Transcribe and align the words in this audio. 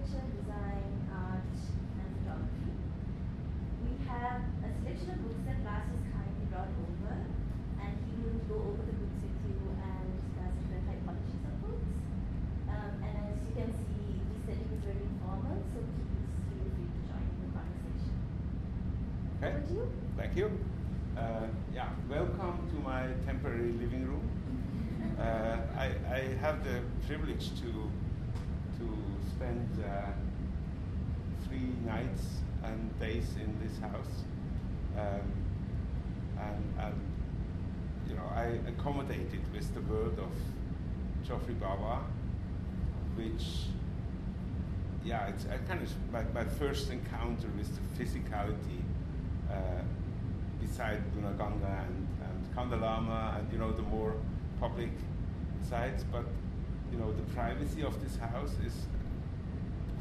architecture, 0.00 0.24
design, 0.32 0.92
art, 1.12 1.52
and 2.00 2.08
photography. 2.16 2.72
We 3.84 3.92
have 4.08 4.40
a 4.64 4.68
selection 4.80 5.10
of 5.12 5.20
books 5.24 5.44
that 5.44 5.60
Lars 5.60 5.84
has 5.92 6.04
kindly 6.08 6.44
brought 6.48 6.72
over, 6.72 7.12
and 7.84 7.92
he 8.08 8.16
will 8.24 8.40
go 8.48 8.56
over 8.72 8.80
the 8.80 8.96
books 8.96 9.20
with 9.20 9.36
you 9.44 9.60
and 9.76 10.04
discuss 10.16 10.56
different 10.56 10.84
typologies 10.88 11.44
of 11.44 11.54
books. 11.60 11.92
Um, 12.72 12.92
and 13.04 13.12
as 13.28 13.36
you 13.44 13.52
can 13.52 13.70
see, 13.76 14.24
the 14.24 14.36
setting 14.48 14.68
is 14.72 14.80
very 14.88 15.04
informal, 15.04 15.60
so 15.68 15.78
please 15.84 16.32
feel 16.48 16.64
free 16.80 16.88
to 16.88 17.00
join 17.04 17.24
in 17.28 17.38
the 17.44 17.50
conversation. 17.52 18.16
Okay. 19.36 19.52
Over 19.52 19.60
to 19.68 19.72
you. 19.74 19.84
Thank 20.16 20.32
you. 20.36 20.48
Uh, 21.12 21.52
yeah, 21.76 21.92
welcome 22.08 22.56
to 22.72 22.76
my 22.80 23.12
temporary 23.28 23.76
living 23.76 24.08
room. 24.08 24.24
Uh, 25.20 25.58
I, 25.76 25.90
I 26.10 26.20
have 26.40 26.64
the 26.64 26.80
privilege 27.06 27.50
to 27.60 27.90
to 28.80 29.30
spend 29.30 29.68
uh, 29.84 30.10
three 31.46 31.72
nights 31.86 32.24
and 32.64 32.98
days 32.98 33.28
in 33.36 33.54
this 33.62 33.78
house, 33.78 34.24
um, 34.98 35.32
and, 36.38 36.64
and 36.78 37.00
you 38.08 38.14
know 38.14 38.28
I 38.34 38.58
accommodated 38.68 39.40
with 39.52 39.72
the 39.74 39.80
word 39.82 40.18
of 40.18 40.32
Geoffrey 41.26 41.54
Bawa, 41.54 42.00
which 43.16 43.66
yeah, 45.04 45.28
it's 45.28 45.46
I 45.46 45.56
kind 45.68 45.82
of 45.82 45.90
my, 46.12 46.22
my 46.34 46.44
first 46.44 46.90
encounter 46.90 47.48
with 47.56 47.70
the 47.76 48.04
physicality 48.04 48.82
uh, 49.50 49.82
beside 50.60 51.02
Lunuganga 51.14 51.84
and, 51.86 52.06
and 52.22 52.56
Kandalama 52.56 53.38
and 53.38 53.52
you 53.52 53.58
know 53.58 53.72
the 53.72 53.82
more 53.82 54.14
public 54.60 54.90
sites, 55.68 56.04
but 56.12 56.24
you 56.92 56.98
know 56.98 57.12
the 57.12 57.22
privacy 57.34 57.82
of 57.82 58.00
this 58.02 58.16
house 58.16 58.54
is 58.64 58.86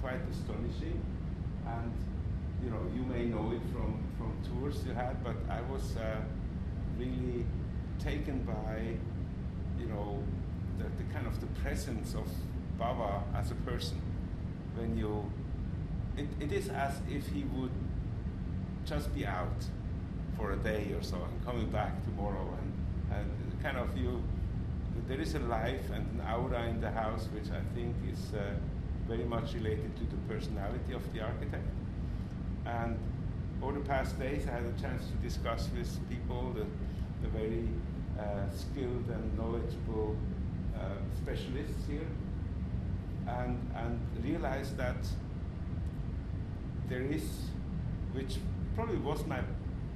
quite 0.02 0.22
astonishing, 0.32 1.02
and 1.66 1.92
you 2.64 2.70
know 2.70 2.82
you 2.96 3.04
may 3.04 3.26
know 3.26 3.52
it 3.52 3.62
from 3.74 4.04
from 4.18 4.34
tours 4.48 4.84
you 4.86 4.94
had, 4.94 5.24
but 5.24 5.36
I 5.50 5.62
was 5.62 5.96
uh, 5.98 6.22
really 6.98 7.46
taken 8.00 8.40
by 8.44 8.98
you 9.80 9.88
know 9.88 10.24
the, 10.78 10.86
the 11.04 11.14
kind 11.14 11.28
of 11.28 11.40
the 11.40 11.48
presence 11.62 12.14
of 12.14 12.28
Bawa 12.80 13.24
as 13.36 13.52
a 13.52 13.56
person. 13.56 14.02
When 14.76 14.98
you 14.98 15.32
it, 16.18 16.28
it 16.40 16.52
is 16.52 16.70
as 16.70 16.94
if 17.10 17.28
he 17.28 17.44
would 17.56 17.72
just 18.86 19.14
be 19.14 19.26
out 19.26 19.64
for 20.38 20.52
a 20.52 20.58
day 20.58 20.92
or 20.98 21.04
so 21.04 21.18
and 21.18 21.46
coming 21.46 21.70
back 21.70 22.04
tomorrow 22.04 22.58
and, 22.62 23.18
and 23.20 23.64
kind 23.64 23.78
of 23.78 23.96
you 23.98 24.24
there 25.08 25.20
is 25.20 25.36
a 25.36 25.40
life 25.40 25.90
and 25.94 26.06
an 26.20 26.28
aura 26.34 26.68
in 26.68 26.82
the 26.82 26.92
house 26.92 27.28
which 27.34 27.50
I 27.52 27.62
think 27.76 27.96
is 28.12 28.34
uh, 28.34 28.54
very 29.08 29.24
much 29.24 29.54
related 29.54 29.96
to 29.98 30.04
the 30.04 30.18
personality 30.34 30.94
of 30.94 31.14
the 31.14 31.22
architect. 31.22 31.68
And 32.66 32.98
over 33.62 33.80
the 33.80 33.86
past 33.86 34.20
days, 34.20 34.48
I 34.48 34.52
had 34.52 34.66
a 34.66 34.82
chance 34.82 35.08
to 35.08 35.14
discuss 35.28 35.70
with 35.76 35.90
people, 36.10 36.54
the, 36.54 36.66
the 37.22 37.30
very 37.30 37.68
uh, 38.20 38.50
skilled 38.56 39.10
and 39.10 39.38
knowledgeable 39.38 40.16
uh, 40.76 40.80
specialists 41.22 41.88
here, 41.88 42.08
and, 43.28 43.60
and 43.76 44.00
realized 44.24 44.78
that 44.78 44.98
there 46.88 47.02
is, 47.02 47.24
which 48.14 48.38
probably 48.76 48.98
was 48.98 49.26
my 49.26 49.40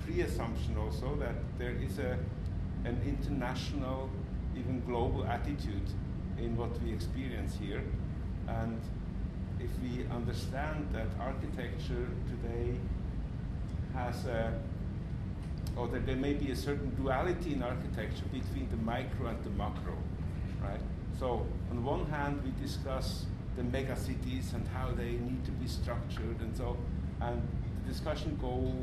pre-assumption 0.05 0.77
also, 0.77 1.15
that 1.15 1.35
there 1.57 1.71
is 1.71 1.99
a, 1.99 2.17
an 2.85 2.99
international 3.05 4.09
even 4.57 4.83
global 4.85 5.25
attitude 5.25 5.87
in 6.37 6.55
what 6.57 6.81
we 6.81 6.93
experience 6.93 7.55
here. 7.59 7.83
And 8.47 8.79
if 9.59 9.69
we 9.81 10.05
understand 10.11 10.87
that 10.93 11.07
architecture 11.19 12.07
today 12.29 12.75
has 13.93 14.25
a, 14.25 14.53
or 15.77 15.87
that 15.87 16.05
there 16.05 16.15
may 16.15 16.33
be 16.33 16.51
a 16.51 16.55
certain 16.55 16.93
duality 16.95 17.53
in 17.53 17.63
architecture 17.63 18.25
between 18.31 18.67
the 18.69 18.77
micro 18.77 19.27
and 19.27 19.43
the 19.43 19.49
macro, 19.51 19.95
right? 20.61 20.81
So 21.19 21.45
on 21.71 21.83
one 21.83 22.05
hand, 22.07 22.41
we 22.43 22.51
discuss 22.61 23.25
the 23.55 23.63
mega 23.63 23.95
cities 23.95 24.53
and 24.53 24.67
how 24.69 24.91
they 24.91 25.11
need 25.11 25.45
to 25.45 25.51
be 25.51 25.67
structured 25.67 26.39
and 26.41 26.55
so, 26.57 26.75
and 27.21 27.41
the 27.85 27.93
discussion 27.93 28.37
go 28.41 28.73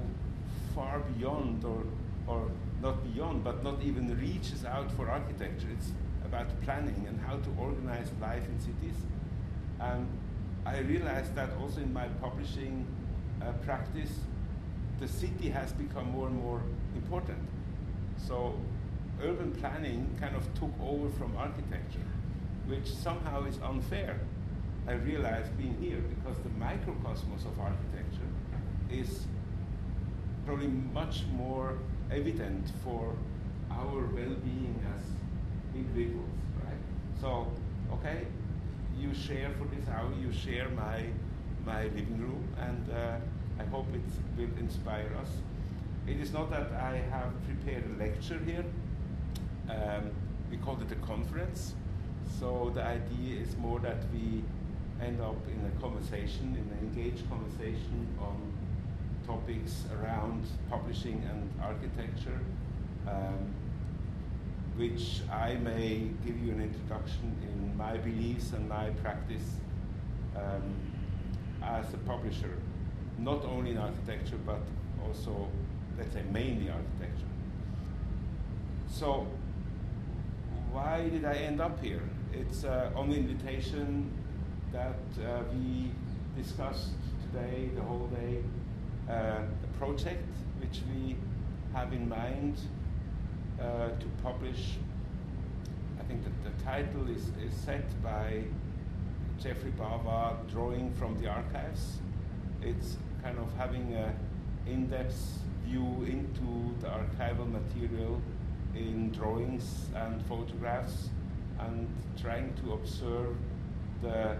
far 0.75 1.01
beyond 1.01 1.65
or, 1.65 1.85
or 2.27 2.49
not 2.83 3.03
beyond, 3.13 3.45
but 3.45 3.63
not 3.63 3.83
even 3.83 4.19
reaches 4.19 4.65
out 4.65 4.91
for 4.93 5.09
architecture. 5.11 5.69
It's 5.73 5.93
about 6.25 6.49
planning 6.63 7.05
and 7.09 7.21
how 7.21 7.37
to 7.37 7.51
organize 7.59 8.09
life 8.21 8.45
in 8.47 8.59
cities. 8.59 8.97
And 9.81 10.07
I 10.65 10.79
realized 10.79 11.35
that 11.35 11.51
also 11.61 11.81
in 11.81 11.93
my 11.93 12.09
publishing 12.21 12.87
uh, 13.43 13.53
practice, 13.65 14.11
the 15.01 15.09
city 15.09 15.49
has 15.49 15.73
become 15.73 16.11
more 16.11 16.27
and 16.29 16.37
more 16.37 16.63
important. 16.95 17.39
So 18.17 18.55
urban 19.23 19.53
planning 19.53 20.09
kind 20.21 20.37
of 20.37 20.43
took 20.55 20.73
over 20.83 21.09
from 21.11 21.37
architecture, 21.37 22.07
which 22.67 22.87
somehow 22.91 23.45
is 23.45 23.59
unfair. 23.63 24.21
I 24.87 24.93
realized 24.93 25.57
being 25.59 25.77
here 25.81 26.01
because 26.15 26.37
the 26.43 26.51
microcosmos 26.51 27.45
of 27.47 27.59
architecture 27.61 28.31
is 28.91 29.27
probably 30.47 30.69
much 30.69 31.25
more 31.33 31.79
evident 32.13 32.67
for 32.85 33.15
our 33.71 34.01
well-being 34.15 34.83
as 34.95 35.03
individuals, 35.75 36.29
right? 36.65 36.75
So, 37.21 37.47
okay, 37.93 38.27
you 38.99 39.15
share 39.15 39.51
for 39.59 39.65
this 39.75 39.89
hour, 39.89 40.11
you 40.21 40.33
share 40.33 40.69
my 40.71 41.05
my 41.65 41.85
living 41.85 42.19
room, 42.19 42.49
and 42.59 42.91
uh, 42.91 43.17
I 43.61 43.65
hope 43.67 43.87
it 43.95 44.01
will 44.37 44.59
inspire 44.59 45.11
us. 45.21 45.29
It 46.07 46.19
is 46.19 46.33
not 46.33 46.51
that 46.51 46.73
I 46.73 46.97
have 47.11 47.33
prepared 47.45 47.85
a 47.85 47.99
lecture 48.03 48.41
here. 48.47 48.65
Um, 49.69 50.11
we 50.51 50.57
called 50.57 50.83
it 50.83 50.91
a 50.91 51.07
conference. 51.07 51.75
So 52.39 52.73
the 52.75 52.83
idea 52.83 53.41
is 53.41 53.57
more 53.59 53.79
that 53.81 53.99
we 54.13 54.43
end 55.03 55.21
up 55.21 55.37
in 55.47 55.61
a 55.67 55.81
conversation, 55.81 56.57
in 56.57 56.67
an 56.73 56.79
engaged 56.83 57.29
conversation 57.29 58.09
on 58.19 58.37
topics 59.31 59.85
around 59.97 60.45
publishing 60.69 61.23
and 61.31 61.49
architecture, 61.63 62.41
um, 63.07 63.55
which 64.77 65.21
I 65.31 65.55
may 65.55 66.09
give 66.27 66.37
you 66.43 66.53
an 66.53 66.61
introduction 66.61 67.37
in 67.43 67.77
my 67.77 67.97
beliefs 67.97 68.53
and 68.53 68.69
my 68.69 68.91
practice 69.05 69.49
um, 70.37 70.75
as 71.63 71.95
a 71.95 71.99
publisher, 71.99 72.55
not 73.19 73.45
only 73.45 73.71
in 73.71 73.79
architecture, 73.79 74.39
but 74.45 74.63
also, 75.07 75.47
let's 75.97 76.13
say, 76.13 76.23
mainly 76.33 76.69
architecture. 76.69 77.33
So, 78.89 79.29
why 80.73 81.09
did 81.09 81.25
I 81.25 81.35
end 81.35 81.61
up 81.61 81.81
here? 81.81 82.03
It's 82.33 82.65
uh, 82.65 82.91
on 82.97 83.11
the 83.11 83.17
invitation 83.17 84.11
that 84.73 85.03
uh, 85.25 85.43
we 85.53 85.93
discussed 86.37 86.95
today, 87.27 87.71
the 87.77 87.83
whole 87.83 88.09
day, 88.09 88.40
project 89.81 90.29
which 90.61 90.83
we 90.93 91.17
have 91.73 91.91
in 91.95 92.07
mind 92.07 92.61
uh, 93.59 93.89
to 93.89 94.07
publish. 94.23 94.77
I 95.99 96.03
think 96.05 96.23
that 96.25 96.37
the 96.45 96.63
title 96.63 97.09
is, 97.09 97.25
is 97.43 97.55
set 97.65 97.87
by 98.03 98.43
Geoffrey 99.43 99.73
Bawa, 99.79 100.37
Drawing 100.53 100.93
from 100.99 101.19
the 101.23 101.29
Archives. 101.29 101.97
It's 102.61 102.99
kind 103.23 103.39
of 103.39 103.49
having 103.57 103.95
an 103.95 104.15
in-depth 104.67 105.39
view 105.65 106.05
into 106.05 106.75
the 106.83 106.89
archival 106.89 107.51
material 107.51 108.21
in 108.75 109.11
drawings 109.13 109.87
and 109.97 110.23
photographs 110.27 111.09
and 111.59 111.89
trying 112.21 112.53
to 112.63 112.75
observe 112.75 113.35
the 114.03 114.37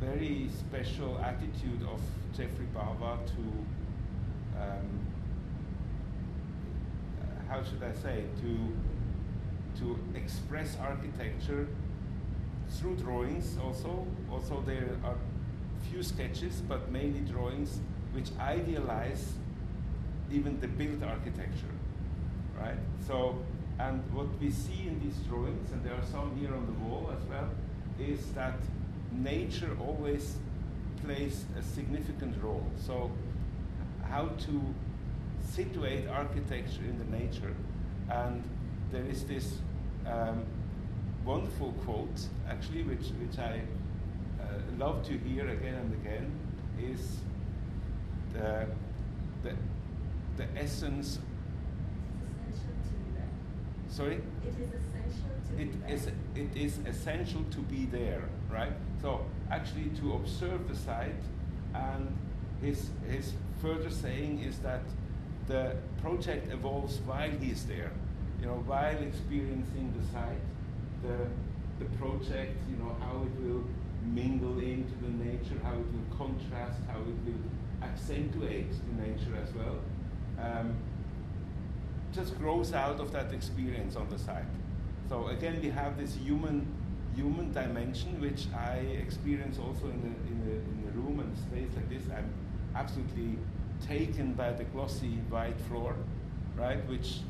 very 0.00 0.48
special 0.58 1.18
attitude 1.18 1.82
of 1.82 2.00
Geoffrey 2.36 2.66
Bawa 2.74 3.18
to, 3.26 3.42
um, 4.60 5.06
how 7.48 7.62
should 7.62 7.82
I 7.82 7.92
say, 7.92 8.24
to, 8.42 9.80
to 9.80 9.98
express 10.14 10.76
architecture 10.80 11.68
through 12.70 12.96
drawings 12.96 13.56
also. 13.62 14.06
Also 14.30 14.62
there 14.66 14.90
are 15.04 15.16
few 15.90 16.02
sketches, 16.02 16.62
but 16.68 16.90
mainly 16.90 17.20
drawings 17.20 17.78
which 18.12 18.28
idealize 18.40 19.32
even 20.30 20.60
the 20.60 20.68
built 20.68 21.02
architecture, 21.02 21.74
right? 22.60 22.78
So, 23.06 23.38
and 23.78 24.02
what 24.12 24.26
we 24.40 24.50
see 24.50 24.86
in 24.88 25.00
these 25.00 25.16
drawings, 25.28 25.72
and 25.72 25.82
there 25.84 25.94
are 25.94 26.04
some 26.10 26.36
here 26.36 26.52
on 26.54 26.66
the 26.66 26.72
wall 26.84 27.10
as 27.16 27.24
well, 27.28 27.48
is 27.98 28.26
that 28.32 28.54
nature 29.12 29.76
always 29.80 30.36
plays 31.04 31.44
a 31.58 31.62
significant 31.62 32.34
role. 32.42 32.66
So, 32.84 33.10
how 34.10 34.26
to 34.26 34.74
situate 35.40 36.08
architecture 36.08 36.82
in 36.82 36.98
the 36.98 37.16
nature. 37.16 37.54
And 38.10 38.42
there 38.90 39.04
is 39.04 39.24
this 39.24 39.58
um, 40.06 40.44
wonderful 41.24 41.72
quote, 41.84 42.20
actually, 42.48 42.82
which, 42.82 43.08
which 43.20 43.38
I 43.38 43.62
love 44.78 45.04
to 45.06 45.18
hear 45.18 45.48
again 45.48 45.74
and 45.74 45.92
again 45.94 46.32
is 46.80 47.18
the, 48.32 48.66
the, 49.42 49.52
the 50.36 50.46
essence. 50.56 51.18
Sorry? 53.88 54.14
It 54.14 54.22
is 54.46 54.68
essential 54.68 55.30
to 55.48 55.62
it 55.62 55.86
be 55.86 55.92
is, 55.92 56.04
there. 56.04 56.14
it 56.36 56.56
is 56.56 56.78
essential 56.86 57.44
to 57.50 57.58
be 57.60 57.86
there, 57.86 58.22
right? 58.50 58.72
So 59.02 59.24
actually 59.50 59.90
to 60.00 60.14
observe 60.14 60.68
the 60.68 60.76
site 60.76 61.22
and 61.74 62.16
his, 62.62 62.90
his 63.10 63.32
further 63.60 63.90
saying 63.90 64.40
is 64.40 64.58
that 64.60 64.82
the 65.46 65.76
project 66.02 66.52
evolves 66.52 66.98
while 67.06 67.30
he's 67.30 67.64
there, 67.66 67.92
you 68.40 68.46
know, 68.46 68.62
while 68.66 68.98
experiencing 69.02 69.92
the 69.98 70.12
site, 70.12 70.44
the, 71.02 71.84
the 71.84 71.90
project, 71.96 72.56
you 72.68 72.76
know, 72.76 72.94
how 73.00 73.22
it 73.22 73.42
will 73.42 73.64
mingle 74.04 74.58
into 74.58 74.94
the 75.02 75.24
nature, 75.24 75.58
how 75.62 75.72
it 75.72 75.86
will 75.92 76.16
contrast, 76.16 76.78
how 76.88 77.00
it 77.00 77.18
will 77.26 77.42
accentuate 77.82 78.70
the 78.70 79.02
nature 79.02 79.36
as 79.42 79.52
well. 79.54 79.78
Um, 80.40 80.76
just 82.12 82.38
grows 82.38 82.72
out 82.72 83.00
of 83.00 83.12
that 83.12 83.32
experience 83.32 83.96
on 83.96 84.08
the 84.08 84.18
site. 84.18 84.44
So 85.08 85.28
again, 85.28 85.60
we 85.62 85.70
have 85.70 85.98
this 85.98 86.14
human 86.16 86.66
human 87.16 87.52
dimension, 87.52 88.20
which 88.20 88.46
I 88.54 88.76
experience 88.76 89.58
also 89.58 89.86
in 89.86 90.00
the, 90.02 90.12
in 90.30 90.38
the, 90.44 90.54
in 90.54 90.82
the 90.84 90.92
room 90.92 91.18
and 91.18 91.36
space 91.36 91.68
like 91.74 91.88
this. 91.90 92.04
I'm 92.16 92.30
absolutely 92.74 93.38
taken 93.86 94.32
by 94.34 94.52
the 94.52 94.64
glossy 94.64 95.18
white 95.30 95.60
floor, 95.62 95.94
right? 96.56 96.86
Which, 96.88 97.20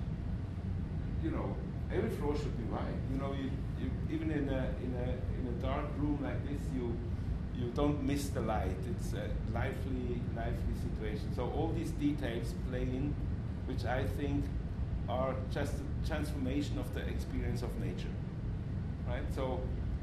you 1.23 1.31
know, 1.31 1.55
every 1.93 2.11
floor 2.11 2.37
should 2.37 2.57
be 2.57 2.65
white. 2.65 3.01
You 3.13 3.19
know, 3.19 3.33
you, 3.33 3.51
you 3.81 3.91
even 4.11 4.31
in 4.31 4.49
a, 4.49 4.71
in 4.83 4.95
a 4.97 5.09
in 5.39 5.47
a 5.49 5.63
dark 5.63 5.87
room 5.99 6.19
like 6.23 6.43
this, 6.49 6.61
you 6.75 6.97
you 7.57 7.71
don't 7.75 8.03
miss 8.03 8.29
the 8.29 8.41
light. 8.41 8.77
It's 8.91 9.13
a 9.15 9.29
lively, 9.53 10.21
lively 10.37 10.75
situation. 10.87 11.35
So 11.35 11.51
all 11.57 11.73
these 11.77 11.91
details 11.93 12.55
play 12.71 12.83
in, 12.83 13.15
which 13.67 13.85
I 13.85 14.05
think 14.05 14.45
are 15.09 15.35
just 15.51 15.75
a 15.75 16.07
transformation 16.09 16.79
of 16.79 16.93
the 16.95 17.01
experience 17.09 17.63
of 17.63 17.71
nature. 17.81 18.15
Right? 19.09 19.25
So 19.35 19.61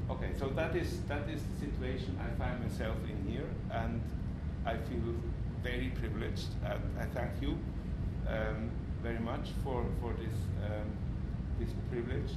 okay, 0.09 0.31
so 0.37 0.47
that 0.49 0.75
is 0.75 0.99
that 1.07 1.29
is 1.29 1.41
the 1.43 1.65
situation 1.65 2.17
I 2.19 2.29
find 2.37 2.61
myself 2.61 2.97
in 3.09 3.31
here 3.31 3.49
and 3.71 4.01
I 4.65 4.77
feel 4.77 5.13
very 5.61 5.89
privileged 5.89 6.47
and 6.65 6.81
I 6.99 7.05
thank 7.05 7.31
you 7.41 7.57
um, 8.27 8.71
very 9.03 9.19
much 9.19 9.49
for, 9.63 9.85
for 10.01 10.13
this 10.13 10.37
um, 10.65 10.89
this 11.59 11.69
privilege. 11.91 12.31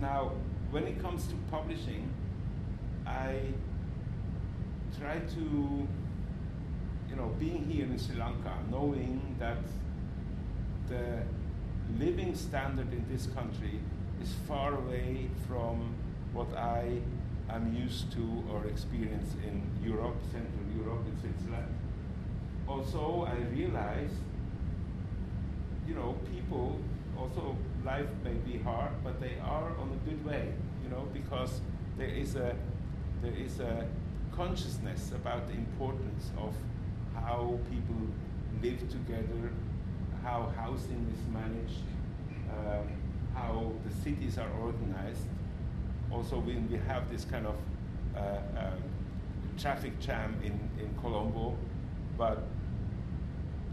Now 0.00 0.32
when 0.70 0.86
it 0.86 1.02
comes 1.02 1.26
to 1.26 1.34
publishing, 1.50 2.08
I 3.06 3.40
try 4.98 5.18
to 5.18 5.88
you 7.10 7.16
know 7.16 7.34
being 7.38 7.64
here 7.68 7.84
in 7.84 7.98
Sri 7.98 8.16
Lanka, 8.16 8.54
knowing 8.70 9.36
that 9.38 9.58
the 10.88 11.22
living 11.98 12.34
standard 12.34 12.92
in 12.92 13.04
this 13.10 13.26
country 13.26 13.80
is 14.22 14.32
far 14.46 14.74
away 14.74 15.28
from 15.48 15.94
what 16.32 16.54
I 16.56 17.00
am 17.54 17.74
used 17.74 18.12
to 18.12 18.44
or 18.50 18.66
experience 18.66 19.34
in 19.46 19.62
Europe, 19.84 20.16
Central 20.30 20.66
Europe, 20.76 21.04
in 21.06 21.20
Switzerland. 21.20 21.74
Also, 22.68 23.28
I 23.28 23.36
realize, 23.54 24.10
you 25.86 25.94
know, 25.94 26.16
people, 26.32 26.78
also 27.18 27.56
life 27.84 28.08
may 28.24 28.34
be 28.50 28.58
hard, 28.58 28.92
but 29.02 29.20
they 29.20 29.36
are 29.42 29.70
on 29.78 29.90
a 29.90 30.08
good 30.08 30.24
way, 30.24 30.52
you 30.82 30.90
know, 30.90 31.08
because 31.12 31.60
there 31.98 32.08
is 32.08 32.36
a, 32.36 32.54
there 33.22 33.34
is 33.34 33.60
a 33.60 33.86
consciousness 34.34 35.12
about 35.12 35.48
the 35.48 35.54
importance 35.54 36.30
of 36.38 36.54
how 37.14 37.58
people 37.70 38.06
live 38.62 38.80
together, 38.88 39.52
how 40.22 40.52
housing 40.56 41.06
is 41.12 41.32
managed, 41.32 41.84
um, 42.50 42.88
how 43.34 43.72
the 43.86 43.94
cities 44.02 44.38
are 44.38 44.50
organized. 44.62 45.26
Also, 46.12 46.38
when 46.38 46.68
we 46.70 46.76
have 46.88 47.10
this 47.10 47.24
kind 47.24 47.46
of 47.46 47.54
uh, 48.16 48.20
um, 48.58 48.82
traffic 49.58 49.98
jam 50.00 50.34
in, 50.42 50.58
in 50.82 50.92
Colombo, 51.00 51.56
but 52.18 52.42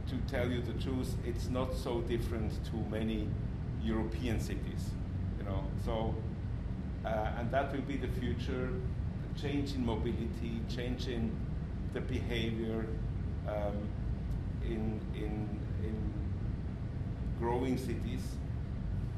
to 0.08 0.16
tell 0.32 0.50
you 0.50 0.62
the 0.62 0.74
truth, 0.74 1.16
it's 1.26 1.50
not 1.50 1.74
so 1.74 2.02
different 2.02 2.52
to 2.66 2.76
many 2.90 3.28
European 3.84 4.40
cities, 4.40 4.92
you 5.38 5.46
know. 5.46 5.64
So, 5.84 6.16
uh, 7.06 7.32
and 7.40 7.52
that 7.52 7.74
will 7.74 7.82
be 7.82 7.98
the 7.98 8.08
future: 8.20 8.70
change 9.40 9.74
in 9.74 9.86
mobility, 9.86 10.62
change 10.70 11.08
in 11.08 11.32
the 11.94 12.02
behavior 12.02 12.86
um, 13.48 13.78
in 14.64 15.00
in 15.16 15.60
in 15.84 16.14
growing 17.40 17.78
cities. 17.78 18.22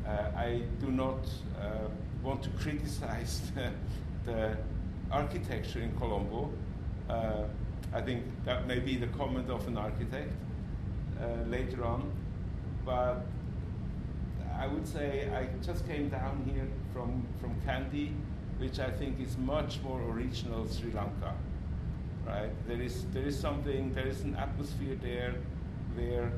Uh, 0.08 0.32
I 0.36 0.62
do 0.80 0.92
not 0.92 1.20
uh, 1.62 1.90
want 2.24 2.44
to 2.44 2.50
criticize 2.62 3.42
the, 3.56 3.72
the, 4.26 4.58
architecture 5.12 5.80
in 5.80 5.92
Colombo. 5.98 6.52
Uh, 7.10 7.46
I 7.92 8.00
think 8.02 8.24
that 8.46 8.68
may 8.68 8.78
be 8.78 8.96
the 8.96 9.08
comment 9.08 9.50
of 9.50 9.68
an 9.68 9.76
architect 9.76 10.32
uh, 11.20 11.50
later 11.50 11.84
on, 11.84 12.12
but 12.86 13.26
I 14.60 14.68
would 14.68 14.88
say 14.88 15.30
I 15.36 15.48
just 15.66 15.88
came 15.88 16.10
down 16.10 16.48
here 16.54 16.68
from, 16.94 17.26
from 17.42 17.56
Kandy, 17.66 18.14
which 18.60 18.78
I 18.78 18.92
think 18.92 19.20
is 19.20 19.36
much 19.38 19.82
more 19.82 20.00
original 20.02 20.68
Sri 20.68 20.92
Lanka. 20.92 21.34
Right? 22.28 22.52
There 22.68 22.80
is 22.80 23.06
there 23.14 23.24
is 23.24 23.40
something 23.40 23.94
there 23.96 24.06
is 24.06 24.22
an 24.22 24.36
atmosphere 24.36 24.96
there 25.02 25.34
where 25.96 26.32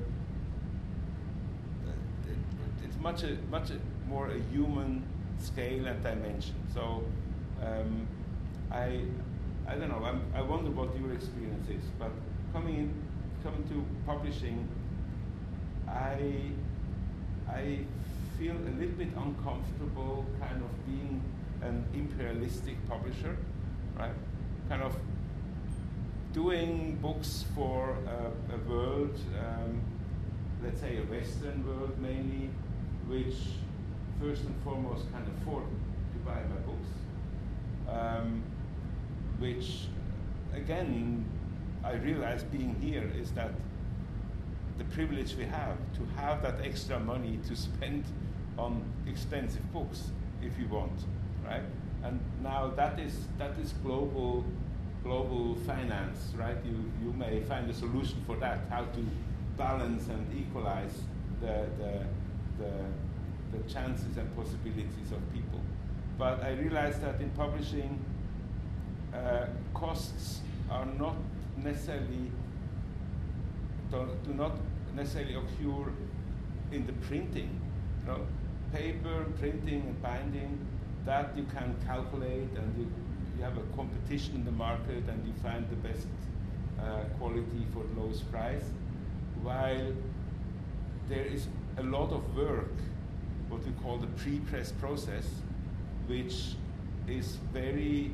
it's 2.85 2.97
much 3.01 3.23
a, 3.23 3.37
much 3.49 3.71
a, 3.71 3.79
more 4.07 4.27
a 4.27 4.39
human 4.53 5.03
scale 5.41 5.87
and 5.87 6.03
dimension. 6.03 6.55
So 6.73 7.03
um, 7.61 8.07
I 8.71 9.01
I 9.67 9.75
don't 9.75 9.89
know. 9.89 10.03
I'm, 10.03 10.21
i 10.35 10.41
wonder 10.41 10.71
what 10.71 10.97
your 10.99 11.13
experience 11.13 11.69
is. 11.69 11.83
But 11.99 12.11
coming 12.53 12.75
in, 12.75 12.93
coming 13.43 13.63
to 13.69 13.85
publishing, 14.05 14.67
I 15.87 16.51
I 17.49 17.79
feel 18.37 18.53
a 18.53 18.73
little 18.79 18.95
bit 18.97 19.09
uncomfortable, 19.15 20.25
kind 20.39 20.61
of 20.63 20.85
being 20.85 21.21
an 21.61 21.85
imperialistic 21.93 22.75
publisher, 22.87 23.37
right? 23.97 24.13
Kind 24.67 24.81
of 24.81 24.95
doing 26.33 26.97
books 27.01 27.45
for 27.53 27.97
a, 28.07 28.55
a 28.55 28.69
world, 28.69 29.17
um, 29.39 29.81
let's 30.63 30.79
say 30.79 30.97
a 30.97 31.01
Western 31.01 31.65
world 31.67 31.97
mainly, 31.99 32.49
which 33.07 33.35
first 34.21 34.43
and 34.43 34.55
foremost 34.63 35.11
can 35.11 35.23
afford 35.37 35.63
to 36.13 36.19
buy 36.23 36.39
my 36.49 36.61
books. 36.67 36.89
Um, 37.89 38.43
which, 39.39 39.87
again, 40.53 41.25
I 41.83 41.93
realize 41.93 42.43
being 42.43 42.75
here 42.79 43.09
is 43.19 43.31
that 43.31 43.51
the 44.77 44.83
privilege 44.85 45.35
we 45.35 45.45
have 45.45 45.77
to 45.95 46.05
have 46.15 46.41
that 46.43 46.63
extra 46.63 46.99
money 46.99 47.39
to 47.47 47.55
spend 47.55 48.03
on 48.57 48.83
expensive 49.07 49.73
books 49.73 50.11
if 50.41 50.57
you 50.59 50.67
want, 50.67 51.05
right? 51.45 51.63
And 52.03 52.19
now 52.43 52.71
that 52.75 52.99
is 52.99 53.27
that 53.37 53.57
is 53.59 53.73
global 53.83 54.45
global 55.03 55.55
finance, 55.67 56.33
right? 56.37 56.57
You 56.63 56.91
you 57.03 57.13
may 57.13 57.41
find 57.41 57.69
a 57.69 57.73
solution 57.73 58.23
for 58.27 58.35
that, 58.37 58.59
how 58.69 58.85
to 58.85 59.05
balance 59.57 60.07
and 60.07 60.25
equalize 60.37 61.01
the 61.41 61.65
the 61.77 62.05
the, 62.59 62.71
the 63.51 63.59
chances 63.71 64.17
and 64.17 64.35
possibilities 64.35 65.11
of 65.11 65.33
people. 65.33 65.59
But 66.17 66.43
I 66.43 66.51
realize 66.51 66.99
that 66.99 67.21
in 67.21 67.29
publishing, 67.31 67.99
uh, 69.13 69.47
costs 69.73 70.41
are 70.69 70.85
not 70.85 71.15
necessarily 71.57 72.31
do, 73.91 74.07
do 74.25 74.33
not 74.33 74.53
necessarily 74.95 75.35
occur 75.35 75.91
in 76.71 76.85
the 76.85 76.93
printing. 76.93 77.59
You 78.01 78.07
know, 78.07 78.27
paper, 78.73 79.25
printing, 79.39 79.81
and 79.81 80.01
binding, 80.01 80.57
that 81.05 81.35
you 81.35 81.43
can 81.43 81.75
calculate, 81.85 82.49
and 82.55 82.77
you, 82.77 82.91
you 83.37 83.43
have 83.43 83.57
a 83.57 83.75
competition 83.75 84.35
in 84.35 84.45
the 84.45 84.51
market, 84.51 85.03
and 85.07 85.25
you 85.25 85.33
find 85.43 85.69
the 85.69 85.75
best 85.75 86.07
uh, 86.79 87.03
quality 87.19 87.65
for 87.73 87.83
the 87.83 88.01
lowest 88.01 88.31
price. 88.31 88.63
While 89.43 89.93
there 91.09 91.25
is 91.25 91.47
a 91.77 91.83
lot 91.83 92.11
of 92.11 92.35
work, 92.35 92.71
what 93.51 93.65
we 93.65 93.71
call 93.83 93.97
the 93.97 94.07
pre-press 94.07 94.71
process, 94.71 95.27
which 96.07 96.55
is 97.07 97.37
very 97.51 98.11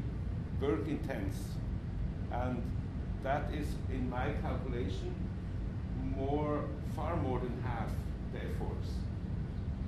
work 0.59 0.87
intense, 0.87 1.37
and 2.31 2.61
that 3.23 3.51
is, 3.53 3.67
in 3.91 4.09
my 4.09 4.31
calculation, 4.41 5.13
more, 6.15 6.63
far 6.95 7.15
more 7.17 7.39
than 7.39 7.61
half 7.63 7.89
the 8.33 8.39
efforts. 8.39 8.89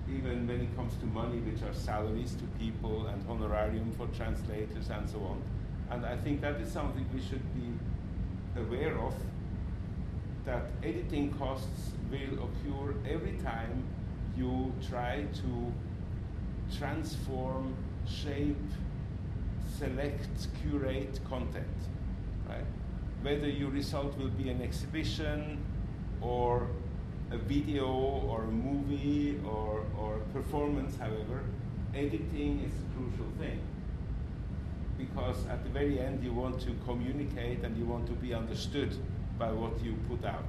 Even 0.07 0.47
when 0.47 0.61
it 0.61 0.75
comes 0.75 0.93
to 0.97 1.05
money, 1.07 1.39
which 1.39 1.61
are 1.63 1.73
salaries 1.73 2.35
to 2.35 2.43
people 2.63 3.07
and 3.07 3.23
honorarium 3.29 3.91
for 3.97 4.07
translators 4.15 4.89
and 4.89 5.09
so 5.09 5.17
on. 5.19 5.41
And 5.89 6.05
I 6.05 6.15
think 6.17 6.41
that 6.41 6.55
is 6.55 6.71
something 6.71 7.05
we 7.13 7.21
should 7.21 7.43
be 7.55 7.71
aware 8.59 8.97
of, 8.99 9.13
that 10.45 10.69
editing 10.83 11.33
costs 11.33 11.91
will 12.11 12.45
occur 12.45 12.93
every 13.07 13.33
time 13.43 13.83
you 14.39 14.73
try 14.89 15.25
to 15.33 15.73
transform, 16.77 17.75
shape, 18.07 18.55
select, 19.77 20.47
curate 20.61 21.19
content, 21.29 21.65
right? 22.47 22.65
Whether 23.21 23.49
your 23.49 23.69
result 23.69 24.17
will 24.17 24.29
be 24.29 24.49
an 24.49 24.61
exhibition 24.61 25.59
or 26.21 26.67
a 27.31 27.37
video 27.37 27.87
or 27.87 28.43
a 28.43 28.51
movie 28.51 29.39
or, 29.45 29.83
or 29.99 30.15
a 30.15 30.33
performance, 30.33 30.95
however, 30.97 31.43
editing 31.93 32.61
is 32.65 32.71
a 32.71 32.97
crucial 32.97 33.31
thing. 33.37 33.59
Because 34.97 35.45
at 35.47 35.63
the 35.63 35.69
very 35.69 35.99
end, 35.99 36.23
you 36.23 36.33
want 36.33 36.59
to 36.61 36.71
communicate 36.85 37.63
and 37.63 37.77
you 37.77 37.85
want 37.85 38.07
to 38.07 38.13
be 38.13 38.33
understood 38.33 38.95
by 39.37 39.51
what 39.51 39.81
you 39.83 39.95
put 40.09 40.25
out. 40.25 40.47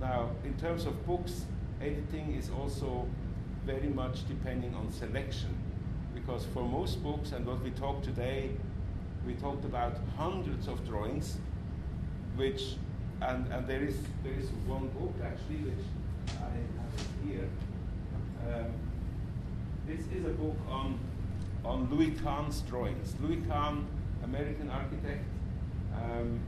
Now, 0.00 0.30
in 0.44 0.54
terms 0.54 0.86
of 0.86 1.06
books, 1.06 1.46
editing 1.80 2.34
is 2.34 2.50
also 2.50 3.06
very 3.64 3.88
much 3.88 4.26
depending 4.28 4.74
on 4.74 4.92
selection. 4.92 5.54
Because 6.14 6.46
for 6.54 6.62
most 6.62 7.02
books, 7.02 7.32
and 7.32 7.46
what 7.46 7.62
we 7.62 7.70
talked 7.70 8.04
today, 8.04 8.50
we 9.26 9.34
talked 9.34 9.64
about 9.64 9.98
hundreds 10.16 10.68
of 10.68 10.86
drawings, 10.86 11.38
which, 12.36 12.76
and, 13.20 13.46
and 13.52 13.66
there, 13.66 13.82
is, 13.82 13.96
there 14.22 14.32
is 14.34 14.48
one 14.66 14.88
book 14.88 15.14
actually, 15.22 15.56
which 15.56 15.84
I 16.28 16.42
have 16.42 17.28
here. 17.28 17.48
Um, 18.46 18.72
this 19.86 20.00
is 20.16 20.24
a 20.24 20.30
book 20.30 20.56
on, 20.68 20.98
on 21.64 21.88
Louis 21.90 22.12
Kahn's 22.22 22.60
drawings. 22.62 23.14
Louis 23.20 23.42
Kahn, 23.48 23.86
American 24.24 24.70
architect, 24.70 25.24
um, 25.94 26.40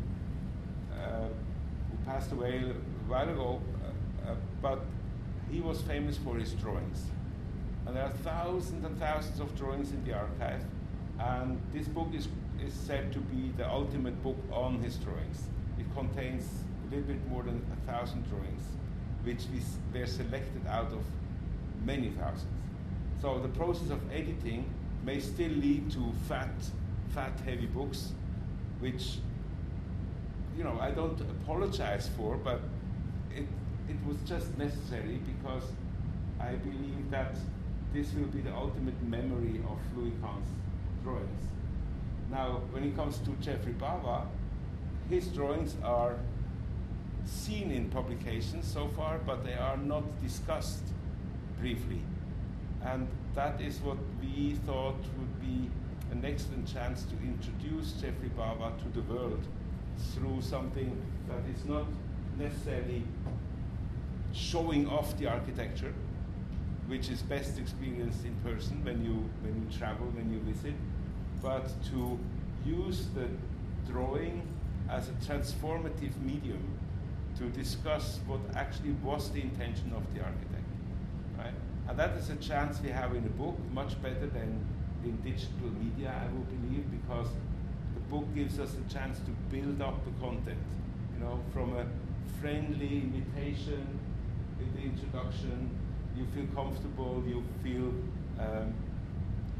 uh, 0.93 1.27
who 1.91 2.11
passed 2.11 2.33
away 2.33 2.59
a 2.59 3.11
while 3.11 3.29
ago, 3.29 3.61
uh, 3.85 4.31
uh, 4.31 4.35
but 4.63 4.85
he 5.51 5.61
was 5.61 5.81
famous 5.83 6.17
for 6.19 6.37
his 6.37 6.53
drawings. 6.53 7.05
And 7.87 7.97
there 7.97 8.05
are 8.05 8.13
thousands 8.23 8.85
and 8.85 8.99
thousands 8.99 9.41
of 9.41 9.57
drawings 9.57 9.93
in 9.93 10.05
the 10.05 10.15
archive, 10.15 10.63
and 11.19 11.61
this 11.73 11.89
book 11.89 12.09
is, 12.15 12.29
is 12.65 12.73
said 12.73 13.13
to 13.13 13.19
be 13.19 13.51
the 13.57 13.69
ultimate 13.69 14.23
book 14.23 14.37
on 14.53 14.81
his 14.83 14.97
drawings. 14.97 15.45
It 15.79 15.87
contains 15.95 16.45
a 16.87 16.95
little 16.95 17.07
bit 17.07 17.27
more 17.29 17.43
than 17.43 17.65
a 17.73 17.91
thousand 17.91 18.29
drawings, 18.29 18.63
which 19.25 19.45
were 19.95 20.07
selected 20.07 20.67
out 20.69 20.93
of 20.93 21.03
many 21.85 22.11
thousands. 22.11 22.47
So 23.21 23.39
the 23.39 23.49
process 23.49 23.91
of 23.91 24.01
editing 24.13 24.69
may 25.05 25.21
still 25.21 25.51
lead 25.51 25.91
to 25.93 26.13
fat, 26.29 26.51
fat 27.11 27.33
heavy 27.45 27.67
books, 27.67 28.13
which 28.81 29.19
you 30.57 30.65
know 30.65 30.79
I 30.81 30.91
don't 30.91 31.21
apologize 31.21 32.11
for, 32.17 32.37
but 32.37 32.61
it 33.35 33.47
it 33.89 33.97
was 34.07 34.17
just 34.27 34.57
necessary 34.59 35.21
because 35.27 35.65
I 36.41 36.53
believe 36.53 37.11
that 37.11 37.37
this 37.93 38.13
will 38.15 38.27
be 38.27 38.41
the 38.41 38.55
ultimate 38.55 39.01
memory 39.03 39.61
of 39.69 39.79
Louis 39.97 40.13
Kahn's 40.21 40.49
drawings. 41.03 41.45
Now, 42.31 42.61
when 42.71 42.85
it 42.85 42.95
comes 42.95 43.19
to 43.19 43.31
Geoffrey 43.41 43.73
Bawa, 43.73 44.27
his 45.09 45.29
drawings 45.29 45.77
are 45.83 46.17
seen 47.25 47.71
in 47.71 47.89
publications 47.89 48.67
so 48.67 48.89
far, 48.89 49.19
but 49.19 49.45
they 49.45 49.55
are 49.55 49.79
not 49.79 50.05
discussed 50.23 50.85
briefly. 51.59 52.03
And 52.85 53.09
that 53.35 53.61
is 53.61 53.81
what 53.81 53.97
we 54.21 54.57
thought 54.67 54.99
would 55.19 55.41
be 55.41 55.71
an 56.13 56.25
excellent 56.25 56.67
chance 56.67 57.05
to 57.05 57.15
introduce 57.25 57.93
Geoffrey 57.93 58.31
Bawa 58.37 58.73
to 58.79 59.01
the 59.01 59.03
world 59.13 59.45
through 60.15 60.41
something 60.43 61.01
that 61.29 61.43
is 61.55 61.65
not 61.65 61.87
necessarily 62.39 63.03
showing 64.39 64.89
off 64.89 65.17
the 65.19 65.27
architecture, 65.27 65.93
which 66.87 67.11
is 67.11 67.23
best 67.23 67.59
experienced 67.59 68.25
in 68.25 68.35
person 68.37 68.83
when 68.85 69.05
you 69.05 69.29
when 69.43 69.55
you 69.61 69.79
travel, 69.79 70.07
when 70.15 70.33
you 70.33 70.39
visit, 70.41 70.75
but 71.43 71.69
to 71.91 72.19
use 72.65 73.09
the 73.15 73.29
drawing 73.91 74.43
as 74.89 75.09
a 75.09 75.13
transformative 75.27 76.17
medium 76.21 76.63
to 77.39 77.45
discuss 77.51 78.21
what 78.27 78.41
actually 78.55 78.93
was 79.03 79.31
the 79.31 79.41
intention 79.41 79.93
of 79.95 80.03
the 80.15 80.21
architect. 80.21 80.65
Right? 81.37 81.55
And 81.89 81.99
that 81.99 82.17
is 82.17 82.31
a 82.31 82.37
chance 82.37 82.81
we 82.81 82.91
have 82.91 83.15
in 83.15 83.25
a 83.25 83.35
book, 83.43 83.57
much 83.73 84.01
better 84.03 84.27
than 84.27 84.65
in 85.05 85.17
digital 85.23 85.71
media, 85.81 86.13
I 86.21 86.27
would 86.33 86.49
believe, 86.49 86.85
because 86.91 87.29
the 87.95 88.01
book 88.11 88.27
gives 88.35 88.59
us 88.59 88.75
a 88.75 88.93
chance 88.93 89.19
to 89.21 89.31
build 89.51 89.81
up 89.81 90.05
the 90.05 90.11
content. 90.21 90.59
You 91.15 91.25
know, 91.25 91.41
from 91.53 91.77
a 91.77 91.87
friendly 92.41 93.03
invitation 93.03 93.85
in 93.85 93.98
the 94.79 94.85
introduction, 94.85 95.71
you 96.17 96.27
feel 96.35 96.47
comfortable, 96.55 97.23
you 97.27 97.43
feel 97.63 97.93
um, 98.39 98.73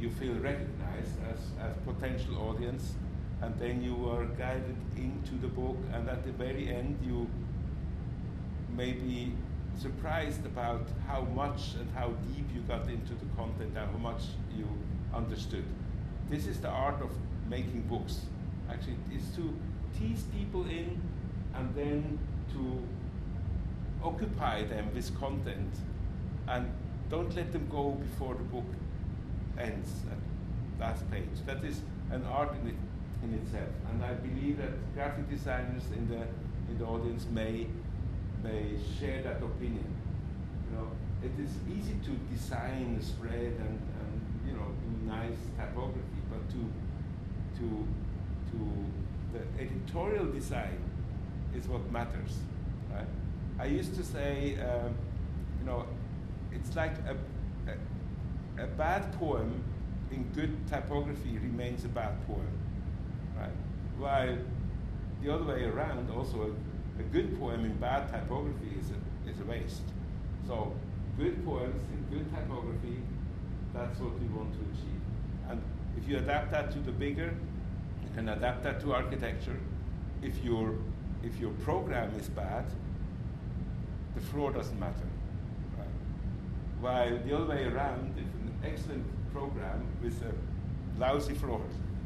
you 0.01 0.11
feel 0.11 0.35
recognized 0.35 1.15
as, 1.33 1.41
as 1.61 1.75
potential 1.85 2.37
audience, 2.49 2.95
and 3.43 3.59
then 3.59 3.83
you 3.83 4.09
are 4.09 4.27
guided 4.27 4.77
into 4.97 5.35
the 5.41 5.49
book, 5.49 5.77
and 5.93 6.09
at 6.09 6.25
the 6.25 6.33
very 6.33 6.69
end 6.69 6.97
you 7.05 7.29
may 8.77 8.93
be 8.93 9.33
surprised 9.77 10.45
about 10.47 10.87
how 11.07 11.23
much 11.23 11.75
and 11.81 11.89
how 11.95 12.09
deep 12.33 12.47
you 12.55 12.61
got 12.63 12.83
into 12.83 13.15
the 13.15 13.27
content 13.37 13.77
and 13.77 13.91
how 13.91 13.99
much 13.99 14.23
you 14.57 14.67
understood. 15.13 15.65
This 16.31 16.47
is 16.47 16.61
the 16.61 16.69
art 16.69 17.01
of 17.03 17.11
making 17.49 17.83
books. 17.83 18.21
Actually, 18.71 18.99
is 19.13 19.25
to 19.35 19.55
tease 19.99 20.23
people 20.37 20.65
in 20.65 21.01
and 21.55 21.75
then 21.75 22.19
to 22.53 22.83
occupy 24.03 24.65
them 24.65 24.91
with 24.95 25.19
content 25.19 25.75
and 26.49 26.71
don't 27.11 27.35
let 27.35 27.53
them 27.53 27.67
go 27.71 27.91
before 27.91 28.35
the 28.35 28.45
book 28.45 28.67
ends 29.59 29.91
at 30.11 30.81
last 30.81 31.11
page. 31.11 31.45
That 31.47 31.65
is 31.65 31.81
an 32.11 32.25
art 32.25 32.53
in, 32.63 32.69
it, 32.69 32.75
in 33.23 33.35
itself. 33.35 33.69
And 33.91 34.05
I 34.05 34.15
believe 34.15 34.59
that 34.59 34.95
graphic 34.95 35.29
designers 35.29 35.83
in 35.97 36.09
the, 36.09 36.23
in 36.71 36.79
the 36.79 36.85
audience 36.85 37.27
may 37.31 37.67
may 38.43 38.77
share 38.99 39.23
that 39.23 39.43
opinion. 39.43 39.85
You 40.71 40.77
know, 40.77 40.89
it 41.23 41.33
is 41.43 41.51
easy 41.69 41.97
to 42.05 42.11
design 42.33 42.97
a 43.01 43.05
spread 43.05 43.53
and, 43.67 43.79
and 44.01 44.13
you 44.47 44.53
know 44.53 44.67
do 44.85 45.07
nice 45.07 45.39
typography, 45.59 46.23
but 46.31 46.49
to 46.51 46.61
to 47.59 47.87
to 48.51 48.59
the 49.33 49.63
editorial 49.63 50.27
design 50.27 50.79
is 51.55 51.67
what 51.67 51.91
matters, 51.91 52.39
right? 52.93 53.07
I 53.59 53.67
used 53.67 53.95
to 53.97 54.05
say, 54.05 54.57
um, 54.61 54.95
you 55.59 55.67
know, 55.67 55.87
it's 56.53 56.77
like 56.77 56.93
a, 57.09 57.17
a, 57.71 58.65
a 58.65 58.67
bad 58.67 59.13
poem 59.19 59.63
in 60.11 60.25
good 60.35 60.55
typography 60.69 61.39
remains 61.39 61.85
a 61.85 61.89
bad 61.89 62.25
poem, 62.27 62.47
right? 63.39 63.51
While 63.99 64.39
the 65.23 65.35
other 65.35 65.45
way 65.45 65.65
around, 65.65 66.11
also 66.11 66.55
a 66.99 67.03
good 67.03 67.39
poem 67.39 67.65
in 67.65 67.77
bad 67.79 68.09
typography 68.09 68.73
is 68.81 68.91
a, 68.91 69.31
is 69.31 69.41
a 69.41 69.45
waste. 69.45 69.83
So 70.47 70.73
good 71.19 71.45
poems 71.45 71.83
in 71.93 72.17
good 72.17 72.31
typography, 72.31 72.97
that's 73.75 73.99
what 74.01 74.19
we 74.21 74.27
want 74.29 74.53
to 74.53 74.61
achieve. 74.61 75.01
And 75.51 75.61
if 75.97 76.09
you 76.09 76.19
adapt 76.19 76.53
that 76.53 76.71
to 76.73 76.79
the 76.79 76.93
bigger, 76.93 77.35
you 78.03 78.09
can 78.15 78.29
adapt 78.29 78.63
that 78.63 78.81
to 78.81 78.95
architecture. 78.95 79.59
If 80.23 80.43
your 80.45 80.75
if 81.23 81.41
your 81.41 81.51
program 81.65 82.15
is 82.19 82.29
bad, 82.29 82.65
the 84.19 84.27
floor 84.27 84.51
doesn't 84.53 84.79
matter. 84.81 85.09
Right? 85.79 85.87
While 86.81 87.19
the 87.25 87.37
other 87.37 87.47
way 87.47 87.65
around, 87.65 88.15
if 88.17 88.25
an 88.25 88.53
excellent 88.65 89.07
program 89.33 89.87
with 90.03 90.21
a 90.23 91.01
lousy 91.01 91.35
floor, 91.35 91.61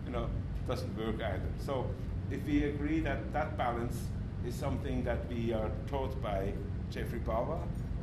you 0.07 0.13
know, 0.13 0.29
doesn't 0.69 0.97
work 0.97 1.17
either. 1.17 1.51
So 1.65 1.87
if 2.31 2.45
we 2.45 2.65
agree 2.65 3.01
that 3.01 3.33
that 3.33 3.57
balance 3.57 3.99
is 4.47 4.55
something 4.55 5.05
that 5.05 5.29
we 5.29 5.53
are 5.53 5.71
taught 5.87 6.21
by 6.23 6.53
Geoffrey 6.91 7.21
Bawa 7.21 7.61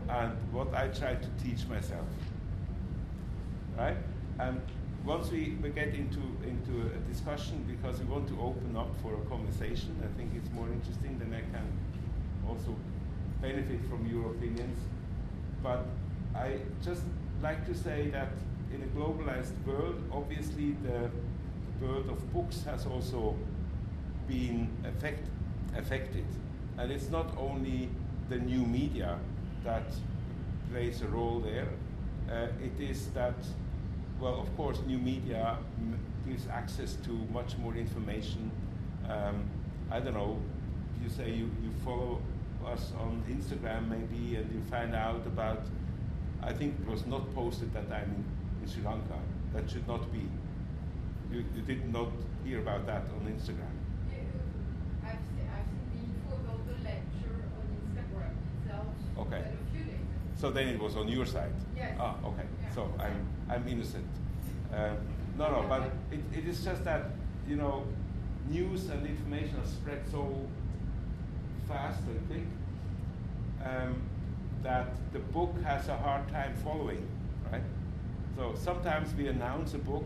and 0.09 0.33
what 0.51 0.73
I 0.73 0.87
try 0.87 1.15
to 1.15 1.29
teach 1.43 1.67
myself. 1.67 2.07
Right? 3.77 3.97
And 4.39 4.61
once 5.05 5.29
we, 5.31 5.57
we 5.61 5.69
get 5.69 5.89
into, 5.89 6.21
into 6.43 6.87
a 6.87 7.11
discussion, 7.11 7.63
because 7.67 7.99
we 7.99 8.05
want 8.05 8.27
to 8.29 8.41
open 8.41 8.75
up 8.75 8.89
for 9.01 9.13
a 9.13 9.21
conversation, 9.29 9.95
I 10.03 10.17
think 10.17 10.31
it's 10.35 10.51
more 10.51 10.67
interesting, 10.67 11.19
than 11.19 11.33
I 11.33 11.41
can 11.41 11.67
also 12.47 12.75
benefit 13.41 13.79
from 13.89 14.05
your 14.07 14.31
opinions. 14.31 14.79
But 15.63 15.85
I 16.35 16.59
just 16.83 17.03
like 17.41 17.65
to 17.65 17.75
say 17.75 18.09
that 18.09 18.31
in 18.73 18.83
a 18.83 18.87
globalized 18.87 19.53
world, 19.65 20.01
obviously 20.11 20.75
the, 20.83 21.09
world 21.81 22.09
of 22.09 22.33
books 22.33 22.63
has 22.63 22.85
also 22.85 23.35
been 24.27 24.67
affected 24.83 25.29
affected. 25.77 26.25
And 26.77 26.91
it's 26.91 27.09
not 27.09 27.37
only 27.37 27.89
the 28.27 28.37
new 28.37 28.65
media 28.65 29.17
that 29.63 29.83
plays 30.71 31.01
a 31.01 31.07
role 31.07 31.39
there, 31.39 31.69
uh, 32.29 32.47
it 32.61 32.79
is 32.81 33.07
that 33.11 33.35
well, 34.19 34.41
of 34.41 34.55
course, 34.57 34.79
new 34.85 34.97
media 34.97 35.57
gives 36.27 36.47
access 36.47 36.95
to 37.05 37.11
much 37.31 37.57
more 37.57 37.75
information. 37.75 38.51
Um, 39.07 39.43
I 39.89 39.99
don't 39.99 40.13
know, 40.13 40.37
you 41.01 41.09
say 41.09 41.29
you, 41.29 41.49
you 41.63 41.71
follow 41.85 42.21
us 42.65 42.91
on 42.99 43.23
Instagram 43.29 43.89
maybe 43.89 44.35
and 44.35 44.51
you 44.53 44.61
find 44.69 44.95
out 44.95 45.25
about, 45.25 45.63
I 46.41 46.53
think 46.53 46.75
it 46.81 46.89
was 46.89 47.05
not 47.05 47.33
posted 47.33 47.73
that 47.73 47.85
I'm 47.91 48.03
in, 48.03 48.25
in 48.61 48.67
Sri 48.69 48.83
Lanka. 48.83 49.19
That 49.53 49.69
should 49.69 49.87
not 49.87 50.11
be. 50.11 50.27
You, 51.31 51.43
you 51.55 51.61
did 51.61 51.91
not 51.91 52.09
hear 52.43 52.59
about 52.59 52.85
that 52.87 53.03
on 53.15 53.31
Instagram. 53.31 53.75
Yeah, 54.11 54.17
I've 55.03 55.19
seen, 55.35 55.47
I've 55.55 55.65
seen 55.65 55.85
the 55.93 55.99
info 56.05 56.43
about 56.43 56.65
the 56.67 56.73
lecture 56.83 57.37
on 57.57 57.65
Instagram 57.85 58.33
itself. 58.63 58.85
Okay. 59.19 59.37
a 59.37 59.75
few 59.75 59.83
days. 59.85 59.99
So 60.35 60.51
then 60.51 60.67
it 60.69 60.79
was 60.79 60.95
on 60.95 61.07
your 61.07 61.25
side? 61.25 61.53
Yes. 61.75 61.95
Ah, 61.99 62.15
okay. 62.25 62.43
Yeah. 62.61 62.75
So 62.75 62.93
I'm, 62.99 63.27
I'm 63.49 63.67
innocent. 63.67 64.07
Um, 64.73 64.97
no, 65.37 65.51
no, 65.51 65.65
but 65.67 65.91
it, 66.11 66.19
it 66.37 66.47
is 66.47 66.63
just 66.63 66.83
that, 66.83 67.11
you 67.47 67.55
know, 67.55 67.85
news 68.49 68.89
and 68.89 69.05
information 69.05 69.55
are 69.61 69.67
spread 69.67 70.01
so 70.11 70.35
fast 71.69 72.01
and 72.07 72.27
quick 72.27 72.47
um, 73.63 74.01
that 74.63 74.87
the 75.13 75.19
book 75.19 75.53
has 75.63 75.87
a 75.87 75.95
hard 75.95 76.27
time 76.29 76.53
following, 76.63 77.07
right? 77.51 77.61
So 78.35 78.55
sometimes 78.57 79.13
we 79.15 79.27
announce 79.27 79.73
a 79.73 79.77
book, 79.77 80.05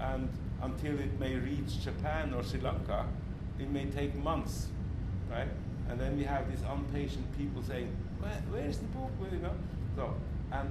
and 0.00 0.28
until 0.62 0.98
it 0.98 1.18
may 1.20 1.34
reach 1.36 1.80
Japan 1.84 2.32
or 2.34 2.42
Sri 2.42 2.60
Lanka, 2.60 3.06
it 3.60 3.70
may 3.70 3.84
take 3.86 4.14
months, 4.16 4.68
right? 5.30 5.48
And 5.88 6.00
then 6.00 6.16
we 6.16 6.24
have 6.24 6.50
these 6.50 6.62
impatient 6.62 7.26
people 7.36 7.62
saying, 7.62 7.88
Where, 8.20 8.42
"Where's 8.50 8.78
the 8.78 8.86
book?" 8.86 9.10
Where, 9.18 9.30
you 9.30 9.38
know? 9.38 9.54
So, 9.96 10.14
and 10.52 10.68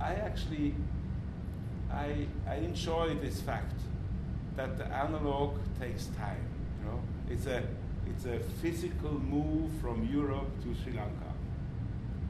I 0.00 0.14
actually, 0.14 0.74
I, 1.92 2.26
I 2.46 2.56
enjoy 2.56 3.14
this 3.20 3.40
fact 3.40 3.74
that 4.56 4.78
the 4.78 4.86
analog 4.86 5.58
takes 5.80 6.06
time. 6.18 6.44
You 6.80 6.90
know, 6.90 7.00
it's 7.30 7.46
a, 7.46 7.62
it's 8.10 8.24
a 8.24 8.38
physical 8.60 9.12
move 9.12 9.70
from 9.80 10.08
Europe 10.12 10.48
to 10.62 10.74
Sri 10.82 10.92
Lanka, 10.92 11.32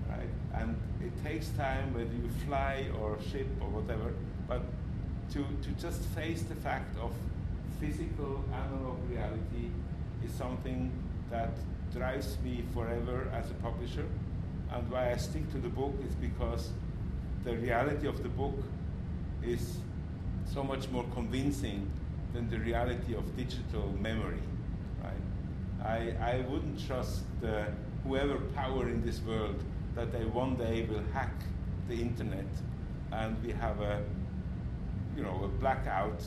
right? 0.09 0.29
And 0.55 0.77
it 1.03 1.13
takes 1.25 1.49
time 1.51 1.95
whether 1.95 2.13
you 2.13 2.29
fly 2.47 2.87
or 3.01 3.19
ship 3.31 3.47
or 3.61 3.69
whatever, 3.69 4.13
but 4.47 4.63
to, 5.33 5.39
to 5.63 5.71
just 5.81 6.03
face 6.17 6.43
the 6.43 6.55
fact 6.57 6.97
of 6.99 7.13
physical 7.81 8.45
analog 8.53 8.99
reality 9.09 9.71
is 10.25 10.33
something 10.33 10.91
that 11.31 11.51
drives 11.93 12.37
me 12.45 12.65
forever 12.75 13.31
as 13.33 13.51
a 13.51 13.55
publisher. 13.55 14.05
And 14.73 14.91
why 14.91 15.13
I 15.13 15.17
stick 15.17 15.51
to 15.53 15.59
the 15.59 15.69
book 15.69 15.95
is 16.07 16.15
because 16.15 16.71
the 17.45 17.57
reality 17.57 18.07
of 18.07 18.23
the 18.23 18.29
book 18.29 18.59
is 19.43 19.79
so 20.53 20.63
much 20.63 20.89
more 20.91 21.05
convincing 21.15 21.91
than 22.35 22.51
the 22.51 22.59
reality 22.59 23.15
of 23.15 23.37
digital 23.37 23.93
memory? 24.01 24.43
I, 25.85 26.15
I 26.21 26.45
wouldn't 26.49 26.87
trust 26.87 27.23
the, 27.41 27.67
whoever 28.05 28.37
power 28.55 28.89
in 28.89 29.05
this 29.05 29.21
world 29.23 29.63
that 29.95 30.13
they 30.13 30.25
one 30.25 30.57
day 30.57 30.87
will 30.89 31.03
hack 31.13 31.35
the 31.89 32.01
internet 32.01 32.47
and 33.13 33.37
we 33.45 33.53
have 33.53 33.81
a, 33.81 34.03
you 35.17 35.23
know, 35.23 35.43
a 35.45 35.49
blackout 35.49 36.23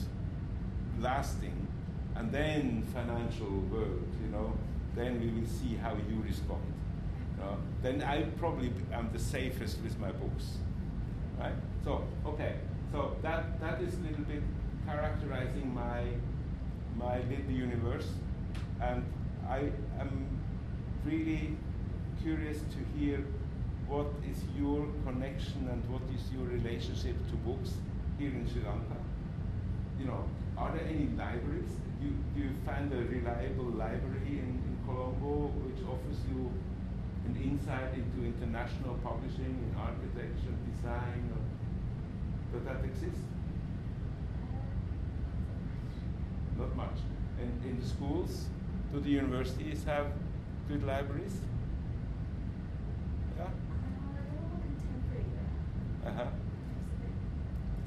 lasting, 0.99 1.67
and 2.15 2.31
then 2.31 2.83
financial 2.93 3.49
world, 3.71 4.07
you 4.23 4.29
know, 4.31 4.53
then 4.95 5.19
we 5.19 5.27
will 5.27 5.47
see 5.47 5.75
how 5.75 5.93
you 5.93 6.21
respond. 6.25 6.61
You 7.37 7.43
know? 7.43 7.57
Then 7.81 8.03
I 8.03 8.23
probably 8.37 8.71
am 8.91 9.09
the 9.11 9.19
safest 9.19 9.79
with 9.81 9.97
my 9.99 10.11
books, 10.11 10.57
right? 11.39 11.55
So 11.83 12.03
okay, 12.25 12.55
so 12.91 13.15
that 13.21 13.59
that 13.59 13.81
is 13.81 13.95
a 13.95 14.01
little 14.01 14.25
bit 14.25 14.43
characterizing 14.85 15.73
my 15.73 16.03
my 16.97 17.17
little 17.29 17.51
universe, 17.51 18.09
and 18.81 19.03
I 19.49 19.71
am 19.99 20.27
really 21.05 21.55
curious 22.21 22.59
to 22.59 22.79
hear 22.97 23.23
what 23.87 24.07
is 24.29 24.37
your 24.57 24.87
connection 25.05 25.67
and 25.69 25.83
what 25.89 26.01
is 26.15 26.31
your 26.31 26.47
relationship 26.47 27.15
to 27.29 27.35
books 27.45 27.73
here 28.17 28.29
in 28.29 28.47
Sri 28.49 28.63
Lanka. 28.63 28.95
You 29.99 30.05
know, 30.05 30.23
are 30.57 30.71
there 30.71 30.87
any 30.87 31.09
libraries? 31.17 31.69
Do 31.99 32.07
you, 32.07 32.15
do 32.33 32.41
you 32.41 32.51
find 32.65 32.91
a 32.93 33.03
reliable 33.03 33.71
library 33.75 34.39
in, 34.39 34.63
in 34.63 34.77
Colombo 34.85 35.51
which 35.67 35.83
offers 35.85 36.19
you 36.31 36.49
an 37.25 37.35
insight 37.35 37.93
into 37.93 38.25
international 38.25 38.95
publishing 39.03 39.59
in 39.59 39.75
architecture, 39.77 40.55
design? 40.71 41.29
Or, 41.35 41.43
does 42.57 42.65
that 42.65 42.83
exist? 42.85 43.19
Not 46.57 46.75
much. 46.75 46.97
In 47.41 47.79
the 47.79 47.85
schools, 47.85 48.45
do 48.93 48.99
the 48.99 49.09
universities 49.09 49.83
have 49.85 50.05
good 50.67 50.85
libraries? 50.85 51.35
Yeah? 53.37 53.47
Uh-huh. 56.07 56.25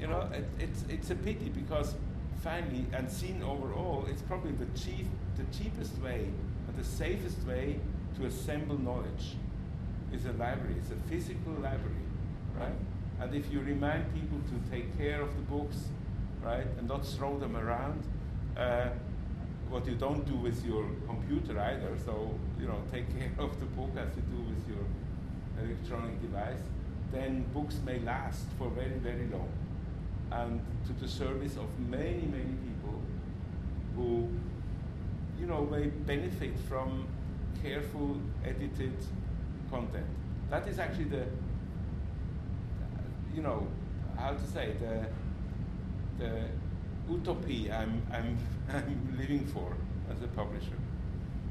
You 0.01 0.07
know, 0.07 0.29
it, 0.33 0.45
it's, 0.59 0.83
it's 0.89 1.09
a 1.09 1.15
pity 1.15 1.49
because 1.49 1.95
finally, 2.43 2.85
and 2.91 3.09
seen 3.09 3.41
overall, 3.41 4.05
it's 4.09 4.21
probably 4.21 4.51
the, 4.51 4.67
cheap, 4.77 5.07
the 5.37 5.57
cheapest 5.57 5.97
way 6.01 6.27
and 6.67 6.77
the 6.77 6.83
safest 6.83 7.41
way 7.47 7.79
to 8.17 8.25
assemble 8.25 8.77
knowledge 8.77 9.37
is 10.13 10.25
a 10.25 10.33
library. 10.33 10.75
It's 10.77 10.91
a 10.91 11.09
physical 11.09 11.53
library, 11.53 12.05
right? 12.59 12.75
And 13.21 13.33
if 13.33 13.51
you 13.51 13.61
remind 13.61 14.13
people 14.13 14.39
to 14.49 14.71
take 14.71 14.97
care 14.97 15.21
of 15.21 15.33
the 15.35 15.41
books, 15.43 15.77
right, 16.43 16.67
and 16.77 16.87
not 16.87 17.05
throw 17.05 17.39
them 17.39 17.55
around, 17.55 18.03
uh, 18.57 18.89
what 19.69 19.85
you 19.85 19.95
don't 19.95 20.25
do 20.25 20.35
with 20.35 20.65
your 20.65 20.85
computer 21.07 21.59
either. 21.59 21.95
So 22.05 22.33
you 22.59 22.67
know, 22.67 22.81
take 22.91 23.07
care 23.17 23.31
of 23.37 23.59
the 23.59 23.65
book 23.65 23.91
as 23.97 24.15
you 24.15 24.23
do 24.23 24.41
with 24.43 24.67
your 24.67 24.85
electronic 25.63 26.21
device. 26.21 26.59
Then 27.11 27.45
books 27.53 27.79
may 27.85 27.99
last 27.99 28.45
for 28.57 28.69
very, 28.69 28.99
very 28.99 29.27
long, 29.27 29.49
and 30.31 30.59
to 30.87 30.93
the 30.93 31.07
service 31.07 31.55
of 31.55 31.67
many, 31.89 32.25
many 32.25 32.55
people 32.67 33.01
who, 33.95 34.27
you 35.39 35.47
know, 35.47 35.65
may 35.65 35.87
benefit 35.87 36.57
from 36.67 37.07
careful 37.63 38.17
edited 38.45 38.93
content. 39.71 40.05
That 40.49 40.67
is 40.67 40.79
actually 40.79 41.05
the, 41.05 41.25
you 43.33 43.41
know, 43.41 43.67
how 44.17 44.33
to 44.33 44.47
say 44.47 44.73
the, 44.79 45.05
the 46.23 46.45
utopia 47.09 47.77
I'm, 47.77 48.01
I'm, 48.11 48.37
I'm 48.73 49.17
living 49.17 49.45
for 49.47 49.73
as 50.11 50.21
a 50.21 50.27
publisher, 50.27 50.77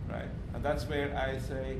right? 0.09 0.29
And 0.55 0.65
that's 0.65 0.85
where 0.85 1.17
I 1.17 1.39
say, 1.39 1.79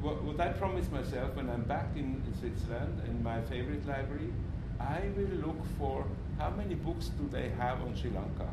what, 0.00 0.22
what 0.22 0.40
I 0.40 0.48
promise 0.48 0.90
myself 0.90 1.34
when 1.36 1.48
I'm 1.48 1.62
back 1.62 1.88
in 1.96 2.22
Switzerland 2.38 3.02
in 3.06 3.22
my 3.22 3.40
favorite 3.42 3.86
library, 3.86 4.32
I 4.80 5.00
will 5.16 5.46
look 5.46 5.64
for 5.78 6.04
how 6.38 6.50
many 6.50 6.74
books 6.74 7.10
do 7.18 7.28
they 7.30 7.50
have 7.50 7.80
on 7.80 7.96
Sri 7.96 8.10
Lanka, 8.10 8.48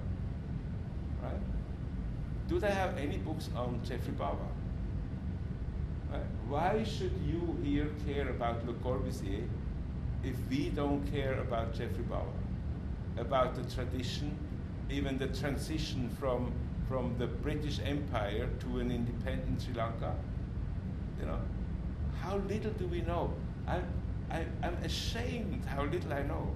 right? 1.21 1.41
Do 2.47 2.59
they 2.59 2.71
have 2.71 2.97
any 2.97 3.17
books 3.17 3.49
on 3.55 3.81
Geoffrey 3.83 4.13
Bawa? 4.13 4.47
Right? 6.11 6.21
Why 6.47 6.83
should 6.83 7.13
you 7.25 7.57
here 7.63 7.89
care 8.05 8.29
about 8.29 8.65
Le 8.67 8.73
Corbusier 8.73 9.47
if 10.23 10.35
we 10.49 10.69
don't 10.69 11.01
care 11.11 11.39
about 11.39 11.73
Geoffrey 11.73 12.03
Bawa? 12.03 12.40
About 13.17 13.55
the 13.55 13.63
tradition, 13.75 14.37
even 14.89 15.17
the 15.17 15.27
transition 15.27 16.09
from, 16.19 16.51
from 16.87 17.15
the 17.17 17.27
British 17.27 17.79
Empire 17.83 18.47
to 18.59 18.79
an 18.79 18.91
independent 18.91 19.61
Sri 19.61 19.73
Lanka? 19.73 20.15
You 21.19 21.27
know, 21.27 21.39
how 22.21 22.37
little 22.37 22.71
do 22.71 22.87
we 22.87 23.01
know? 23.01 23.33
I'm, 23.67 23.85
I, 24.29 24.45
I'm 24.63 24.75
ashamed 24.83 25.65
how 25.65 25.83
little 25.83 26.13
I 26.13 26.23
know. 26.23 26.49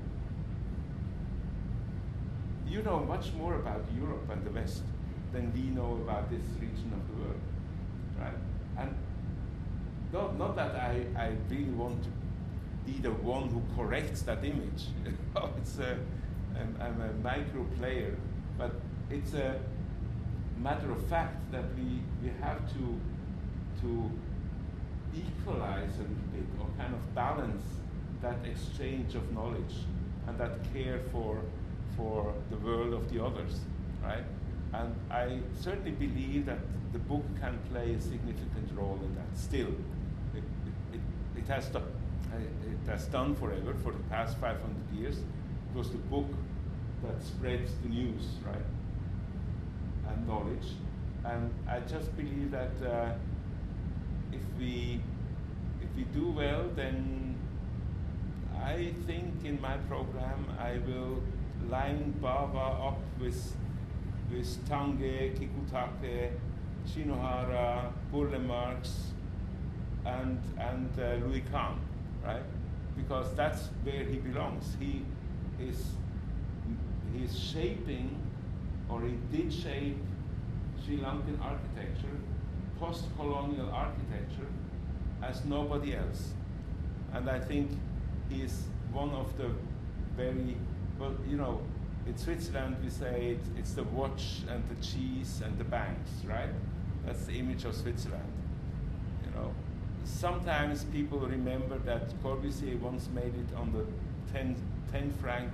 You 2.68 2.82
know 2.82 3.00
much 3.02 3.32
more 3.34 3.56
about 3.56 3.84
Europe 3.98 4.30
and 4.32 4.44
the 4.46 4.52
West 4.52 4.82
than 5.34 5.54
we 5.54 5.70
know 5.70 6.00
about 6.04 6.30
this 6.30 6.44
region 6.60 6.92
of 6.94 7.08
the 7.08 7.22
world, 7.22 7.42
right? 8.20 8.34
And 8.78 8.96
not, 10.12 10.38
not 10.38 10.56
that 10.56 10.76
I, 10.76 11.06
I 11.18 11.32
really 11.50 11.72
want 11.72 12.02
to 12.04 12.10
be 12.86 13.00
the 13.00 13.12
one 13.12 13.50
who 13.50 13.62
corrects 13.76 14.22
that 14.24 14.44
image. 14.44 14.88
it's 15.58 15.80
a, 15.80 15.98
I'm, 16.60 16.76
I'm 16.80 17.02
a 17.02 17.14
micro 17.24 17.64
player, 17.78 18.16
but 18.58 18.72
it's 19.10 19.34
a 19.34 19.60
matter 20.58 20.92
of 20.92 21.06
fact 21.08 21.52
that 21.52 21.66
we, 21.76 22.02
we 22.24 22.32
have 22.42 22.60
to, 22.74 23.00
to 23.82 24.12
equalize 25.14 25.96
a 25.98 26.02
little 26.02 26.30
bit 26.34 26.46
or 26.60 26.68
kind 26.78 26.94
of 26.94 27.16
balance 27.16 27.64
that 28.22 28.38
exchange 28.46 29.16
of 29.16 29.32
knowledge 29.34 29.76
and 30.28 30.38
that 30.38 30.58
care 30.74 31.00
for, 31.12 31.42
for 31.96 32.34
the 32.50 32.58
world 32.58 32.94
of 32.94 33.12
the 33.14 33.24
others, 33.24 33.60
right? 34.04 34.24
And 34.74 34.96
I 35.12 35.40
certainly 35.60 35.92
believe 35.92 36.46
that 36.48 36.60
the 36.92 37.00
book 37.00 37.24
can 37.40 37.60
play 37.72 37.94
a 37.94 38.02
significant 38.02 38.72
role 38.76 39.00
in 39.04 39.16
that 39.16 39.38
still. 39.38 39.74
It, 40.34 40.44
it, 40.66 40.96
it, 40.96 41.00
it 41.40 41.48
has, 41.48 41.68
done, 41.68 41.84
it 42.34 42.90
has 42.90 43.06
done 43.06 43.36
forever 43.36 43.74
for 43.84 43.92
the 43.92 44.04
past 44.10 44.38
500 44.38 44.60
years. 44.98 45.18
It 45.76 45.80
was 45.80 45.90
the 45.90 45.98
book 45.98 46.32
that 47.04 47.22
spreads 47.22 47.74
the 47.84 47.90
news, 47.90 48.24
right? 48.46 48.64
And 50.08 50.26
knowledge. 50.26 50.68
And 51.26 51.54
I 51.68 51.82
just 51.82 52.16
believe 52.16 52.52
that 52.52 52.72
uh, 52.82 53.12
if 54.32 54.40
we 54.58 55.02
if 55.82 55.90
we 55.98 56.04
do 56.18 56.32
well, 56.32 56.70
then 56.78 57.36
I 58.58 58.94
think 59.06 59.44
in 59.44 59.60
my 59.60 59.76
program 59.90 60.46
I 60.58 60.80
will 60.88 61.22
line 61.70 62.14
Bava 62.22 62.88
up 62.88 63.02
with 63.20 63.58
with 64.32 64.70
Tange, 64.70 65.36
Kikutake, 65.36 66.32
Shinohara, 66.88 67.92
Burle 68.14 68.40
Marx, 68.40 69.12
and 70.06 70.40
and 70.58 70.90
uh, 70.98 71.16
Louis 71.26 71.44
Kahn, 71.52 71.82
right? 72.24 72.44
Because 72.96 73.36
that's 73.36 73.68
where 73.84 74.06
he 74.06 74.20
belongs. 74.20 74.78
He 74.80 75.04
is 75.60 75.86
he 77.14 77.24
is 77.24 77.38
shaping, 77.38 78.16
or 78.90 79.02
he 79.02 79.16
did 79.32 79.54
shape 79.54 79.98
Sri 80.84 80.98
Lankan 80.98 81.40
architecture, 81.42 82.18
post-colonial 82.80 83.70
architecture, 83.72 84.48
as 85.24 85.44
nobody 85.46 85.96
else. 85.96 86.34
And 87.14 87.30
I 87.30 87.40
think 87.40 87.72
he's 88.30 88.64
one 88.92 89.12
of 89.12 89.38
the 89.38 89.50
very 90.16 90.58
well, 91.00 91.16
you 91.28 91.38
know, 91.38 91.62
in 92.06 92.18
Switzerland 92.18 92.78
we 92.84 92.90
say 92.90 93.32
it, 93.32 93.40
it's 93.58 93.74
the 93.74 93.84
watch 93.84 94.42
and 94.50 94.64
the 94.70 94.86
cheese 94.86 95.42
and 95.44 95.58
the 95.58 95.64
banks, 95.64 96.12
right? 96.28 96.50
That's 97.06 97.26
the 97.26 97.40
image 97.40 97.66
of 97.66 97.76
Switzerland. 97.76 98.32
You 99.26 99.32
know, 99.40 99.54
sometimes 100.04 100.84
people 100.86 101.20
remember 101.20 101.78
that 101.80 102.10
Corbusier 102.22 102.80
once 102.80 103.10
made 103.14 103.34
it 103.36 103.56
on 103.58 103.72
the 103.74 103.86
10, 104.34 104.56
10 104.96 105.12
franc 105.22 105.50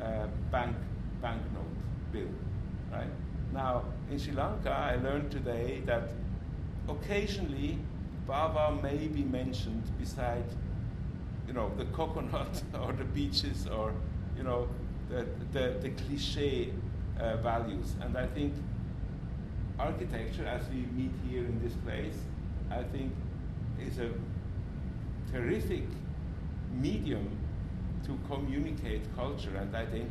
uh, 0.00 0.26
bank 0.52 0.76
banknote 1.20 1.76
bill, 2.12 2.28
right? 2.92 3.10
Now 3.52 3.82
in 4.08 4.18
Sri 4.20 4.32
Lanka, 4.32 4.70
I 4.70 4.94
learned 5.02 5.32
today 5.32 5.82
that 5.86 6.10
occasionally 6.88 7.78
Bava 8.28 8.80
may 8.80 9.08
be 9.08 9.24
mentioned 9.24 9.82
beside, 9.98 10.44
you 11.48 11.54
know, 11.54 11.72
the 11.76 11.84
coconut 11.98 12.62
or 12.80 12.92
the 12.92 13.04
beaches 13.04 13.66
or, 13.66 13.92
you 14.36 14.44
know, 14.44 14.68
the, 15.10 15.26
the, 15.52 15.74
the 15.80 15.90
cliche 15.90 16.72
uh, 17.18 17.36
values. 17.38 17.94
And 18.00 18.16
I 18.16 18.26
think 18.26 18.54
architecture, 19.80 20.46
as 20.46 20.62
we 20.68 20.86
meet 20.94 21.10
here 21.28 21.44
in 21.44 21.60
this 21.64 21.74
place, 21.84 22.18
I 22.70 22.84
think 22.84 23.12
is 23.80 23.98
a 23.98 24.10
terrific 25.32 25.84
medium 26.80 27.37
to 28.08 28.18
communicate 28.26 29.02
culture 29.14 29.54
and 29.56 29.72
identity. 29.74 30.10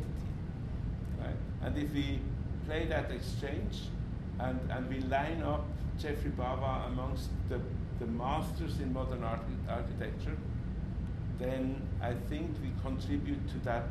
Right? 1.20 1.36
And 1.62 1.76
if 1.76 1.92
we 1.92 2.20
play 2.64 2.86
that 2.86 3.10
exchange 3.10 3.82
and, 4.38 4.58
and 4.70 4.88
we 4.88 5.00
line 5.00 5.42
up 5.42 5.64
Geoffrey 6.00 6.30
Bava 6.30 6.86
amongst 6.86 7.28
the, 7.48 7.60
the 7.98 8.06
masters 8.06 8.78
in 8.80 8.92
modern 8.92 9.24
archi- 9.24 9.66
architecture, 9.68 10.36
then 11.40 11.82
I 12.00 12.14
think 12.28 12.56
we 12.62 12.70
contribute 12.82 13.48
to 13.48 13.58
that 13.64 13.88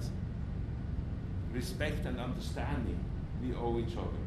respect 1.51 2.05
and 2.05 2.19
understanding 2.19 2.99
we 3.41 3.53
owe 3.55 3.77
each 3.77 3.97
other. 3.97 4.23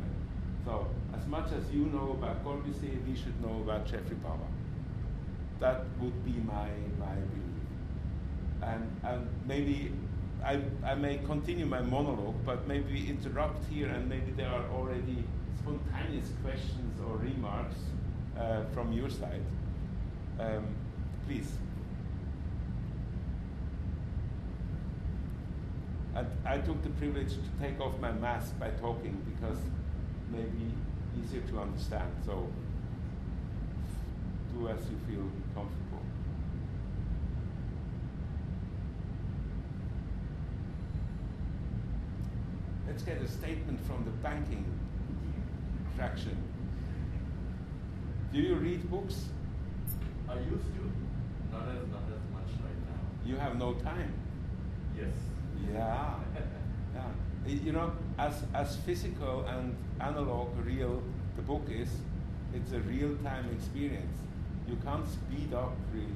Right? 0.00 0.64
So, 0.64 0.86
as 1.16 1.26
much 1.26 1.50
as 1.52 1.72
you 1.72 1.86
know 1.86 2.16
about 2.18 2.44
Corbusier, 2.44 3.04
we 3.06 3.16
should 3.16 3.40
know 3.42 3.62
about 3.62 3.86
Geoffrey 3.86 4.16
Bava. 4.24 4.46
That 5.58 5.84
would 6.00 6.24
be 6.24 6.32
my, 6.46 6.68
my 6.98 7.14
belief. 7.14 7.43
And, 8.64 8.90
and 9.04 9.28
maybe 9.46 9.92
I, 10.44 10.60
I 10.84 10.94
may 10.94 11.18
continue 11.18 11.66
my 11.66 11.80
monologue, 11.80 12.44
but 12.44 12.66
maybe 12.66 13.08
interrupt 13.08 13.64
here, 13.70 13.88
and 13.88 14.08
maybe 14.08 14.32
there 14.32 14.48
are 14.48 14.64
already 14.70 15.24
spontaneous 15.58 16.30
questions 16.42 17.00
or 17.06 17.16
remarks 17.16 17.76
uh, 18.38 18.64
from 18.74 18.92
your 18.92 19.10
side. 19.10 19.44
Um, 20.38 20.66
please. 21.26 21.50
And 26.14 26.26
I 26.46 26.58
took 26.58 26.82
the 26.82 26.90
privilege 26.90 27.32
to 27.32 27.50
take 27.60 27.80
off 27.80 27.98
my 27.98 28.12
mask 28.12 28.58
by 28.58 28.70
talking 28.70 29.20
because 29.34 29.58
maybe 30.30 30.72
easier 31.20 31.40
to 31.40 31.60
understand. 31.60 32.10
So 32.24 32.48
do 34.52 34.68
as 34.68 34.78
you 34.90 34.98
feel 35.08 35.28
comfortable. 35.54 35.93
Let's 42.86 43.02
get 43.02 43.20
a 43.20 43.28
statement 43.28 43.80
from 43.86 44.04
the 44.04 44.10
banking 44.10 44.64
fraction. 45.96 46.36
Do 48.32 48.40
you 48.40 48.56
read 48.56 48.90
books? 48.90 49.26
I 50.28 50.34
used 50.34 50.68
to, 50.76 50.82
not 51.52 51.68
as 51.68 51.86
not 51.88 52.02
as 52.08 52.24
much 52.32 52.50
right 52.64 52.80
now. 52.88 53.00
You 53.24 53.36
have 53.36 53.58
no 53.58 53.74
time. 53.74 54.12
Yes. 54.96 55.14
Yeah. 55.72 56.14
yeah. 56.94 57.08
You 57.46 57.72
know, 57.72 57.92
as, 58.18 58.42
as 58.54 58.76
physical 58.76 59.44
and 59.46 59.76
analog 60.00 60.48
real 60.64 61.02
the 61.36 61.42
book 61.42 61.66
is, 61.68 61.88
it's 62.54 62.72
a 62.72 62.80
real 62.80 63.16
time 63.16 63.46
experience. 63.52 64.18
You 64.68 64.76
can't 64.84 65.06
speed 65.08 65.52
up 65.52 65.76
really 65.92 66.06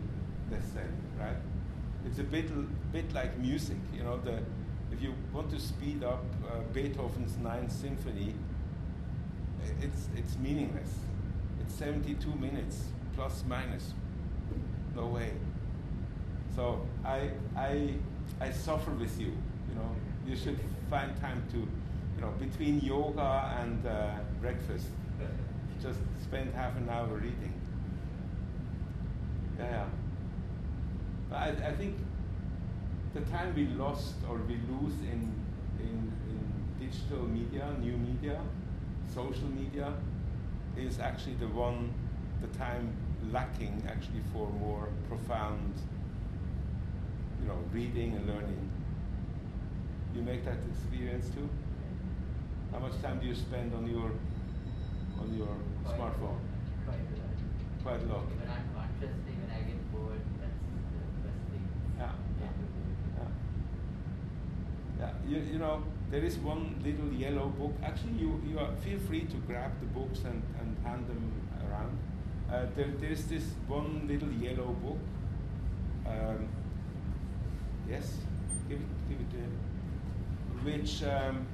necessarily, 0.51 0.93
right? 1.19 1.37
It's 2.07 2.19
a 2.19 2.23
bit, 2.23 2.51
bit 2.93 3.13
like 3.13 3.37
music, 3.39 3.77
you 3.95 4.05
know, 4.05 4.19
the, 4.19 4.39
if 4.99 5.05
you 5.05 5.15
want 5.33 5.49
to 5.51 5.61
speed 5.61 6.03
up 6.03 6.25
uh, 6.51 6.59
Beethoven's 6.73 7.37
Ninth 7.39 7.71
Symphony, 7.71 8.35
it's, 9.81 10.09
it's 10.17 10.37
meaningless. 10.39 10.93
It's 11.61 11.75
72 11.75 12.29
minutes, 12.35 12.87
plus 13.15 13.45
minus. 13.47 13.93
No 14.97 15.07
way. 15.07 15.31
So 16.57 16.85
I, 17.05 17.31
I, 17.57 17.95
I 18.41 18.51
suffer 18.51 18.91
with 18.91 19.21
you. 19.21 19.27
You 19.27 19.75
know, 19.77 19.91
you 20.27 20.35
should 20.35 20.59
find 20.91 21.17
time 21.21 21.45
to, 21.53 21.59
you 21.59 22.21
know, 22.21 22.33
between 22.41 22.81
yoga 22.81 23.57
and 23.61 23.87
uh, 23.87 24.11
breakfast, 24.41 24.89
just 25.83 26.01
spend 26.25 26.53
half 26.55 26.77
an 26.77 26.89
hour 26.89 27.07
reading. 27.07 27.53
Yeah. 29.61 29.85
But 31.31 31.37
I, 31.37 31.49
I 31.69 31.73
think 31.75 31.95
the 33.15 33.21
time 33.23 33.55
we 33.55 33.67
lost 33.67 34.15
or 34.29 34.37
we 34.47 34.55
lose 34.71 34.95
in, 35.03 35.33
in, 35.81 36.13
in 36.31 36.41
digital 36.79 37.25
media, 37.27 37.67
new 37.81 37.97
media, 37.97 38.41
social 39.13 39.49
media, 39.49 39.93
is 40.77 41.01
actually 41.01 41.35
the 41.35 41.49
one, 41.49 41.93
the 42.41 42.47
time 42.59 42.93
lacking 43.33 43.83
actually 43.89 44.21
for 44.33 44.49
more 44.61 44.89
profound, 45.09 45.75
you 47.43 47.49
know, 47.49 47.59
reading 47.73 48.15
and 48.15 48.27
learning. 48.27 48.71
You 50.15 50.23
make 50.23 50.45
that 50.45 50.59
experience 50.71 51.29
too? 51.35 51.49
How 52.73 52.79
much 52.79 53.01
time 53.03 53.19
do 53.19 53.27
you 53.27 53.35
spend 53.35 53.75
on 53.75 53.89
your 53.89 54.11
on 55.21 55.35
your 55.37 55.49
Quite- 55.85 55.97
smartphone? 55.99 56.39
Quite 56.85 57.01
a 57.01 57.17
lot. 57.17 57.83
Quite 57.83 58.03
a 58.03 58.07
lot. 58.13 58.25
When 58.29 58.49
I'm 58.51 58.69
consciously, 58.77 59.33
when 59.41 59.51
I 59.51 59.61
get 59.67 59.81
bored, 59.93 60.21
that's 60.41 60.61
the 60.63 61.29
best 61.29 61.43
thing. 61.51 61.65
Yeah. 61.99 62.13
Yeah. 62.41 62.53
Yeah. 63.19 63.31
Yeah, 65.01 65.13
you, 65.29 65.43
you 65.53 65.59
know, 65.59 65.83
there 66.11 66.25
is 66.25 66.37
one 66.39 66.81
little 66.83 67.13
yellow 67.13 67.49
book. 67.49 67.73
Actually, 67.83 68.13
you, 68.13 68.41
you 68.49 68.59
are, 68.59 68.75
feel 68.77 68.99
free 68.99 69.25
to 69.25 69.37
grab 69.47 69.73
the 69.81 69.87
books 69.87 70.21
and, 70.21 70.43
and 70.61 70.77
hand 70.85 71.07
them 71.07 71.33
around. 71.69 71.99
Uh, 72.51 72.67
there, 72.75 72.89
there's 72.99 73.25
this 73.25 73.45
one 73.67 74.07
little 74.09 74.33
yellow 74.33 74.75
book. 74.83 74.99
Um, 76.07 76.49
yes, 77.89 78.15
give 78.69 78.79
it, 78.79 79.09
give 79.09 79.21
it 79.21 79.31
to 79.31 79.37
him. 79.37 79.59
Which 80.65 81.03
um, 81.05 81.47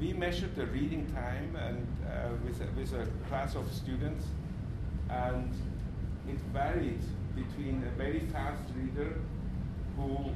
we 0.00 0.12
measured 0.12 0.54
the 0.54 0.66
reading 0.66 1.10
time 1.12 1.56
and 1.56 1.86
uh, 2.06 2.28
with, 2.44 2.60
a, 2.60 2.66
with 2.78 2.92
a 2.94 3.06
class 3.28 3.56
of 3.56 3.70
students, 3.72 4.26
and 5.10 5.52
it 6.28 6.38
varied 6.52 7.02
between 7.34 7.82
a 7.86 7.90
very 7.98 8.20
fast 8.32 8.62
reader 8.76 9.18
who 9.96 10.30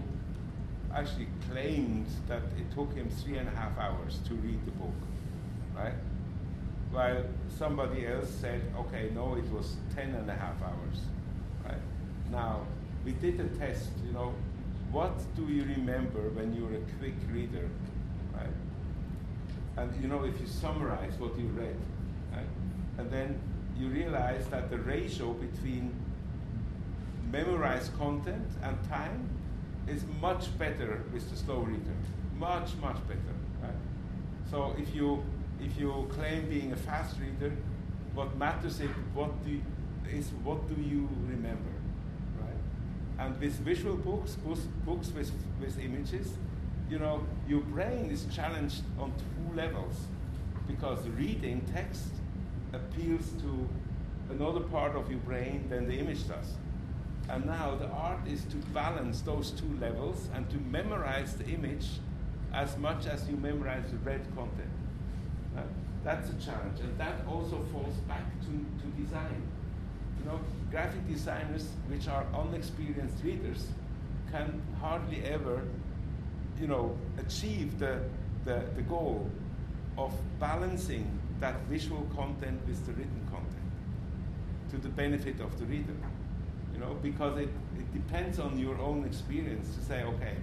actually 0.94 1.28
claimed 1.50 2.06
that 2.28 2.42
it 2.58 2.72
took 2.74 2.94
him 2.94 3.08
three 3.08 3.36
and 3.38 3.48
a 3.48 3.50
half 3.52 3.76
hours 3.78 4.20
to 4.28 4.34
read 4.34 4.64
the 4.64 4.70
book, 4.72 4.94
right? 5.76 5.94
While 6.90 7.24
somebody 7.58 8.06
else 8.06 8.30
said, 8.30 8.62
okay, 8.78 9.10
no, 9.14 9.34
it 9.34 9.50
was 9.50 9.76
ten 9.94 10.14
and 10.14 10.30
a 10.30 10.34
half 10.34 10.62
hours, 10.62 10.98
right? 11.64 11.82
Now, 12.30 12.66
we 13.04 13.12
did 13.12 13.40
a 13.40 13.48
test, 13.58 13.90
you 14.06 14.12
know, 14.12 14.32
what 14.92 15.12
do 15.34 15.42
you 15.52 15.64
remember 15.64 16.30
when 16.30 16.54
you're 16.54 16.74
a 16.74 16.84
quick 16.98 17.14
reader, 17.32 17.68
right? 18.32 18.54
And 19.76 19.90
you 20.00 20.06
know, 20.06 20.22
if 20.24 20.40
you 20.40 20.46
summarize 20.46 21.14
what 21.18 21.36
you 21.36 21.46
read, 21.48 21.76
right? 22.32 22.46
And 22.98 23.10
then 23.10 23.40
you 23.76 23.88
realize 23.88 24.46
that 24.48 24.70
the 24.70 24.78
ratio 24.78 25.32
between 25.32 25.92
memorized 27.32 27.96
content 27.98 28.46
and 28.62 28.78
time 28.88 29.28
is 29.88 30.04
much 30.20 30.56
better 30.58 31.02
with 31.12 31.28
the 31.30 31.36
slow 31.36 31.58
reader. 31.58 31.96
Much, 32.36 32.70
much 32.80 32.96
better. 33.06 33.34
Right? 33.62 33.74
So 34.50 34.74
if 34.78 34.94
you 34.94 35.22
if 35.60 35.78
you 35.78 36.08
claim 36.12 36.48
being 36.48 36.72
a 36.72 36.76
fast 36.76 37.16
reader, 37.20 37.54
what 38.14 38.36
matters 38.36 38.80
is 38.80 38.90
what 39.14 39.44
do 39.44 39.60
is 40.10 40.30
what 40.42 40.68
do 40.68 40.80
you 40.82 41.08
remember, 41.28 41.74
right? 42.40 42.60
And 43.18 43.40
with 43.40 43.54
visual 43.60 43.96
books, 43.96 44.34
books, 44.34 44.60
books 44.84 45.10
with 45.12 45.32
with 45.60 45.78
images, 45.78 46.32
you 46.90 46.98
know, 46.98 47.26
your 47.48 47.60
brain 47.60 48.10
is 48.10 48.26
challenged 48.34 48.82
on 48.98 49.12
two 49.12 49.56
levels, 49.56 49.96
because 50.66 51.06
reading 51.08 51.62
text 51.72 52.08
appeals 52.72 53.30
to 53.40 53.68
another 54.30 54.60
part 54.60 54.96
of 54.96 55.10
your 55.10 55.20
brain 55.20 55.66
than 55.68 55.86
the 55.86 55.94
image 55.94 56.26
does. 56.28 56.54
And 57.28 57.46
now 57.46 57.74
the 57.74 57.88
art 57.88 58.26
is 58.28 58.44
to 58.44 58.56
balance 58.72 59.22
those 59.22 59.50
two 59.52 59.78
levels 59.80 60.28
and 60.34 60.48
to 60.50 60.56
memorize 60.56 61.34
the 61.36 61.46
image 61.46 61.86
as 62.52 62.76
much 62.78 63.06
as 63.06 63.28
you 63.28 63.36
memorize 63.36 63.90
the 63.90 63.96
red 63.98 64.22
content. 64.36 64.70
Right? 65.54 65.64
That's 66.04 66.28
a 66.30 66.34
challenge, 66.34 66.80
and 66.80 66.98
that 66.98 67.20
also 67.26 67.64
falls 67.72 67.96
back 68.06 68.24
to, 68.42 68.46
to 68.48 69.02
design. 69.02 69.42
You 70.20 70.30
know, 70.30 70.40
graphic 70.70 71.08
designers, 71.08 71.68
which 71.88 72.08
are 72.08 72.26
unexperienced 72.34 73.24
readers, 73.24 73.66
can 74.30 74.60
hardly 74.80 75.24
ever, 75.24 75.62
you 76.60 76.66
know, 76.66 76.96
achieve 77.18 77.78
the, 77.78 78.00
the, 78.44 78.62
the 78.76 78.82
goal 78.82 79.30
of 79.96 80.12
balancing 80.38 81.18
that 81.40 81.60
visual 81.70 82.06
content 82.14 82.60
with 82.66 82.84
the 82.86 82.92
written 82.92 83.26
content 83.30 83.50
to 84.70 84.76
the 84.78 84.88
benefit 84.88 85.40
of 85.40 85.58
the 85.58 85.64
reader. 85.66 85.94
Know, 86.84 86.94
because 87.00 87.38
it, 87.38 87.48
it 87.78 87.92
depends 87.94 88.38
on 88.38 88.58
your 88.58 88.78
own 88.78 89.06
experience 89.06 89.74
to 89.74 89.82
say, 89.82 90.02
okay, 90.02 90.36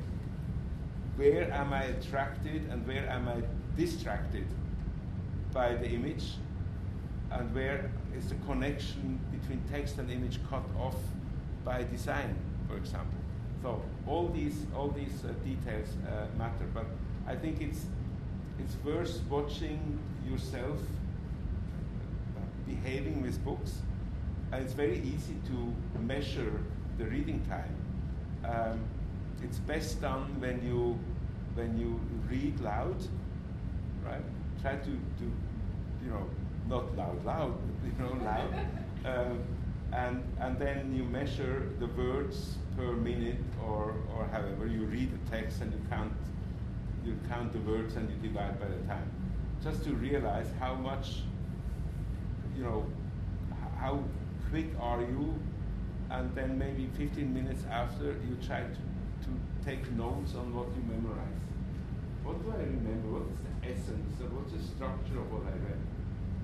where 1.15 1.51
am 1.51 1.71
I 1.71 1.83
attracted 1.83 2.67
and 2.71 2.87
where 2.87 3.07
am 3.07 3.27
I 3.27 3.43
distracted 3.77 4.47
by 5.53 5.75
the 5.75 5.87
image 5.87 6.23
and 7.31 7.53
where 7.53 7.91
is 8.17 8.29
the 8.29 8.35
connection 8.47 9.19
between 9.31 9.61
text 9.71 9.99
and 9.99 10.09
image 10.09 10.39
cut 10.49 10.63
off 10.79 10.95
by 11.63 11.83
design, 11.83 12.35
for 12.67 12.75
example. 12.75 13.19
So 13.61 13.83
all 14.07 14.27
these 14.29 14.65
all 14.75 14.89
these 14.89 15.23
uh, 15.23 15.33
details 15.45 15.89
uh, 16.07 16.25
matter, 16.39 16.65
but 16.73 16.87
I 17.27 17.35
think 17.35 17.61
it's 17.61 17.85
it's 18.59 18.75
worth 18.83 19.21
watching 19.29 19.99
yourself 20.27 20.79
behaving 22.65 23.21
with 23.21 23.43
books, 23.45 23.81
and 24.51 24.63
it's 24.63 24.73
very 24.73 24.99
easy 24.99 25.35
to 25.47 25.99
measure 25.99 26.51
the 26.97 27.05
reading 27.05 27.41
time. 27.47 27.75
Um, 28.43 28.79
it's 29.43 29.57
best 29.59 30.01
done 30.01 30.39
when 30.39 30.61
you 30.65 30.99
when 31.55 31.77
you 31.77 31.99
read 32.29 32.59
loud, 32.61 32.97
right? 34.05 34.23
Try 34.61 34.75
to, 34.75 34.85
to 34.85 35.23
you 36.03 36.09
know, 36.09 36.25
not 36.69 36.95
loud, 36.95 37.25
loud, 37.25 37.57
you 37.85 38.03
know, 38.03 38.13
loud. 38.23 38.53
um, 39.05 39.39
and, 39.93 40.23
and 40.39 40.57
then 40.57 40.93
you 40.95 41.03
measure 41.03 41.69
the 41.79 41.87
words 41.87 42.57
per 42.77 42.93
minute 42.93 43.37
or, 43.65 43.95
or 44.15 44.25
however 44.31 44.65
you 44.65 44.85
read 44.85 45.11
the 45.11 45.29
text 45.29 45.61
and 45.61 45.73
you 45.73 45.79
count 45.89 46.13
you 47.05 47.17
count 47.27 47.51
the 47.51 47.59
words 47.59 47.95
and 47.95 48.09
you 48.09 48.15
divide 48.29 48.59
by 48.59 48.67
the 48.67 48.77
time 48.87 49.09
just 49.63 49.83
to 49.83 49.93
realize 49.95 50.47
how 50.59 50.75
much 50.75 51.23
you 52.55 52.63
know 52.63 52.85
how 53.77 53.99
quick 54.51 54.67
are 54.79 55.01
you 55.01 55.33
and 56.11 56.35
then 56.35 56.59
maybe 56.59 56.89
15 56.97 57.33
minutes 57.33 57.63
after 57.71 58.05
you 58.29 58.37
try 58.45 58.61
to, 58.61 59.25
to 59.25 59.31
take 59.65 59.89
notes 59.93 60.35
on 60.35 60.53
what 60.53 60.67
you 60.75 60.83
memorize 60.87 61.41
what 62.23 62.43
do 62.43 62.51
I 62.51 62.63
remember? 62.63 63.19
What 63.19 63.23
is 63.31 63.39
the 63.39 63.73
essence? 63.73 64.21
What's 64.31 64.53
the 64.53 64.61
structure 64.61 65.19
of 65.19 65.31
what 65.31 65.41
I 65.43 65.57
read? 65.57 65.81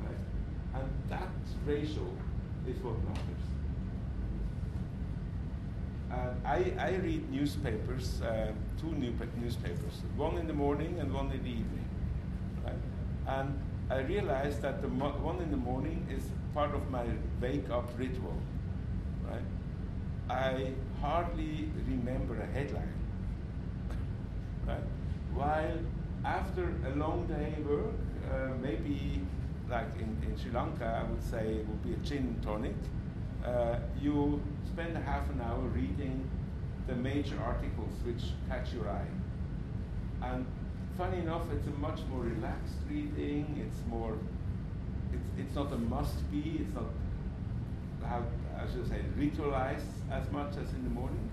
Right? 0.04 0.82
And 0.82 0.90
that 1.10 1.30
ratio 1.66 2.08
is 2.68 2.78
what 2.82 2.98
matters. 3.04 3.46
Uh, 6.12 6.34
I, 6.46 6.74
I 6.80 6.96
read 6.96 7.30
newspapers, 7.30 8.22
uh, 8.22 8.54
two 8.80 8.92
new 8.94 9.14
newspapers, 9.42 10.02
one 10.16 10.38
in 10.38 10.48
the 10.48 10.54
morning 10.54 11.00
and 11.00 11.14
one 11.14 11.32
in 11.32 11.44
the 11.44 11.50
evening. 11.50 11.90
Right? 12.64 12.74
And 13.28 13.60
I 13.90 14.00
realized 14.00 14.62
that 14.62 14.82
the 14.82 14.90
one 14.90 15.42
in 15.42 15.50
the 15.50 15.58
morning 15.58 16.06
is 16.12 16.24
part 16.54 16.76
of 16.76 16.90
my 16.90 17.06
wake 17.42 17.70
up 17.70 17.90
ritual. 17.98 18.36
Right? 19.26 19.42
I 20.30 20.72
hardly 21.02 21.70
remember 21.88 22.40
a 22.40 22.46
headline. 22.48 22.94
right? 24.68 24.84
While 25.34 25.80
after 26.26 26.74
a 26.86 26.96
long 26.96 27.28
day 27.28 27.56
work, 27.64 27.94
uh, 28.30 28.50
maybe 28.62 29.22
like 29.70 29.88
in, 30.00 30.18
in 30.28 30.38
Sri 30.38 30.52
Lanka, 30.52 31.02
I 31.02 31.10
would 31.10 31.24
say 31.24 31.56
it 31.56 31.68
would 31.68 31.84
be 31.84 31.94
a 31.94 31.98
gin 31.98 32.36
tonic. 32.42 32.76
Uh, 33.46 33.78
you 34.02 34.42
spend 34.66 34.98
half 34.98 35.30
an 35.30 35.42
hour 35.42 35.60
reading 35.60 36.30
the 36.88 36.96
major 36.96 37.38
articles 37.42 37.94
which 38.04 38.34
catch 38.50 38.74
your 38.74 38.90
eye. 38.90 39.08
And 40.22 40.46
funny 40.98 41.20
enough, 41.20 41.44
it's 41.54 41.68
a 41.68 41.80
much 41.80 42.00
more 42.10 42.22
relaxed 42.22 42.76
reading. 42.90 43.64
It's 43.66 43.88
more, 43.88 44.18
it's, 45.14 45.30
it's 45.38 45.56
not 45.56 45.72
a 45.72 45.78
must 45.78 46.30
be. 46.32 46.62
It's 46.62 46.74
not 46.74 46.86
how 48.04 48.24
I 48.58 48.66
should 48.72 48.88
say 48.90 49.02
ritualized 49.18 49.94
as 50.12 50.30
much 50.32 50.52
as 50.52 50.72
in 50.74 50.84
the 50.84 50.90
morning. 50.90 51.30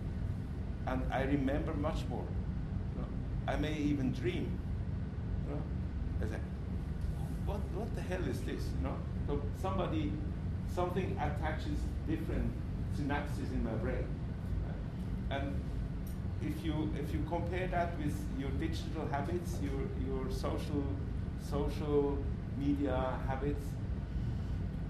And 0.87 1.03
I 1.11 1.22
remember 1.22 1.72
much 1.72 2.00
more. 2.11 2.27
You 2.94 3.00
know, 3.00 3.09
I 3.48 3.57
may 3.57 3.74
even 3.74 4.12
dream. 4.12 4.59
You 5.48 5.55
know, 5.55 5.62
I 6.22 6.31
say, 6.31 6.40
what 7.46 7.61
what 7.74 7.94
the 7.94 8.03
hell 8.03 8.24
is 8.29 8.40
this? 8.42 8.62
You 8.77 8.88
know, 8.88 8.96
so 9.27 9.40
somebody, 9.61 10.12
something 10.74 11.18
attaches 11.18 11.79
different 12.07 12.53
synapses 12.96 13.50
in 13.53 13.64
my 13.64 13.72
brain, 13.72 14.07
right? 14.66 15.38
and 15.38 15.55
if 16.42 16.64
you 16.64 16.92
if 16.99 17.12
you 17.12 17.25
compare 17.29 17.66
that 17.68 17.97
with 17.99 18.14
your 18.38 18.51
digital 18.51 19.07
habits, 19.11 19.59
your 19.62 19.81
your 20.07 20.31
social 20.31 20.85
social 21.40 22.18
media 22.59 23.18
habits, 23.27 23.64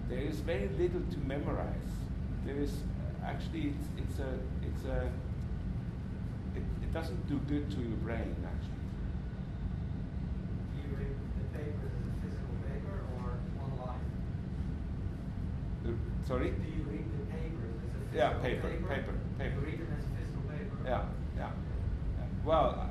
there 0.08 0.18
is 0.20 0.40
very 0.40 0.68
little 0.78 1.00
to 1.10 1.18
memorize. 1.26 1.92
There 2.44 2.56
is 2.56 2.72
actually 3.24 3.74
it's, 3.74 3.88
it's 3.96 4.18
a 4.18 4.38
it's 4.62 4.84
a 4.84 5.10
it, 6.54 6.62
it 6.82 6.92
doesn't 6.92 7.26
do 7.28 7.38
good 7.48 7.70
to 7.70 7.80
your 7.80 7.98
brain 7.98 8.34
actually. 8.44 8.80
Do 10.74 10.80
you 10.80 10.96
read 10.96 11.16
the 11.38 11.58
papers 11.58 11.92
as 11.92 12.06
a 12.06 12.14
physical 12.22 12.54
paper 12.68 12.96
or 13.16 13.38
online? 13.62 14.04
Uh, 15.86 15.90
sorry. 16.26 16.50
Do 16.50 16.68
you 16.68 16.84
read 16.90 17.06
the 17.12 17.24
papers 17.32 17.74
as 17.84 17.90
a 17.90 17.98
physical 18.00 18.16
Yeah, 18.16 18.32
paper, 18.42 18.68
paper? 18.68 18.86
paper, 18.88 19.14
paper. 19.38 19.60
You 19.60 19.66
read 19.66 19.78
them 19.80 19.92
as 19.98 20.04
a 20.04 20.12
physical 20.16 20.42
paper? 20.48 20.76
Yeah, 20.86 21.02
yeah. 21.36 21.50
Well, 22.44 22.90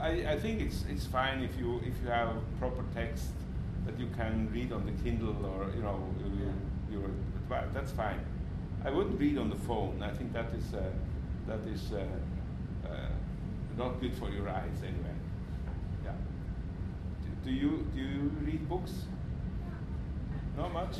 I, 0.00 0.08
I 0.32 0.38
think 0.38 0.60
it's 0.60 0.84
it's 0.88 1.06
fine 1.06 1.42
if 1.42 1.58
you 1.58 1.80
if 1.84 1.94
you 2.02 2.08
have 2.08 2.30
proper 2.58 2.84
text 2.94 3.30
that 3.84 3.98
you 3.98 4.08
can 4.16 4.48
read 4.52 4.72
on 4.72 4.86
the 4.86 4.92
Kindle 5.02 5.44
or 5.44 5.70
you 5.74 5.82
know 5.82 5.98
you, 6.20 6.52
you 6.90 7.14
well, 7.48 7.64
that's 7.74 7.92
fine. 7.92 8.20
I 8.84 8.90
wouldn't 8.90 9.18
read 9.18 9.38
on 9.38 9.50
the 9.50 9.56
phone. 9.56 10.02
I 10.02 10.10
think 10.12 10.32
that 10.32 10.52
is 10.54 10.74
uh, 10.74 10.82
that 11.46 11.60
is 11.66 11.92
uh, 11.92 12.04
uh, 12.88 13.08
not 13.76 14.00
good 14.00 14.14
for 14.14 14.30
your 14.30 14.48
eyes 14.48 14.78
anyway. 14.82 15.16
Yeah. 16.04 16.12
Do, 17.42 17.50
do 17.50 17.56
you 17.56 17.86
do 17.94 18.00
you 18.00 18.30
read 18.44 18.68
books? 18.68 18.92
Not 20.56 20.72
much. 20.72 20.96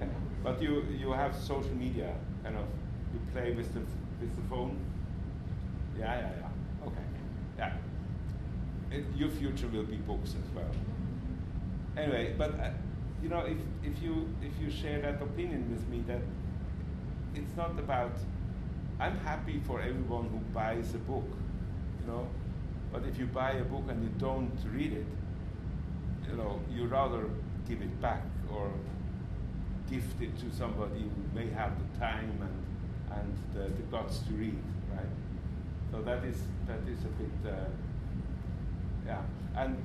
But 0.42 0.60
you 0.60 0.84
you 0.98 1.12
have 1.12 1.36
social 1.36 1.74
media 1.74 2.12
kind 2.42 2.56
of 2.56 2.66
you 3.14 3.20
play 3.32 3.52
with 3.52 3.72
the 3.74 3.80
with 4.20 4.34
the 4.34 4.42
phone. 4.50 4.76
Yeah, 5.98 6.14
yeah, 6.14 6.30
yeah. 6.40 6.86
Okay. 6.86 7.04
Yeah. 7.58 7.72
Your 9.16 9.30
future 9.30 9.68
will 9.68 9.84
be 9.84 9.96
books 9.96 10.30
as 10.30 10.54
well. 10.54 10.70
Anyway, 11.96 12.34
but 12.36 12.58
uh, 12.60 12.70
you 13.22 13.28
know, 13.28 13.40
if 13.40 13.58
if 13.82 14.02
you 14.02 14.28
if 14.42 14.52
you 14.60 14.70
share 14.70 15.00
that 15.02 15.22
opinion 15.22 15.70
with 15.70 15.86
me, 15.88 16.02
that 16.06 16.20
it's 17.34 17.56
not 17.56 17.78
about. 17.78 18.12
I'm 19.00 19.16
happy 19.18 19.60
for 19.66 19.80
everyone 19.80 20.28
who 20.28 20.38
buys 20.54 20.94
a 20.94 20.98
book, 20.98 21.24
you 22.00 22.06
know, 22.06 22.28
but 22.92 23.02
if 23.04 23.18
you 23.18 23.26
buy 23.26 23.52
a 23.52 23.64
book 23.64 23.84
and 23.88 24.02
you 24.02 24.10
don't 24.18 24.56
read 24.72 24.92
it, 24.92 25.06
you 26.30 26.36
know, 26.36 26.60
you 26.70 26.86
rather 26.86 27.24
give 27.68 27.80
it 27.82 28.00
back 28.00 28.22
or 28.52 28.70
gift 29.90 30.20
it 30.20 30.38
to 30.38 30.54
somebody 30.56 31.00
who 31.00 31.38
may 31.38 31.48
have 31.50 31.72
the 31.78 31.98
time 31.98 32.30
and 32.40 33.18
and 33.18 33.36
the, 33.54 33.68
the 33.76 33.82
guts 33.90 34.18
to 34.20 34.32
read, 34.34 34.56
right? 34.94 35.06
So 35.92 36.00
that 36.02 36.24
is 36.24 36.38
that 36.66 36.80
is 36.88 37.04
a 37.04 37.12
bit, 37.20 37.52
uh, 37.52 37.68
yeah. 39.06 39.20
And 39.54 39.76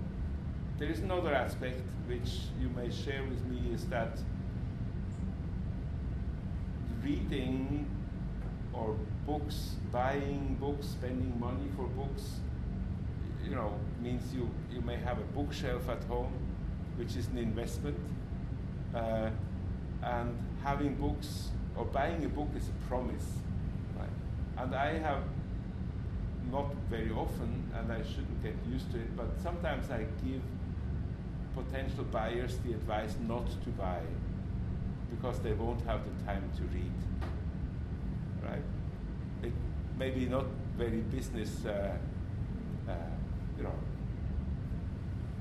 there 0.79 0.89
is 0.89 0.99
another 0.99 1.33
aspect 1.33 1.81
which 2.07 2.47
you 2.59 2.69
may 2.69 2.89
share 2.89 3.23
with 3.23 3.45
me 3.45 3.73
is 3.73 3.85
that 3.87 4.17
reading 7.03 7.85
or 8.73 8.95
books, 9.25 9.75
buying 9.91 10.57
books, 10.61 10.87
spending 10.87 11.37
money 11.39 11.67
for 11.75 11.87
books, 11.87 12.39
you 13.43 13.55
know, 13.55 13.73
means 14.01 14.33
you, 14.33 14.49
you 14.71 14.81
may 14.81 14.95
have 14.95 15.17
a 15.17 15.27
bookshelf 15.35 15.89
at 15.89 16.03
home, 16.05 16.31
which 16.95 17.15
is 17.15 17.27
an 17.27 17.37
investment. 17.37 17.97
Uh, 18.95 19.29
and 20.03 20.37
having 20.63 20.95
books 20.95 21.49
or 21.75 21.85
buying 21.85 22.23
a 22.23 22.29
book 22.29 22.49
is 22.55 22.69
a 22.69 22.87
promise, 22.87 23.25
right? 23.97 24.09
And 24.57 24.73
I 24.73 24.97
have 24.99 25.23
not 26.51 26.73
very 26.89 27.11
often, 27.11 27.63
and 27.77 27.91
I 27.91 28.01
shouldn't 28.03 28.41
get 28.43 28.55
used 28.69 28.91
to 28.91 28.97
it, 28.97 29.15
but 29.15 29.27
sometimes 29.41 29.89
I 29.91 30.05
give 30.23 30.41
potential 31.55 32.03
buyers 32.05 32.57
the 32.65 32.73
advice 32.73 33.15
not 33.27 33.47
to 33.63 33.69
buy 33.71 34.01
because 35.09 35.39
they 35.39 35.53
won't 35.53 35.81
have 35.85 36.01
the 36.03 36.25
time 36.25 36.43
to 36.57 36.63
read. 36.63 36.91
Right? 38.43 38.63
It 39.43 39.53
may 39.97 40.11
be 40.11 40.25
not 40.25 40.45
very 40.77 41.01
business, 41.01 41.65
uh, 41.65 41.97
uh, 42.87 42.93
you 43.57 43.63
know, 43.63 43.73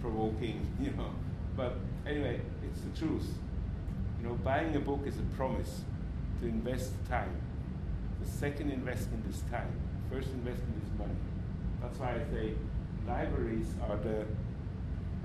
provoking, 0.00 0.66
you 0.80 0.90
know, 0.92 1.10
but 1.56 1.76
anyway, 2.06 2.40
it's 2.64 2.80
the 2.80 2.98
truth. 2.98 3.28
You 4.20 4.28
know, 4.28 4.34
buying 4.34 4.74
a 4.76 4.80
book 4.80 5.00
is 5.06 5.18
a 5.18 5.36
promise 5.36 5.82
to 6.40 6.48
invest 6.48 6.92
time. 7.08 7.36
The 8.22 8.28
second 8.28 8.70
investment 8.70 9.24
is 9.28 9.42
time. 9.50 9.72
First 10.10 10.28
investment 10.28 10.82
is 10.82 10.85
money. 10.98 11.14
That's 11.80 11.98
why 11.98 12.14
I 12.14 12.34
say 12.34 12.52
libraries 13.06 13.68
are 13.88 13.96
the 13.96 14.24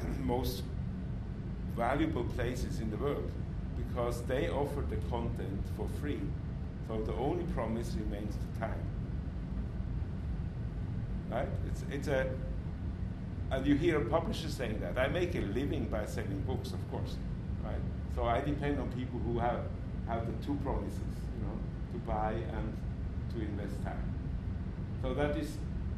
most 0.20 0.64
valuable 1.76 2.24
places 2.24 2.80
in 2.80 2.92
the 2.92 2.98
world 2.98 3.32
because 3.78 4.22
they 4.24 4.50
offer 4.50 4.82
the 4.90 4.98
content 5.10 5.64
for 5.78 5.88
free. 6.00 6.20
So 6.88 7.02
the 7.02 7.14
only 7.14 7.44
promise 7.54 7.96
remains 7.96 8.36
the 8.36 8.60
time. 8.60 8.84
Right? 11.30 11.48
It's, 11.68 11.84
it's 11.92 12.08
a, 12.08 12.28
and 13.52 13.66
you 13.66 13.76
hear 13.76 14.02
a 14.02 14.06
publisher 14.06 14.50
saying 14.50 14.80
that. 14.82 14.98
I 14.98 15.08
make 15.08 15.36
a 15.36 15.42
living 15.42 15.86
by 15.86 16.06
selling 16.06 16.44
books, 16.46 16.72
of 16.74 16.92
course. 16.92 17.16
Right? 17.64 17.76
So 18.16 18.26
I 18.26 18.42
depend 18.42 18.80
on 18.80 18.90
people 18.92 19.20
who 19.20 19.40
have, 19.40 19.62
have 20.08 20.26
the 20.26 20.46
two 20.46 20.56
promises, 20.64 21.00
you 21.00 21.46
know, 21.46 21.58
to 21.94 22.00
buy 22.00 22.34
and 22.34 22.78
to 23.34 23.42
invest 23.42 23.82
time. 23.84 24.04
So 25.02 25.14
that 25.16 25.36
is, 25.36 25.58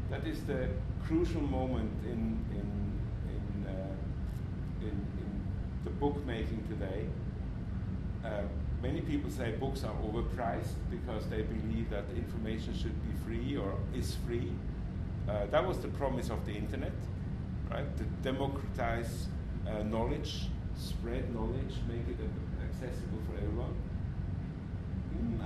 that 0.10 0.26
is 0.26 0.42
the 0.44 0.70
crucial 1.06 1.42
moment 1.42 1.92
in, 2.06 2.40
in, 2.52 2.92
in, 3.28 3.68
uh, 3.68 4.82
in, 4.82 4.88
in 4.88 5.42
the 5.84 5.90
bookmaking 5.90 6.64
today. 6.70 7.06
Uh, 8.24 8.44
many 8.82 9.02
people 9.02 9.30
say 9.30 9.52
books 9.52 9.84
are 9.84 9.94
overpriced 10.08 10.76
because 10.90 11.28
they 11.28 11.42
believe 11.42 11.90
that 11.90 12.06
information 12.16 12.74
should 12.74 12.96
be 13.04 13.14
free 13.26 13.58
or 13.58 13.74
is 13.94 14.16
free. 14.26 14.52
Uh, 15.28 15.46
that 15.48 15.66
was 15.66 15.80
the 15.80 15.90
promise 15.90 16.30
of 16.30 16.46
the 16.46 16.54
internet, 16.54 16.94
right? 17.70 17.98
To 17.98 18.04
democratize 18.22 19.28
uh, 19.68 19.84
knowledge, 19.84 20.48
spread 20.78 21.34
knowledge, 21.36 21.76
make 21.90 22.08
it 22.08 22.20
accessible 22.70 23.20
for 23.28 23.38
everyone. 23.38 23.74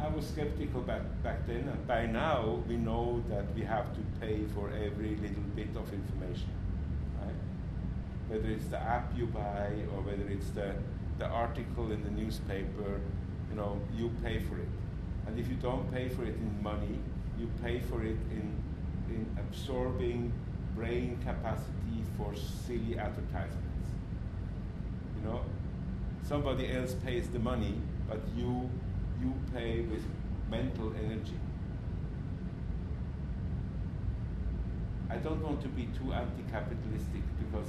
I 0.01 0.07
was 0.09 0.27
skeptical 0.27 0.81
back, 0.81 1.01
back 1.23 1.45
then, 1.47 1.67
and 1.67 1.87
by 1.87 2.05
now 2.05 2.63
we 2.67 2.77
know 2.77 3.23
that 3.29 3.45
we 3.55 3.63
have 3.63 3.93
to 3.93 3.99
pay 4.21 4.45
for 4.55 4.69
every 4.69 5.15
little 5.17 5.43
bit 5.55 5.69
of 5.75 5.91
information, 5.91 6.49
right? 7.21 7.35
Whether 8.29 8.49
it's 8.49 8.67
the 8.67 8.79
app 8.79 9.11
you 9.17 9.25
buy 9.27 9.71
or 9.93 10.01
whether 10.01 10.29
it's 10.29 10.49
the, 10.51 10.75
the 11.19 11.25
article 11.25 11.91
in 11.91 12.03
the 12.03 12.11
newspaper, 12.11 13.01
you 13.49 13.55
know, 13.55 13.81
you 13.95 14.11
pay 14.23 14.39
for 14.39 14.57
it. 14.59 14.69
And 15.25 15.37
if 15.37 15.49
you 15.49 15.55
don't 15.55 15.91
pay 15.91 16.09
for 16.09 16.23
it 16.23 16.35
in 16.35 16.63
money, 16.63 16.99
you 17.37 17.49
pay 17.61 17.79
for 17.79 18.01
it 18.03 18.17
in, 18.31 18.55
in 19.09 19.25
absorbing 19.37 20.31
brain 20.75 21.17
capacity 21.25 22.03
for 22.17 22.33
silly 22.35 22.97
advertisements. 22.97 23.89
You 25.17 25.29
know, 25.29 25.41
somebody 26.23 26.71
else 26.71 26.93
pays 26.93 27.27
the 27.27 27.39
money, 27.39 27.75
but 28.07 28.21
you 28.35 28.69
you 29.21 29.33
pay 29.53 29.81
with 29.81 30.03
mental 30.49 30.93
energy. 31.03 31.39
I 35.09 35.17
don't 35.17 35.41
want 35.41 35.61
to 35.61 35.67
be 35.69 35.87
too 35.97 36.13
anti-capitalistic 36.13 37.23
because 37.39 37.67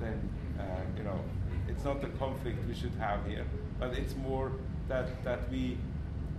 then 0.00 0.28
uh, 0.58 0.62
you 0.96 1.04
know 1.04 1.20
it's 1.68 1.84
not 1.84 2.00
the 2.00 2.08
conflict 2.18 2.58
we 2.68 2.74
should 2.74 2.94
have 2.98 3.24
here, 3.26 3.46
but 3.78 3.94
it's 3.94 4.14
more 4.16 4.52
that 4.88 5.22
that 5.24 5.50
we 5.50 5.78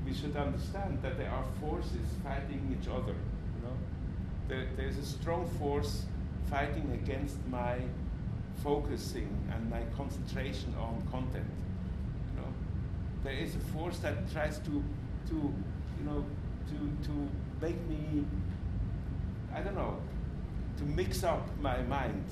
we 0.05 0.13
should 0.13 0.35
understand 0.35 0.99
that 1.01 1.17
there 1.17 1.29
are 1.29 1.45
forces 1.59 2.07
fighting 2.23 2.75
each 2.75 2.87
other. 2.87 3.15
You 3.55 3.61
know, 3.63 3.75
there, 4.47 4.67
there's 4.75 4.97
a 4.97 5.05
strong 5.05 5.47
force 5.59 6.05
fighting 6.49 6.91
against 7.01 7.37
my 7.49 7.77
focusing 8.63 9.29
and 9.53 9.69
my 9.69 9.81
concentration 9.95 10.73
on 10.79 11.01
content. 11.11 11.45
There 13.23 13.33
is 13.33 13.55
a 13.55 13.59
force 13.59 13.99
that 13.99 14.31
tries 14.31 14.59
to 14.59 14.83
to 15.29 15.35
you 15.35 16.05
know 16.05 16.25
to 16.69 17.07
to 17.07 17.29
make 17.61 17.79
me 17.87 18.25
I 19.53 19.61
don't 19.61 19.75
know 19.75 19.97
to 20.77 20.83
mix 20.83 21.23
up 21.23 21.47
my 21.59 21.81
mind 21.83 22.25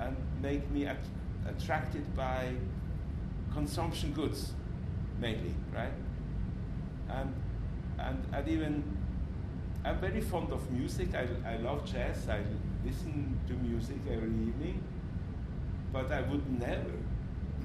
and 0.00 0.16
make 0.40 0.68
me 0.70 0.86
at, 0.86 0.98
attracted 1.46 2.14
by 2.16 2.52
consumption 3.52 4.12
goods 4.12 4.52
mainly, 5.20 5.54
right? 5.74 5.92
And, 7.08 7.32
and, 7.98 8.24
and 8.32 8.48
even, 8.48 8.82
I'm 9.84 9.98
very 10.00 10.20
fond 10.20 10.52
of 10.52 10.70
music. 10.70 11.08
I, 11.14 11.26
I 11.48 11.56
love 11.58 11.84
jazz. 11.84 12.28
I 12.28 12.40
listen 12.84 13.38
to 13.46 13.52
music 13.54 13.96
every 14.10 14.28
evening. 14.28 14.82
But 15.92 16.10
I 16.10 16.22
would 16.22 16.58
never, 16.58 16.90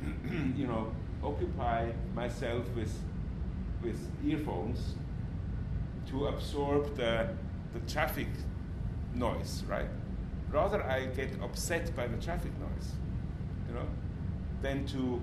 you 0.55 0.67
know, 0.67 0.91
occupy 1.23 1.91
myself 2.15 2.65
with, 2.75 2.93
with 3.83 3.99
earphones 4.25 4.95
to 6.07 6.27
absorb 6.27 6.95
the, 6.95 7.29
the 7.73 7.91
traffic 7.91 8.27
noise, 9.13 9.63
right? 9.67 9.89
Rather, 10.51 10.83
I 10.83 11.05
get 11.07 11.29
upset 11.43 11.95
by 11.95 12.07
the 12.07 12.17
traffic 12.17 12.51
noise, 12.59 12.91
you 13.67 13.75
know, 13.75 13.85
than 14.61 14.85
to, 14.87 15.21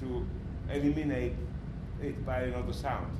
to 0.00 0.26
eliminate 0.70 1.34
it 2.02 2.24
by 2.26 2.40
another 2.42 2.72
sound. 2.72 3.16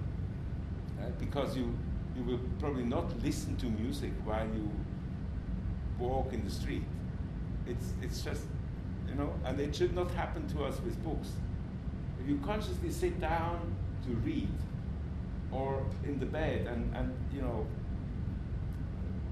Right? 1.00 1.18
Because 1.18 1.56
you, 1.56 1.76
you 2.16 2.22
will 2.24 2.40
probably 2.58 2.84
not 2.84 3.18
listen 3.22 3.56
to 3.56 3.66
music 3.66 4.12
while 4.24 4.46
you 4.46 4.70
walk 5.98 6.32
in 6.32 6.44
the 6.44 6.50
street. 6.50 6.84
It's, 7.66 7.92
it's 8.02 8.22
just, 8.22 8.42
you 9.08 9.14
know, 9.14 9.32
and 9.44 9.58
it 9.60 9.74
should 9.74 9.94
not 9.94 10.10
happen 10.10 10.46
to 10.48 10.64
us 10.64 10.78
with 10.84 11.02
books. 11.02 11.30
You 12.28 12.38
consciously 12.44 12.90
sit 12.90 13.18
down 13.22 13.74
to 14.06 14.10
read, 14.16 14.52
or 15.50 15.82
in 16.04 16.20
the 16.20 16.26
bed, 16.26 16.66
and, 16.66 16.94
and 16.94 17.10
you 17.32 17.40
know, 17.40 17.66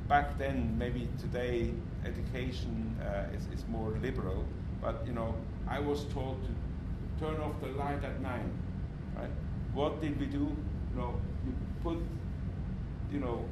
back 0.09 0.39
then, 0.39 0.75
maybe 0.79 1.07
today, 1.21 1.75
education 2.07 2.97
uh, 3.03 3.37
is, 3.37 3.45
is 3.55 3.67
more 3.69 3.91
liberal, 4.03 4.47
but 4.81 5.03
you 5.07 5.13
know, 5.13 5.35
I 5.69 5.79
was 5.79 6.05
told 6.05 6.43
to 6.45 7.23
turn 7.23 7.39
off 7.43 7.61
the 7.61 7.69
light 7.69 8.03
at 8.03 8.19
nine, 8.23 8.51
right? 9.15 9.31
What 9.75 10.01
did 10.01 10.19
we 10.19 10.25
do? 10.25 10.39
You 10.39 10.97
know, 10.97 11.21
you 11.45 11.53
put, 11.83 11.99
you 13.13 13.21
know, 13.21 13.45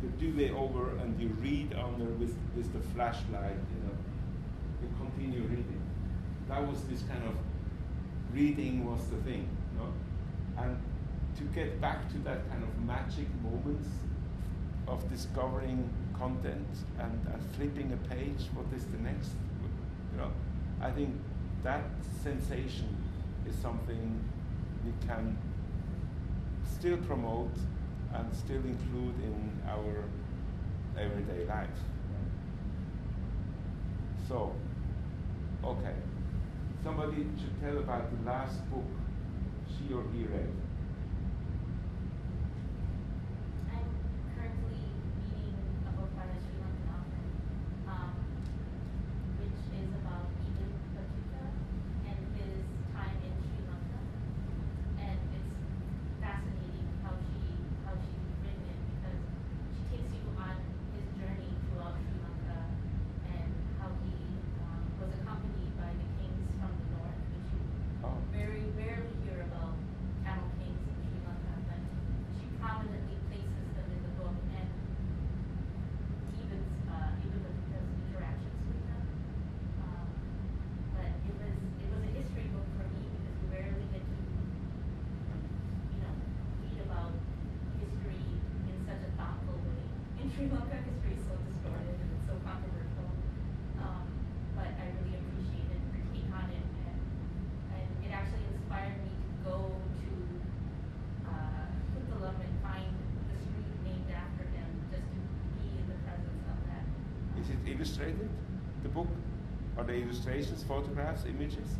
the 0.00 0.08
duvet 0.24 0.52
over 0.52 0.90
and 0.98 1.20
you 1.20 1.28
read 1.40 1.74
under 1.74 2.04
with, 2.04 2.36
with 2.56 2.72
the 2.72 2.80
flashlight, 2.94 3.58
you 3.74 3.80
know, 3.82 3.96
you 4.80 4.88
continue 4.96 5.42
reading. 5.42 5.82
That 6.48 6.64
was 6.64 6.84
this 6.84 7.02
kind 7.02 7.24
of 7.24 7.34
reading 8.32 8.84
was 8.90 9.04
the 9.06 9.16
thing? 9.18 9.48
And 10.56 10.76
to 11.36 11.44
get 11.54 11.80
back 11.80 12.10
to 12.12 12.18
that 12.18 12.48
kind 12.50 12.62
of 12.62 12.84
magic 12.84 13.26
moments 13.42 13.88
of 14.86 15.08
discovering 15.10 15.88
content 16.18 16.66
and, 16.98 17.26
and 17.32 17.42
flipping 17.56 17.92
a 17.92 18.14
page, 18.14 18.48
what 18.54 18.66
is 18.76 18.84
the 18.86 18.98
next? 18.98 19.30
You 20.12 20.18
know, 20.18 20.30
I 20.80 20.90
think 20.90 21.14
that 21.62 21.84
sensation 22.22 22.94
is 23.48 23.54
something 23.56 24.20
we 24.84 24.92
can 25.06 25.36
still 26.64 26.98
promote 26.98 27.54
and 28.14 28.34
still 28.34 28.56
include 28.56 29.14
in 29.24 29.52
our 29.68 30.04
everyday 30.98 31.46
life. 31.46 31.68
So, 34.28 34.52
okay. 35.64 35.94
Somebody 36.84 37.24
should 37.38 37.60
tell 37.62 37.78
about 37.78 38.10
the 38.10 38.28
last 38.28 38.58
book 38.68 38.82
she 39.70 39.94
or 39.94 40.02
he 40.12 40.24
read. 40.24 40.50
I'm 43.70 43.86
currently 44.34 44.82
reading 45.30 45.54
a 45.86 45.90
book 45.94 46.10
by 46.18 46.26
a 46.26 46.38
Sri 46.42 46.58
Lankan 46.58 46.90
author, 46.90 47.22
um, 47.86 48.18
which 49.38 49.62
is 49.78 49.94
about 49.94 50.26
Ibn 50.42 50.70
Battuta 50.98 51.44
and 52.10 52.18
his 52.34 52.66
time 52.90 53.14
in 53.22 53.34
Sri 53.46 53.62
Lanka. 53.62 54.02
And 55.06 55.22
it's 55.38 55.54
fascinating 56.18 56.90
how 57.06 57.14
she 57.30 57.46
how 57.86 57.94
she's 57.94 58.26
written 58.42 58.74
it 58.74 58.80
because 58.90 59.22
Sri 90.42 90.50
Lanka 90.50 90.74
is 90.74 91.22
so 91.22 91.38
distorted 91.38 92.02
and 92.02 92.10
it's 92.18 92.26
so 92.26 92.34
controversial. 92.42 93.06
Um, 93.78 94.10
but 94.58 94.74
I 94.74 94.90
really 94.98 95.14
appreciated 95.14 95.78
your 95.94 96.02
take 96.10 96.26
on 96.34 96.50
it 96.50 96.66
and, 96.82 96.98
and 97.78 97.86
it 98.02 98.10
actually 98.10 98.50
inspired 98.50 98.98
me 99.06 99.14
to 99.22 99.30
go 99.46 99.70
to, 99.70 100.10
uh, 101.30 101.62
Puttalam 101.94 102.34
and 102.42 102.54
find 102.58 102.90
the 103.30 103.38
street 103.38 103.70
named 103.86 104.10
after 104.10 104.42
him, 104.50 104.66
just 104.90 105.06
to 105.14 105.18
be 105.62 105.78
in 105.78 105.86
the 105.86 105.98
presence 106.02 106.42
of 106.50 106.58
that. 106.66 106.90
Is 107.38 107.46
it 107.46 107.62
illustrated, 107.62 108.26
the 108.82 108.90
book? 108.90 109.14
Are 109.78 109.84
there 109.86 109.94
illustrations, 109.94 110.66
photographs, 110.66 111.22
images? 111.22 111.70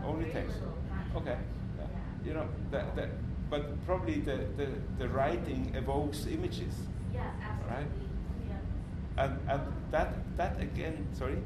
Uh, 0.00 0.08
Only 0.08 0.32
text? 0.32 0.56
little, 0.56 1.20
Okay. 1.20 1.36
Yeah. 1.76 1.84
You 2.24 2.32
know, 2.32 2.48
that, 2.70 2.96
that, 2.96 3.10
but 3.50 3.76
probably 3.84 4.20
the, 4.20 4.48
the, 4.56 4.72
the 4.96 5.08
writing 5.10 5.74
evokes 5.76 6.24
images. 6.24 6.72
Yes, 7.12 7.26
absolutely, 7.42 8.06
yeah. 8.48 9.24
And, 9.24 9.38
and 9.50 9.62
that, 9.90 10.14
that 10.36 10.60
again, 10.60 11.06
sorry? 11.12 11.38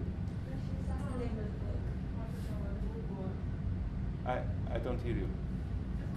I, 4.27 4.39
I 4.73 4.79
don't 4.79 5.01
hear 5.03 5.15
you. 5.15 5.29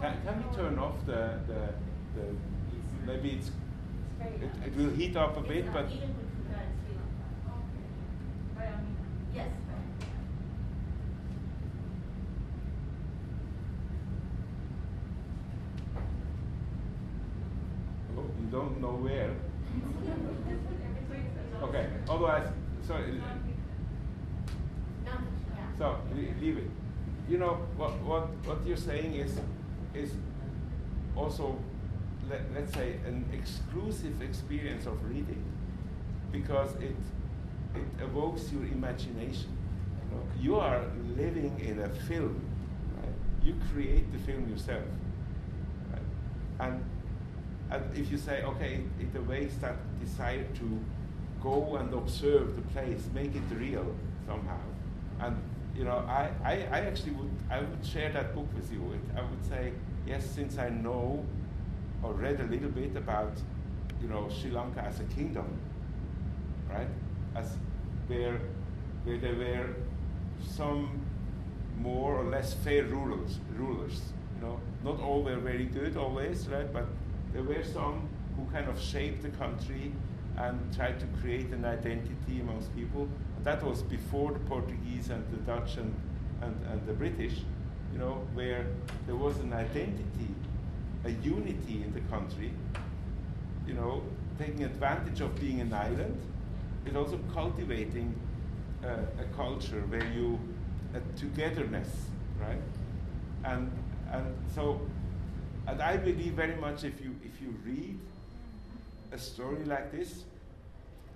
Can, 0.02 0.14
can 0.26 0.38
we 0.38 0.56
turn 0.56 0.80
off 0.80 1.06
the, 1.06 1.40
the, 1.48 1.74
the 2.16 2.36
maybe 3.06 3.32
it's, 3.32 3.52
it, 4.22 4.50
it 4.66 4.76
will 4.78 4.92
heat 4.92 5.16
up 5.18 5.38
a 5.38 5.42
bit, 5.42 5.72
but 5.74 5.86
Eden 5.86 6.16
Kuthuka 6.16 6.60
in 6.62 6.74
Sri 6.86 6.96
Lanka. 6.96 7.56
By 8.56 8.66
all 8.66 8.78
means. 8.78 9.36
Yes. 9.36 9.48
oh, 18.18 18.24
you 18.40 18.48
don't 18.52 18.82
know 18.82 18.96
where. 19.04 19.32
Okay, 21.64 21.88
otherwise, 22.08 22.48
sorry, 22.86 23.14
No, 23.14 25.12
yeah. 25.56 25.67
So 25.78 25.98
leave 26.42 26.58
it. 26.58 26.70
You 27.30 27.38
know, 27.38 27.60
what, 27.76 27.92
what, 28.02 28.30
what 28.46 28.66
you're 28.66 28.78
saying 28.78 29.14
is, 29.14 29.40
is 29.94 30.12
also, 31.16 31.58
let, 32.30 32.42
let's 32.54 32.74
say, 32.74 32.96
an 33.06 33.26
exclusive 33.34 34.22
experience 34.22 34.86
of 34.86 35.04
reading 35.10 35.44
because 36.32 36.74
it, 36.76 36.96
it 37.76 38.04
evokes 38.04 38.52
your 38.52 38.64
imagination. 38.64 39.58
You, 40.00 40.16
know? 40.16 40.24
you 40.40 40.56
are 40.56 40.84
living 41.16 41.60
in 41.60 41.80
a 41.80 41.90
film, 41.90 42.42
right? 42.98 43.14
You 43.44 43.56
create 43.74 44.12
the 44.12 44.20
film 44.20 44.50
yourself. 44.50 44.84
Right? 45.92 46.02
And, 46.60 46.84
and 47.70 47.98
if 47.98 48.10
you 48.12 48.18
say, 48.18 48.42
okay, 48.44 48.82
it, 49.00 49.14
it 49.14 49.20
awakes 49.20 49.56
that 49.58 49.76
desire 50.00 50.46
to 50.56 50.80
go 51.44 51.76
and 51.76 51.94
observe 51.94 52.56
the 52.56 52.62
place, 52.74 53.04
make 53.14 53.36
it 53.36 53.44
real 53.52 53.94
somehow. 54.26 54.60
And 55.20 55.38
you 55.78 55.84
know, 55.84 56.04
I, 56.08 56.32
I, 56.44 56.54
I 56.72 56.80
actually 56.82 57.12
would 57.12 57.30
I 57.52 57.60
would 57.60 57.86
share 57.86 58.12
that 58.12 58.34
book 58.34 58.48
with 58.56 58.72
you. 58.72 58.82
It, 58.94 59.18
I 59.18 59.22
would 59.22 59.46
say, 59.48 59.74
yes, 60.08 60.26
since 60.26 60.58
I 60.58 60.70
know 60.70 61.24
or 62.04 62.14
read 62.14 62.40
a 62.40 62.44
little 62.46 62.70
bit 62.70 62.96
about, 62.96 63.34
you 64.02 64.08
know, 64.08 64.28
Sri 64.30 64.50
Lanka 64.52 64.82
as 64.82 65.00
a 65.00 65.04
kingdom, 65.04 65.48
right? 66.70 66.88
As 67.36 67.56
where 68.08 68.40
where 69.04 69.18
there 69.20 69.36
were 69.36 69.68
some 70.46 71.02
more 71.80 72.16
or 72.16 72.24
less 72.24 72.54
fair 72.54 72.84
rulers 72.86 73.40
rulers. 73.56 74.02
You 74.36 74.48
know, 74.48 74.60
not 74.84 75.00
all 75.00 75.22
were 75.24 75.38
very 75.38 75.66
good 75.66 75.96
always, 75.96 76.48
right? 76.48 76.72
But 76.72 76.88
there 77.34 77.44
were 77.44 77.64
some 77.64 78.08
who 78.36 78.46
kind 78.52 78.68
of 78.68 78.80
shaped 78.82 79.22
the 79.22 79.30
country 79.30 79.92
and 80.38 80.60
tried 80.76 81.00
to 81.00 81.06
create 81.20 81.50
an 81.50 81.66
identity 81.66 82.42
amongst 82.42 82.74
people. 82.76 83.08
That 83.44 83.64
was 83.64 83.82
before 83.82 84.32
the 84.34 84.40
Portuguese 84.40 85.10
and 85.10 85.24
the 85.32 85.38
Dutch 85.38 85.78
and, 85.78 85.94
and, 86.42 86.56
and 86.72 86.86
the 86.86 86.94
British, 86.94 87.40
you 87.92 88.00
know, 88.00 88.22
where 88.34 88.66
there 89.06 89.16
was 89.16 89.38
an 89.40 89.54
identity, 89.54 90.30
a 91.06 91.10
unity 91.10 91.84
in 91.84 91.92
the 91.94 92.02
country, 92.02 92.52
you 93.66 93.74
know, 93.74 94.04
taking 94.38 94.64
advantage 94.64 95.22
of 95.22 95.40
being 95.40 95.60
an 95.62 95.74
island, 95.74 96.20
but 96.84 96.96
also 96.96 97.20
cultivating 97.34 98.14
uh, 98.84 98.90
a 99.20 99.36
culture 99.36 99.82
where 99.88 100.06
you, 100.14 100.40
a 100.94 101.00
togetherness, 101.20 101.90
right? 102.40 102.62
And, 103.44 103.72
and 104.12 104.36
so, 104.54 104.82
and 105.66 105.82
I 105.82 105.98
believe 105.98 106.34
very 106.34 106.56
much 106.56 106.84
if 106.84 107.02
you, 107.02 107.16
if 107.24 107.42
you 107.42 107.56
read 107.66 107.98
a 109.12 109.18
story 109.18 109.64
like 109.66 109.92
this 109.92 110.24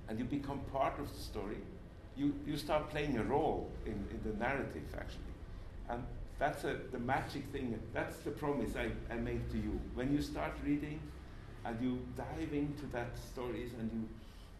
and 0.08 0.20
you 0.20 0.26
become 0.26 0.60
part 0.72 1.00
of 1.00 1.12
the 1.12 1.20
story, 1.20 1.58
you, 2.18 2.34
you 2.46 2.58
start 2.58 2.90
playing 2.90 3.18
a 3.18 3.24
role 3.24 3.70
in, 3.86 3.94
in 3.94 4.20
the 4.26 4.38
narrative 4.38 4.84
actually. 4.98 5.34
And 5.90 6.04
that's 6.40 6.64
a, 6.64 6.78
the 6.92 7.00
magic 7.00 7.46
thing, 7.52 7.80
that's 7.94 8.18
the 8.18 8.32
promise 8.32 8.72
I, 8.76 8.92
I 9.14 9.18
make 9.18 9.50
to 9.52 9.58
you. 9.58 9.80
When 9.94 10.12
you 10.12 10.22
start 10.22 10.54
reading 10.66 11.00
and 11.66 11.80
you 11.82 12.00
dive 12.18 12.54
into 12.54 12.86
that 12.92 13.18
stories 13.18 13.72
and 13.80 13.90
you, 13.94 14.08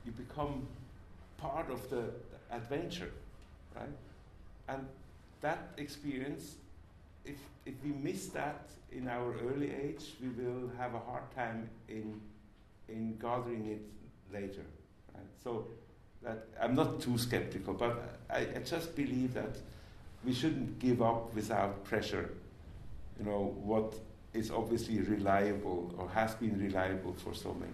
you 0.06 0.12
become 0.12 0.68
part 1.38 1.70
of 1.70 1.90
the 1.90 2.06
adventure, 2.52 3.12
right? 3.76 3.90
And 4.68 4.86
that 5.42 5.74
experience, 5.78 6.56
if, 7.26 7.38
if 7.66 7.74
we 7.84 7.92
miss 7.92 8.28
that 8.28 8.70
in 8.92 9.08
our 9.08 9.34
early 9.50 9.72
age, 9.72 10.14
we 10.22 10.30
will 10.30 10.70
have 10.78 10.94
a 10.94 11.00
hard 11.00 11.24
time 11.36 11.70
in, 11.90 12.22
in 12.92 13.18
gathering 13.18 13.68
it 13.68 13.82
later. 14.34 14.66
Right? 15.14 15.24
So 15.44 15.68
that 16.24 16.48
I'm 16.62 16.76
not 16.76 17.02
too 17.02 17.18
skeptical, 17.18 17.74
but 17.74 18.20
I, 18.30 18.40
I 18.40 18.60
just 18.64 18.96
believe 18.96 19.34
that 19.34 19.58
we 20.24 20.34
shouldn't 20.34 20.80
give 20.80 21.02
up 21.02 21.34
without 21.34 21.84
pressure. 21.84 22.30
You 23.20 23.26
know 23.26 23.56
what 23.64 23.96
is 24.34 24.52
obviously 24.52 25.00
reliable 25.02 25.94
or 25.98 26.10
has 26.10 26.36
been 26.36 26.60
reliable 26.60 27.14
for 27.14 27.34
so 27.34 27.54
many. 27.54 27.72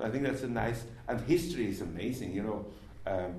I 0.00 0.10
think 0.10 0.24
that's 0.24 0.42
a 0.42 0.48
nice 0.48 0.82
and 1.08 1.20
history 1.20 1.68
is 1.68 1.80
amazing. 1.80 2.32
You 2.34 2.42
know, 2.42 2.66
um, 3.06 3.34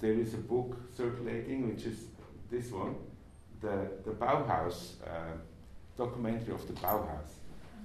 there 0.00 0.14
is 0.14 0.34
a 0.34 0.38
book 0.38 0.76
circulating 0.96 1.68
which 1.68 1.84
is 1.84 1.98
this 2.50 2.70
one, 2.70 2.96
the 3.60 3.90
the 4.04 4.10
Bauhaus 4.10 4.94
uh, 5.06 5.36
documentary 5.96 6.54
of 6.54 6.66
the 6.66 6.72
Bauhaus, 6.74 7.30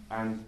and 0.10 0.44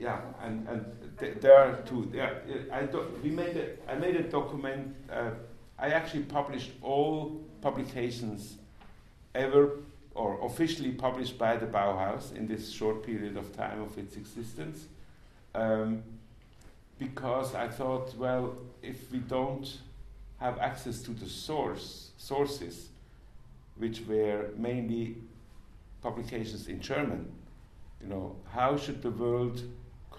yeah, 0.00 0.18
and, 0.42 0.66
and 0.66 0.86
th- 1.18 1.36
there 1.40 1.56
are 1.58 1.76
two. 1.82 2.10
Yeah, 2.12 2.30
I 2.72 2.84
do, 2.84 3.04
we 3.22 3.28
made 3.28 3.56
a, 3.56 3.90
I 3.90 3.96
made 3.96 4.16
a 4.16 4.22
document. 4.22 4.96
Uh, 5.12 5.32
I 5.78 5.88
actually 5.90 6.22
published 6.22 6.70
all 6.80 7.38
publications 7.60 8.56
ever 9.34 9.72
or 10.14 10.44
officially 10.44 10.92
published 10.92 11.36
by 11.36 11.56
the 11.56 11.66
Bauhaus 11.66 12.34
in 12.34 12.46
this 12.46 12.72
short 12.72 13.04
period 13.04 13.36
of 13.36 13.54
time 13.54 13.82
of 13.82 13.96
its 13.98 14.16
existence. 14.16 14.86
Um, 15.54 16.02
because 16.98 17.54
I 17.54 17.68
thought, 17.68 18.14
well, 18.16 18.56
if 18.82 19.12
we 19.12 19.18
don't 19.18 19.78
have 20.38 20.58
access 20.58 21.02
to 21.02 21.10
the 21.10 21.28
source 21.28 22.12
sources, 22.16 22.88
which 23.76 24.00
were 24.06 24.48
mainly 24.56 25.16
publications 26.00 26.68
in 26.68 26.80
German, 26.80 27.30
you 28.00 28.08
know, 28.08 28.36
how 28.50 28.78
should 28.78 29.02
the 29.02 29.10
world 29.10 29.62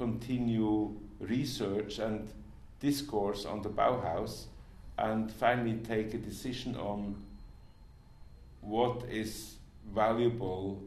continue 0.02 0.96
research 1.20 2.00
and 2.00 2.28
discourse 2.80 3.46
on 3.46 3.62
the 3.62 3.70
Bauhaus 3.70 4.46
and 4.98 5.32
finally 5.32 5.78
take 5.88 6.16
a 6.16 6.18
decision 6.18 6.76
on 6.76 7.16
what 8.62 9.04
is 9.08 9.58
valuable 9.94 10.82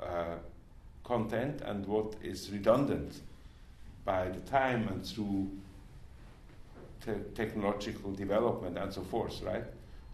uh, 0.00 0.36
content 1.02 1.62
and 1.62 1.86
what 1.86 2.12
is 2.22 2.50
redundant 2.50 3.20
by 4.04 4.28
the 4.28 4.40
time 4.40 4.86
and 4.88 5.02
through 5.02 5.48
te- 7.02 7.24
technological 7.34 8.12
development 8.12 8.76
and 8.76 8.92
so 8.92 9.00
forth, 9.00 9.40
right? 9.42 9.64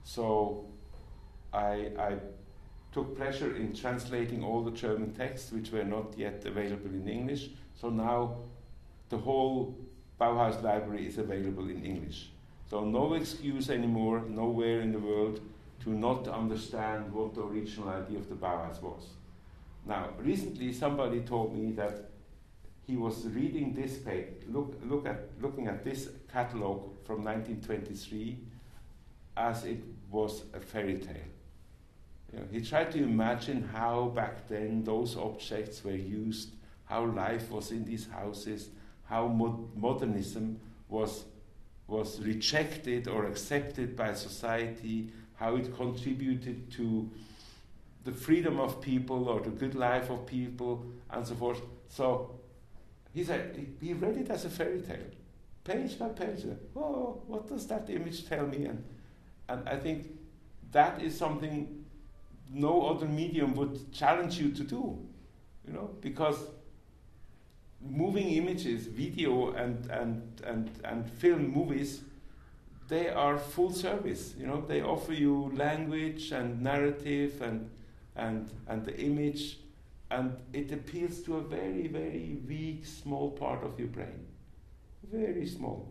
So 0.04 0.64
I, 1.52 1.90
I 1.98 2.16
took 2.92 3.16
pleasure 3.16 3.56
in 3.56 3.74
translating 3.74 4.44
all 4.44 4.62
the 4.62 4.70
German 4.70 5.12
texts 5.12 5.50
which 5.50 5.72
were 5.72 5.84
not 5.84 6.16
yet 6.16 6.44
available 6.44 6.90
in 6.90 7.08
English. 7.08 7.48
So 7.80 7.90
now 7.90 8.36
the 9.08 9.18
whole 9.18 9.76
Bauhaus 10.20 10.62
library 10.62 11.06
is 11.06 11.18
available 11.18 11.68
in 11.68 11.84
English. 11.84 12.30
So 12.70 12.84
no 12.84 13.14
excuse 13.14 13.70
anymore, 13.70 14.22
nowhere 14.28 14.80
in 14.80 14.92
the 14.92 14.98
world, 14.98 15.40
to 15.84 15.90
not 15.90 16.28
understand 16.28 17.12
what 17.12 17.34
the 17.34 17.42
original 17.42 17.88
idea 17.88 18.18
of 18.18 18.28
the 18.28 18.34
Bauhaus 18.36 18.80
was. 18.80 19.08
Now, 19.84 20.10
recently 20.18 20.72
somebody 20.72 21.20
told 21.20 21.56
me 21.56 21.72
that 21.72 22.10
he 22.86 22.96
was 22.96 23.26
reading 23.26 23.74
this 23.74 23.98
page, 23.98 24.28
look, 24.48 24.74
look 24.84 25.06
at, 25.06 25.28
looking 25.40 25.66
at 25.66 25.84
this 25.84 26.08
catalog 26.32 26.82
from 27.04 27.24
1923 27.24 28.38
as 29.36 29.64
it 29.64 29.82
was 30.10 30.42
a 30.54 30.60
fairy 30.60 30.98
tale. 30.98 31.16
You 32.32 32.38
know, 32.38 32.44
he 32.50 32.60
tried 32.60 32.92
to 32.92 33.02
imagine 33.02 33.68
how 33.72 34.12
back 34.14 34.48
then 34.48 34.84
those 34.84 35.16
objects 35.16 35.84
were 35.84 35.90
used, 35.92 36.50
how 36.92 37.06
life 37.06 37.50
was 37.50 37.70
in 37.70 37.86
these 37.86 38.06
houses, 38.10 38.68
how 39.04 39.26
mo- 39.26 39.70
modernism 39.74 40.60
was 40.88 41.24
was 41.86 42.20
rejected 42.20 43.08
or 43.08 43.26
accepted 43.26 43.96
by 43.96 44.12
society, 44.12 45.10
how 45.34 45.56
it 45.56 45.74
contributed 45.74 46.70
to 46.70 47.10
the 48.04 48.12
freedom 48.12 48.60
of 48.60 48.80
people 48.80 49.28
or 49.28 49.40
the 49.40 49.50
good 49.50 49.74
life 49.74 50.10
of 50.10 50.26
people 50.26 50.84
and 51.10 51.26
so 51.26 51.34
forth. 51.34 51.60
So 51.88 52.30
he 53.14 53.24
said 53.24 53.66
he 53.80 53.94
read 53.94 54.16
it 54.18 54.30
as 54.30 54.44
a 54.44 54.50
fairy 54.50 54.80
tale, 54.82 55.10
page 55.64 55.98
by 55.98 56.08
page. 56.08 56.44
Oh, 56.76 57.22
what 57.26 57.48
does 57.48 57.66
that 57.68 57.88
image 57.88 58.28
tell 58.28 58.46
me? 58.46 58.66
And 58.66 58.84
and 59.48 59.66
I 59.66 59.76
think 59.76 60.08
that 60.72 61.02
is 61.02 61.16
something 61.16 61.84
no 62.50 62.74
other 62.86 63.06
medium 63.06 63.54
would 63.54 63.92
challenge 63.92 64.38
you 64.38 64.50
to 64.50 64.62
do, 64.62 64.98
you 65.66 65.72
know, 65.72 65.90
because 66.02 66.36
moving 67.88 68.28
images, 68.30 68.86
video 68.86 69.52
and, 69.52 69.90
and, 69.90 70.40
and, 70.44 70.70
and 70.84 71.10
film 71.10 71.48
movies, 71.52 72.02
they 72.88 73.08
are 73.08 73.38
full 73.38 73.72
service, 73.72 74.34
you 74.38 74.46
know, 74.46 74.60
they 74.60 74.82
offer 74.82 75.12
you 75.12 75.50
language 75.54 76.32
and 76.32 76.60
narrative 76.60 77.40
and, 77.40 77.70
and, 78.16 78.50
and 78.68 78.84
the 78.84 78.96
image, 78.98 79.58
and 80.10 80.36
it 80.52 80.70
appeals 80.72 81.20
to 81.22 81.36
a 81.36 81.40
very, 81.40 81.86
very 81.86 82.38
weak, 82.46 82.84
small 82.84 83.30
part 83.30 83.64
of 83.64 83.78
your 83.78 83.88
brain. 83.88 84.26
Very 85.10 85.46
small. 85.46 85.90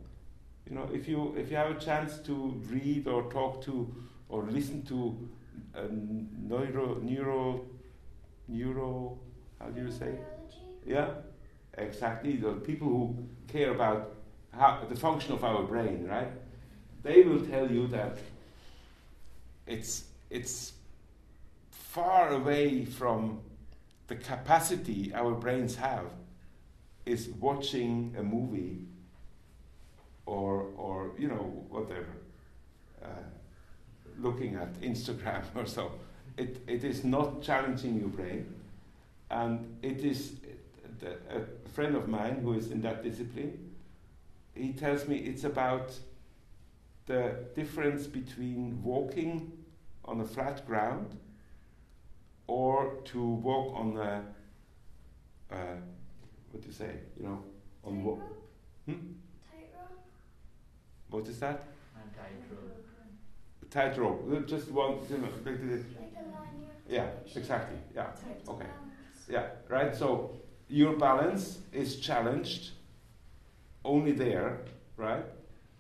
You 0.69 0.75
know, 0.75 0.89
if 0.93 1.07
you, 1.07 1.33
if 1.37 1.49
you 1.49 1.57
have 1.57 1.71
a 1.71 1.79
chance 1.79 2.19
to 2.19 2.61
read 2.69 3.07
or 3.07 3.31
talk 3.31 3.63
to 3.65 3.93
or 4.29 4.43
listen 4.43 4.83
to 4.83 5.17
a 5.73 5.87
neuro, 5.91 6.99
neuro, 6.99 7.65
neuro, 8.47 9.17
how 9.59 9.67
do 9.69 9.81
you 9.81 9.91
say? 9.91 10.15
Yeah, 10.85 11.09
exactly. 11.81 12.35
The 12.37 12.53
people 12.53 12.87
who 12.87 13.15
care 13.47 13.71
about 13.71 14.13
how, 14.53 14.81
the 14.87 14.95
function 14.95 15.33
of 15.33 15.43
our 15.43 15.63
brain, 15.63 16.07
right? 16.07 16.31
They 17.03 17.23
will 17.23 17.45
tell 17.45 17.71
you 17.71 17.87
that 17.87 18.17
it's, 19.67 20.03
it's 20.29 20.73
far 21.71 22.33
away 22.33 22.85
from 22.85 23.39
the 24.07 24.15
capacity 24.15 25.11
our 25.13 25.33
brains 25.33 25.75
have 25.75 26.05
is 27.05 27.29
watching 27.39 28.13
a 28.17 28.23
movie 28.23 28.77
or, 30.25 30.67
or 30.77 31.11
you 31.17 31.27
know, 31.27 31.65
whatever, 31.69 32.13
uh, 33.03 33.07
looking 34.19 34.55
at 34.55 34.79
Instagram 34.81 35.43
or 35.55 35.65
so. 35.65 35.91
It, 36.37 36.61
it 36.67 36.83
is 36.83 37.03
not 37.03 37.41
challenging 37.41 37.99
your 37.99 38.09
brain. 38.09 38.53
And 39.29 39.77
it 39.81 40.03
is 40.03 40.33
a 41.29 41.41
friend 41.73 41.95
of 41.95 42.07
mine 42.07 42.39
who 42.43 42.53
is 42.53 42.71
in 42.71 42.81
that 42.81 43.03
discipline. 43.03 43.71
He 44.53 44.73
tells 44.73 45.07
me 45.07 45.17
it's 45.17 45.43
about 45.43 45.93
the 47.05 47.35
difference 47.55 48.07
between 48.07 48.81
walking 48.83 49.51
on 50.05 50.21
a 50.21 50.25
flat 50.25 50.65
ground 50.67 51.17
or 52.47 52.95
to 53.05 53.23
walk 53.25 53.73
on 53.75 53.97
a, 53.97 54.23
uh, 55.51 55.75
what 56.51 56.61
do 56.61 56.67
you 56.67 56.73
say, 56.73 56.91
you 57.17 57.25
know, 57.25 57.43
on 57.83 58.03
what? 58.03 58.19
Hmm? 58.85 59.13
What 61.09 61.27
is 61.27 61.39
that? 61.39 61.63
Tightrope. 63.69 64.29
Tightrope. 64.29 64.47
Just 64.47 64.71
one, 64.71 64.97
you 65.09 65.17
know, 65.17 65.27
like 65.45 65.59
the- 65.61 65.83
yeah, 66.89 67.07
exactly. 67.35 67.77
Yeah. 67.95 68.07
Okay. 68.47 68.65
Yeah, 69.29 69.47
right? 69.69 69.95
So 69.95 70.31
your 70.71 70.93
balance 70.93 71.59
is 71.73 71.99
challenged 71.99 72.71
only 73.83 74.13
there, 74.13 74.59
right? 74.95 75.25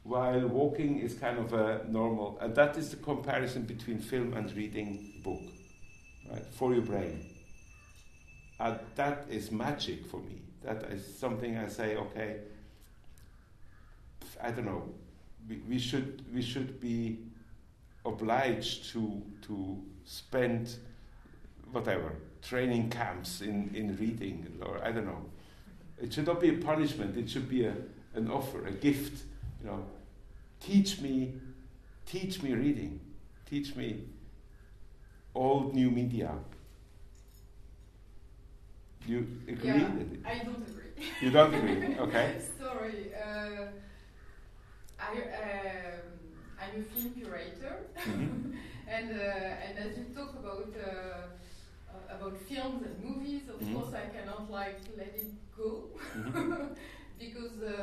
While 0.03 0.47
walking 0.47 0.99
is 0.99 1.13
kind 1.13 1.37
of 1.37 1.53
a 1.53 1.85
normal, 1.87 2.37
and 2.41 2.53
that 2.55 2.75
is 2.75 2.89
the 2.89 2.97
comparison 2.97 3.63
between 3.63 3.99
film 3.99 4.33
and 4.33 4.51
reading 4.53 5.21
book, 5.23 5.41
right? 6.29 6.45
For 6.53 6.73
your 6.73 6.83
brain. 6.83 7.25
And 8.59 8.79
that 8.95 9.25
is 9.29 9.51
magic 9.51 10.05
for 10.07 10.17
me. 10.17 10.41
That 10.63 10.83
is 10.91 11.17
something 11.17 11.57
I 11.57 11.67
say, 11.67 11.95
okay, 11.95 12.37
I 14.43 14.51
don't 14.51 14.65
know, 14.65 14.83
we, 15.47 15.57
we 15.69 15.79
should 15.79 16.23
we 16.33 16.41
should 16.41 16.79
be 16.81 17.19
obliged 18.05 18.91
to 18.91 19.21
to 19.43 19.81
spend 20.05 20.75
whatever 21.71 22.13
training 22.41 22.89
camps 22.89 23.41
in, 23.41 23.71
in 23.73 23.97
reading 23.97 24.47
or 24.65 24.81
I 24.83 24.91
don't 24.91 25.05
know. 25.05 25.25
It 26.01 26.13
should 26.13 26.27
not 26.27 26.39
be 26.41 26.49
a 26.49 26.53
punishment. 26.57 27.17
It 27.17 27.29
should 27.29 27.49
be 27.49 27.65
a, 27.65 27.73
an 28.15 28.29
offer, 28.31 28.65
a 28.67 28.71
gift. 28.71 29.23
You 29.61 29.67
know, 29.67 29.85
teach 30.61 31.01
me, 31.01 31.33
teach 32.05 32.41
me 32.43 32.53
reading, 32.53 32.99
teach 33.49 33.75
me 33.75 34.03
old 35.35 35.73
new 35.75 35.91
media. 35.91 36.31
You 39.07 39.25
agree? 39.47 39.81
Yeah, 39.81 39.89
with 39.89 40.13
it? 40.13 40.19
I 40.25 40.43
don't 40.43 40.63
agree. 40.67 40.91
You 41.19 41.31
don't 41.31 41.53
agree? 41.53 41.95
Okay. 41.99 42.35
Sorry. 42.59 43.11
Uh, 43.15 43.65
I, 44.99 45.11
um, 45.13 46.11
I'm 46.59 46.81
a 46.81 46.83
film 46.83 47.13
curator, 47.15 47.87
Mhm. 48.05 48.53
and 48.87 49.09
uh, 49.11 49.65
and 49.65 49.77
as 49.79 49.97
you 49.97 50.05
talk 50.13 50.35
about 50.39 50.73
uh, 50.77 51.27
uh, 51.93 52.15
about 52.15 52.37
films 52.49 52.83
and 52.85 53.03
movies, 53.03 53.43
of 53.49 53.59
Mhm. 53.61 53.73
course 53.73 53.93
I 53.93 54.05
cannot 54.15 54.49
like 54.51 54.79
let 54.97 55.13
it 55.15 55.31
go 55.57 55.89
Mhm. 56.15 56.75
because 57.19 57.61
uh, 57.61 57.75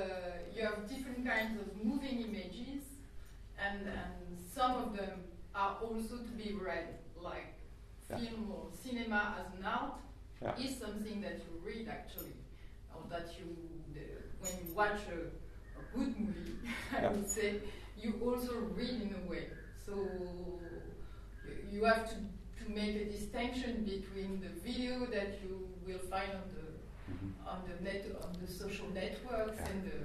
you 0.54 0.62
have 0.66 0.88
different 0.88 1.24
kinds 1.26 1.60
of 1.60 1.66
moving 1.84 2.20
images, 2.28 2.82
and 3.58 3.86
and 3.86 4.38
some 4.54 4.72
of 4.84 4.96
them 4.96 5.12
are 5.54 5.76
also 5.82 6.16
to 6.18 6.32
be 6.42 6.52
read 6.52 6.88
like 7.20 7.54
Yeah. 8.10 8.18
film 8.18 8.50
or 8.52 8.64
cinema 8.84 9.36
as 9.40 9.58
an 9.58 9.64
art 9.66 9.98
Yeah. 10.42 10.56
is 10.64 10.78
something 10.78 11.20
that 11.20 11.36
you 11.44 11.52
read 11.64 11.88
actually, 11.88 12.36
or 12.94 13.02
that 13.10 13.26
you, 13.38 13.46
the, 13.94 14.06
when 14.40 14.52
you 14.62 14.74
watch 14.74 15.00
a, 15.16 15.18
a 15.80 15.82
good 15.94 16.18
movie, 16.18 16.56
I 16.96 17.02
Yeah. 17.02 17.10
would 17.12 17.28
say, 17.28 17.60
you 17.96 18.14
also 18.24 18.52
read 18.76 19.02
in 19.02 19.14
a 19.20 19.30
way. 19.30 19.48
So 19.84 19.94
you 21.70 21.84
have 21.84 22.08
to, 22.10 22.16
to 22.58 22.70
make 22.70 22.96
a 22.96 23.04
distinction 23.06 23.84
between 23.84 24.40
the 24.40 24.48
video 24.64 25.06
that 25.06 25.38
you 25.42 25.68
will 25.86 25.98
find 26.10 26.30
on 26.32 26.48
the 26.54 26.66
Mhm. 27.12 27.32
on 27.46 27.58
the 27.68 27.82
net 27.84 28.04
on 28.22 28.32
the 28.40 28.46
social 28.52 28.88
networks 28.92 29.58
Yeah. 29.58 29.68
and 29.70 29.82
the 29.84 29.98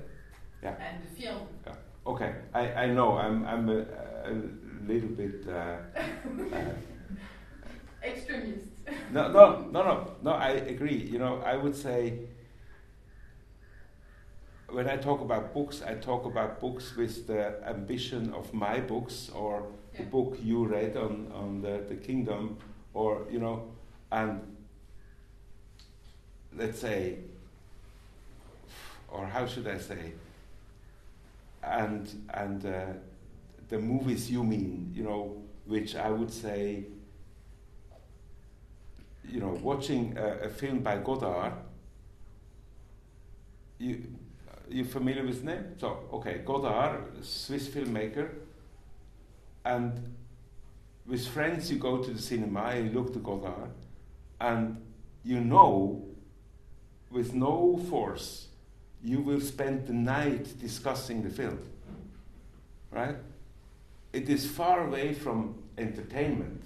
Yeah. 0.63 0.75
and 0.87 1.03
the 1.03 1.09
film. 1.21 1.47
Okay, 2.05 2.33
I, 2.53 2.63
I 2.83 2.87
know 2.87 3.17
I'm, 3.17 3.45
I'm 3.45 3.69
a, 3.69 3.79
a 4.25 4.31
little 4.85 5.09
bit. 5.09 5.45
Uh, 5.47 5.51
uh, 5.53 6.73
Extremist. 8.03 8.67
no, 9.11 9.31
no, 9.31 9.61
no, 9.71 9.83
no, 9.83 10.11
no, 10.21 10.31
I 10.31 10.49
agree. 10.73 10.97
You 10.97 11.19
know, 11.19 11.37
I 11.39 11.55
would 11.55 11.75
say 11.75 12.19
when 14.69 14.89
I 14.89 14.97
talk 14.97 15.21
about 15.21 15.53
books, 15.53 15.81
I 15.81 15.93
talk 15.95 16.25
about 16.25 16.59
books 16.59 16.95
with 16.97 17.27
the 17.27 17.61
ambition 17.67 18.33
of 18.33 18.53
my 18.53 18.79
books 18.81 19.29
or 19.33 19.67
the 19.97 20.03
book 20.03 20.37
you 20.41 20.65
read 20.65 20.97
on, 20.97 21.31
on 21.33 21.61
the, 21.61 21.83
the 21.87 21.95
kingdom, 21.95 22.57
or, 22.93 23.25
you 23.31 23.39
know, 23.39 23.71
and 24.11 24.41
let's 26.55 26.79
say, 26.79 27.17
or 29.09 29.25
how 29.25 29.45
should 29.45 29.67
I 29.67 29.77
say, 29.77 30.13
and, 31.63 32.09
and 32.33 32.65
uh, 32.65 32.85
the 33.69 33.79
movies 33.79 34.29
you 34.29 34.43
mean, 34.43 34.91
you 34.95 35.03
know, 35.03 35.37
which 35.65 35.95
I 35.95 36.09
would 36.09 36.31
say 36.31 36.85
you 39.29 39.39
know, 39.39 39.57
watching 39.61 40.17
a, 40.17 40.45
a 40.45 40.49
film 40.49 40.79
by 40.79 40.97
Godard, 40.97 41.53
you 43.79 44.03
you 44.69 44.85
familiar 44.85 45.23
with 45.23 45.35
his 45.35 45.43
name? 45.43 45.75
So 45.79 46.03
okay, 46.13 46.41
Godard, 46.45 47.23
Swiss 47.25 47.67
filmmaker, 47.67 48.29
and 49.65 50.13
with 51.05 51.27
friends 51.27 51.71
you 51.71 51.77
go 51.77 51.97
to 51.97 52.11
the 52.11 52.21
cinema, 52.21 52.75
you 52.75 52.89
look 52.89 53.13
to 53.13 53.19
Godard, 53.19 53.71
and 54.39 54.77
you 55.23 55.39
know, 55.39 56.03
with 57.11 57.33
no 57.33 57.79
force, 57.89 58.47
you 59.03 59.19
will 59.19 59.41
spend 59.41 59.87
the 59.87 59.93
night 59.93 60.59
discussing 60.59 61.23
the 61.23 61.29
film. 61.29 61.59
Right? 62.91 63.15
It 64.11 64.29
is 64.29 64.45
far 64.45 64.87
away 64.87 65.13
from 65.13 65.55
entertainment. 65.77 66.63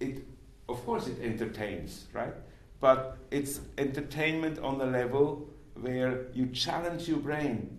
It 0.00 0.24
of 0.68 0.84
course 0.84 1.06
it 1.06 1.18
entertains, 1.22 2.06
right? 2.12 2.34
But 2.80 3.16
it's 3.30 3.60
entertainment 3.78 4.58
on 4.58 4.80
a 4.80 4.86
level 4.86 5.48
where 5.80 6.26
you 6.34 6.46
challenge 6.48 7.08
your 7.08 7.18
brain, 7.18 7.78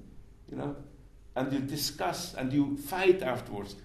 you 0.49 0.57
know, 0.57 0.75
and 1.39 1.53
you 1.53 1.59
discuss 1.59 2.33
and 2.33 2.51
you 2.51 2.75
fight 2.75 3.23
afterwards. 3.23 3.75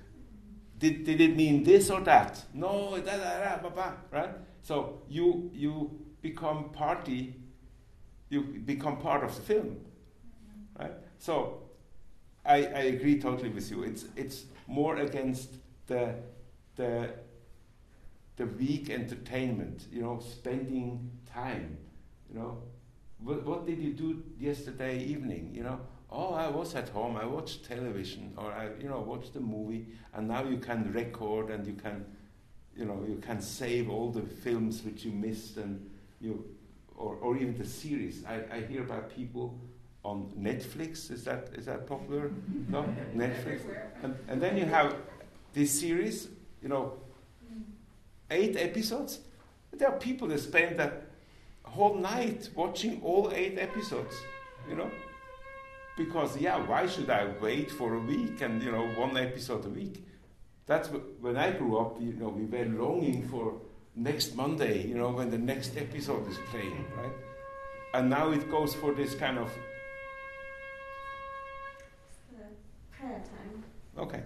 Did, 0.79 1.05
did 1.05 1.21
it 1.21 1.37
mean 1.37 1.63
this 1.63 1.89
or 1.89 2.01
that? 2.01 2.43
No, 2.53 2.99
da, 2.99 3.17
da, 3.17 3.39
da, 3.45 3.63
ba, 3.63 3.71
ba, 3.71 3.95
right? 4.11 4.31
So 4.63 5.03
you 5.09 5.51
you 5.55 5.91
become 6.21 6.71
party, 6.71 7.37
you 8.29 8.43
become 8.43 8.97
part 8.99 9.23
of 9.23 9.35
the 9.37 9.43
film, 9.43 9.77
right? 10.79 10.93
So 11.19 11.63
I, 12.45 12.57
I 12.57 12.83
agree 12.95 13.21
totally 13.21 13.51
with 13.51 13.71
you. 13.71 13.85
It's 13.85 14.05
it's 14.17 14.47
more 14.67 14.97
against 14.97 15.55
the 15.87 16.15
the 16.75 17.11
the 18.37 18.47
weak 18.47 18.91
entertainment, 18.91 19.87
you 19.93 20.03
know, 20.03 20.19
spending 20.19 21.09
time, 21.33 21.79
you 22.29 22.37
know. 22.37 22.63
What, 23.19 23.47
what 23.47 23.65
did 23.65 23.79
you 23.81 23.93
do 23.93 24.25
yesterday 24.41 24.99
evening, 24.99 25.53
you 25.55 25.63
know? 25.63 25.79
Oh, 26.17 26.33
I 26.33 26.49
was 26.49 26.77
at 26.77 26.91
home, 26.91 27.17
I 27.17 27.27
watched 27.27 27.65
television, 27.65 28.35
or 28.37 28.53
I, 28.53 28.69
you 28.81 28.89
know, 28.89 29.01
watched 29.01 29.35
a 29.35 29.41
movie, 29.41 29.87
and 30.15 30.29
now 30.29 30.45
you 30.45 30.59
can 30.59 30.93
record 30.93 31.51
and 31.51 31.67
you 31.67 31.73
can, 31.73 32.05
you 32.77 32.85
know, 32.85 33.05
you 33.05 33.17
can 33.17 33.41
save 33.41 33.91
all 33.91 34.13
the 34.13 34.23
films 34.23 34.85
which 34.85 35.05
you 35.05 35.11
missed 35.11 35.57
and 35.57 35.91
you, 36.21 36.45
or, 36.97 37.17
or 37.17 37.37
even 37.37 37.59
the 37.59 37.67
series. 37.67 38.25
I, 38.27 38.43
I 38.53 38.61
hear 38.61 38.83
about 38.83 39.11
people 39.13 39.59
on 40.05 40.31
Netflix, 40.39 41.11
is 41.11 41.25
that, 41.25 41.49
is 41.55 41.67
that 41.67 41.89
popular? 41.89 42.31
no? 42.69 42.85
Netflix? 43.17 43.63
And, 44.05 44.17
and 44.29 44.41
then 44.41 44.57
you 44.57 44.67
have 44.67 44.95
this 45.53 45.81
series, 45.81 46.29
you 46.63 46.69
know, 46.69 46.93
hmm. 47.49 47.63
eight 48.31 48.57
episodes. 48.57 49.19
There 49.73 49.89
are 49.89 49.99
people 49.99 50.29
that 50.29 50.39
spend 50.39 50.79
that 50.79 51.07
whole 51.65 51.97
night 51.97 52.51
watching 52.55 53.01
all 53.03 53.33
eight 53.35 53.59
episodes, 53.59 54.15
you 54.69 54.77
know? 54.77 54.93
Because, 55.97 56.37
yeah, 56.37 56.59
why 56.67 56.87
should 56.87 57.09
I 57.09 57.27
wait 57.41 57.71
for 57.71 57.95
a 57.95 58.01
week 58.01 58.41
and, 58.41 58.61
you 58.63 58.73
know, 58.73 58.87
one 58.97 59.17
episode 59.17 59.65
a 59.65 59.69
week? 59.69 60.05
That's 60.67 60.89
wh- 60.89 61.23
when 61.23 61.37
I 61.37 61.53
grew 61.53 61.79
up, 61.79 62.01
you 62.01 62.15
know, 62.15 62.29
we 62.29 62.45
were 62.47 62.65
longing 62.65 63.29
for 63.29 63.61
next 63.95 64.35
Monday, 64.35 64.87
you 64.87 64.97
know, 64.97 65.11
when 65.11 65.31
the 65.31 65.39
next 65.39 65.77
episode 65.77 66.29
is 66.29 66.37
playing, 66.51 66.85
right? 66.97 67.13
And 67.95 68.11
now 68.11 68.31
it 68.33 68.51
goes 68.51 68.75
for 68.75 68.93
this 68.93 69.15
kind 69.15 69.39
of, 69.39 69.51
prayer 72.99 73.23
time. 73.23 73.65
okay. 73.99 74.23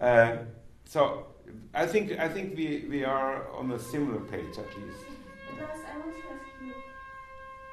Uh, 0.00 0.38
so 0.84 1.26
I 1.74 1.86
think, 1.86 2.18
I 2.18 2.28
think 2.28 2.56
we, 2.56 2.86
we 2.88 3.04
are 3.04 3.48
on 3.52 3.70
a 3.72 3.78
similar 3.78 4.20
page 4.20 4.58
at 4.58 4.76
least. 4.78 5.04
Last, 5.60 5.80
I 5.92 5.98
want 5.98 6.16
to 6.16 6.22
ask 6.32 6.46
you, 6.64 6.72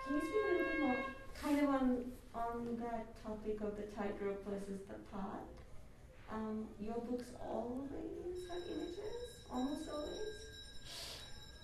can 0.06 0.16
you 0.16 0.22
speak 0.22 0.34
a 0.36 0.52
little 0.52 0.66
bit 0.66 0.82
more, 0.82 0.96
kind 1.42 1.60
of 1.62 1.70
on, 1.70 2.04
on 2.36 2.78
that 2.82 3.06
topic 3.24 3.62
of 3.62 3.76
the 3.78 3.84
tightrope 3.96 4.44
versus 4.48 4.82
the 4.88 4.96
path? 5.12 5.48
Um, 6.32 6.66
your 6.80 6.96
books 7.10 7.30
always 7.50 8.50
have 8.50 8.62
images, 8.68 9.16
almost 9.52 9.90
always. 9.90 10.20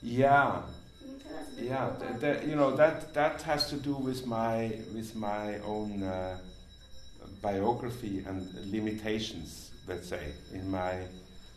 Yeah, 0.04 0.62
Can 1.00 1.10
you 1.12 1.18
tell 1.20 1.38
us 1.38 1.48
a 1.52 1.56
bit 1.56 1.66
yeah. 1.66 1.90
more 2.00 2.20
th- 2.20 2.44
you 2.48 2.56
know 2.56 2.76
that 2.76 3.14
that 3.14 3.42
has 3.44 3.70
to 3.70 3.76
do 3.78 3.96
with 3.96 4.26
my 4.26 4.72
with 4.94 5.16
my 5.16 5.60
own 5.60 6.04
uh, 6.04 6.38
biography 7.42 8.24
and 8.28 8.54
limitations. 8.72 9.72
Let's 9.88 10.08
say 10.08 10.34
in 10.54 10.70
my 10.70 11.02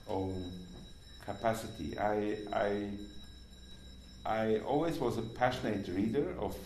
own 0.09 0.51
capacity. 1.25 1.99
I 1.99 2.37
I 2.53 2.91
I 4.27 4.59
always 4.61 4.99
was 4.99 5.19
a 5.19 5.23
passionate 5.23 5.89
reader 5.89 6.35
of 6.39 6.57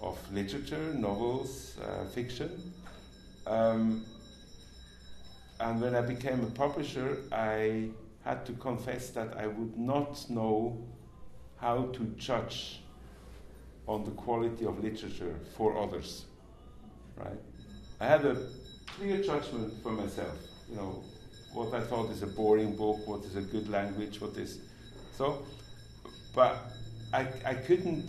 of 0.00 0.18
literature, 0.32 0.94
novels, 0.94 1.76
uh, 1.78 2.04
fiction. 2.06 2.72
Um, 3.46 4.04
and 5.58 5.80
when 5.80 5.94
I 5.94 6.00
became 6.00 6.42
a 6.42 6.50
publisher, 6.50 7.18
I 7.32 7.90
had 8.24 8.46
to 8.46 8.52
confess 8.52 9.10
that 9.10 9.36
I 9.36 9.46
would 9.46 9.76
not 9.78 10.28
know 10.30 10.78
how 11.56 11.86
to 11.92 12.04
judge 12.16 12.80
on 13.86 14.04
the 14.04 14.10
quality 14.12 14.64
of 14.64 14.82
literature 14.82 15.34
for 15.56 15.76
others. 15.76 16.24
Right? 17.16 17.40
I 18.00 18.06
had 18.06 18.24
a 18.24 18.36
clear 18.86 19.22
judgment 19.22 19.74
for 19.82 19.92
myself. 19.92 20.36
You 20.70 20.76
know, 20.76 21.04
what 21.52 21.74
I 21.74 21.80
thought 21.80 22.10
is 22.10 22.22
a 22.22 22.26
boring 22.26 22.76
book, 22.76 23.06
what 23.06 23.24
is 23.24 23.36
a 23.36 23.42
good 23.42 23.68
language, 23.68 24.20
what 24.20 24.36
is 24.36 24.60
so. 25.16 25.44
But 26.34 26.56
I, 27.12 27.26
I 27.44 27.54
couldn't. 27.54 28.08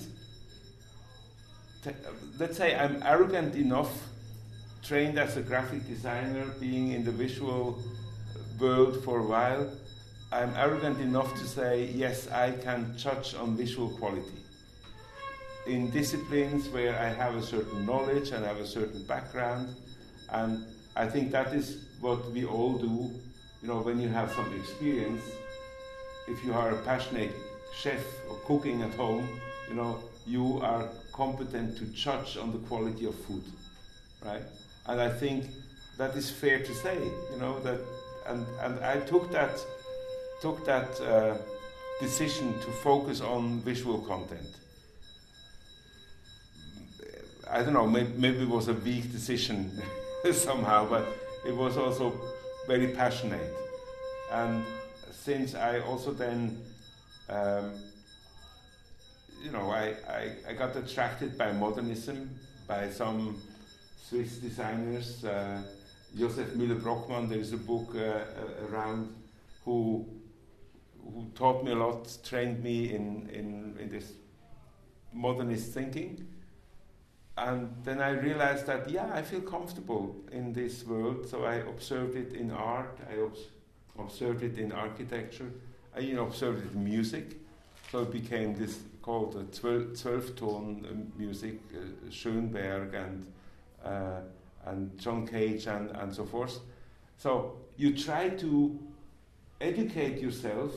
Let's 2.38 2.58
say 2.58 2.76
I'm 2.76 3.02
arrogant 3.04 3.56
enough, 3.56 3.92
trained 4.84 5.18
as 5.18 5.38
a 5.38 5.42
graphic 5.42 5.88
designer, 5.88 6.46
being 6.60 6.92
in 6.92 7.04
the 7.04 7.12
visual 7.12 7.80
world 8.60 9.04
for 9.04 9.20
a 9.20 9.24
while. 9.24 9.68
I'm 10.32 10.54
arrogant 10.56 11.00
enough 11.00 11.34
to 11.40 11.46
say, 11.46 11.86
yes, 11.86 12.30
I 12.30 12.52
can 12.52 12.96
judge 12.98 13.34
on 13.34 13.58
visual 13.58 13.90
quality. 13.90 14.38
In 15.66 15.90
disciplines 15.90 16.70
where 16.70 16.98
I 17.00 17.10
have 17.10 17.36
a 17.36 17.42
certain 17.42 17.86
knowledge 17.86 18.30
and 18.30 18.46
have 18.46 18.58
a 18.58 18.68
certain 18.68 19.04
background, 19.08 19.76
and 20.30 20.64
I 20.96 21.08
think 21.08 21.32
that 21.32 21.54
is 21.54 21.86
what 22.00 22.32
we 22.32 22.46
all 22.46 22.78
do. 22.78 23.10
You 23.62 23.68
know, 23.68 23.82
when 23.82 24.00
you 24.00 24.10
have 24.10 24.32
some 24.34 24.54
experience, 24.56 25.24
if 26.28 26.44
you 26.46 26.54
are 26.54 26.72
a 26.72 26.78
passionate 26.84 27.32
chef 27.76 28.04
or 28.30 28.36
cooking 28.46 28.84
at 28.84 28.94
home, 28.94 29.28
you 29.68 29.76
know, 29.76 30.00
you 30.28 30.60
are 30.62 30.88
competent 31.22 31.78
to 31.78 31.86
judge 32.06 32.36
on 32.36 32.52
the 32.52 32.58
quality 32.68 33.06
of 33.06 33.14
food, 33.26 33.44
right? 34.26 34.42
And 34.88 35.00
I 35.00 35.10
think 35.22 35.46
that 36.00 36.16
is 36.16 36.32
fair 36.32 36.58
to 36.60 36.74
say, 36.74 36.98
you 37.32 37.40
know, 37.40 37.60
that, 37.60 37.80
and, 38.28 38.44
and 38.64 38.84
I 38.84 38.98
took 39.02 39.32
that, 39.32 39.56
took 40.42 40.66
that 40.66 40.90
uh, 41.00 41.38
decision 42.00 42.54
to 42.62 42.70
focus 42.88 43.22
on 43.22 43.60
visual 43.60 44.00
content. 44.00 44.52
I 47.48 47.62
don't 47.62 47.74
know, 47.74 47.86
maybe, 47.86 48.14
maybe 48.18 48.42
it 48.42 48.50
was 48.50 48.68
a 48.68 48.74
weak 48.74 49.12
decision 49.12 49.80
somehow, 50.32 50.90
but 50.90 51.06
it 51.46 51.56
was 51.56 51.78
also 51.78 52.20
very 52.66 52.88
passionate. 52.88 53.54
And 54.32 54.64
since 55.12 55.54
I 55.54 55.82
also 55.82 56.14
then, 56.14 56.58
um, 57.30 57.74
you 59.44 59.52
know, 59.52 59.72
I, 59.72 59.96
I, 60.08 60.32
I 60.50 60.54
got 60.54 60.76
attracted 60.76 61.38
by 61.38 61.52
modernism, 61.52 62.30
by 62.68 62.90
some 62.90 63.42
Swiss 64.02 64.38
designers. 64.38 65.24
Uh, 65.26 65.64
Josef 66.18 66.50
Müller-Brockmann, 66.50 67.30
there 67.30 67.40
is 67.40 67.54
a 67.54 67.58
book 67.58 67.96
uh, 67.96 68.00
uh, 68.00 68.68
around 68.70 69.16
who, 69.64 70.06
who 71.04 71.28
taught 71.36 71.64
me 71.64 71.72
a 71.72 71.76
lot, 71.76 72.18
trained 72.24 72.62
me 72.64 72.94
in, 72.94 73.30
in, 73.30 73.78
in 73.80 73.90
this 73.90 74.12
modernist 75.14 75.74
thinking. 75.74 76.28
And 77.38 77.74
then 77.84 78.02
I 78.02 78.12
realized 78.12 78.68
that, 78.68 78.90
yeah, 78.90 79.10
I 79.14 79.22
feel 79.22 79.42
comfortable 79.42 80.16
in 80.32 80.54
this 80.54 80.86
world. 80.86 81.28
So 81.28 81.46
I 81.46 81.56
observed 81.56 82.16
it 82.16 82.34
in 82.34 82.52
art, 82.52 83.00
I 83.10 83.22
obs- 83.22 83.48
observed 83.98 84.44
it 84.44 84.58
in 84.58 84.72
architecture, 84.72 85.50
I 85.96 86.02
even 86.02 86.20
observed 86.20 86.66
it 86.66 86.74
in 86.74 86.84
music. 86.84 87.38
So 87.92 88.04
it 88.04 88.12
became 88.12 88.56
this 88.56 88.80
called 89.02 89.36
a 89.36 89.44
12, 89.56 90.02
12 90.02 90.36
tone 90.36 90.86
uh, 90.90 91.20
music, 91.20 91.60
uh, 91.74 92.10
Schoenberg 92.10 92.94
and, 92.94 93.26
uh, 93.84 94.22
and 94.66 94.98
John 95.00 95.28
Cage 95.28 95.68
and, 95.68 95.90
and 95.92 96.14
so 96.14 96.26
forth. 96.26 96.60
So 97.18 97.58
you 97.78 97.96
try 97.96 98.30
to 98.30 98.80
educate 99.60 100.20
yourself 100.20 100.72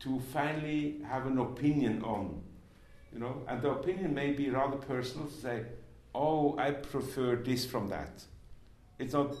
to 0.00 0.20
finally 0.32 1.00
have 1.08 1.26
an 1.26 1.38
opinion 1.38 2.02
on 2.02 2.42
you 3.14 3.20
know, 3.20 3.42
and 3.48 3.62
the 3.62 3.70
opinion 3.70 4.12
may 4.12 4.32
be 4.32 4.50
rather 4.50 4.76
personal 4.76 5.28
to 5.28 5.32
say, 5.32 5.62
oh, 6.14 6.58
I 6.58 6.72
prefer 6.72 7.36
this 7.36 7.64
from 7.64 7.88
that. 7.88 8.24
It's 8.98 9.14
not 9.14 9.36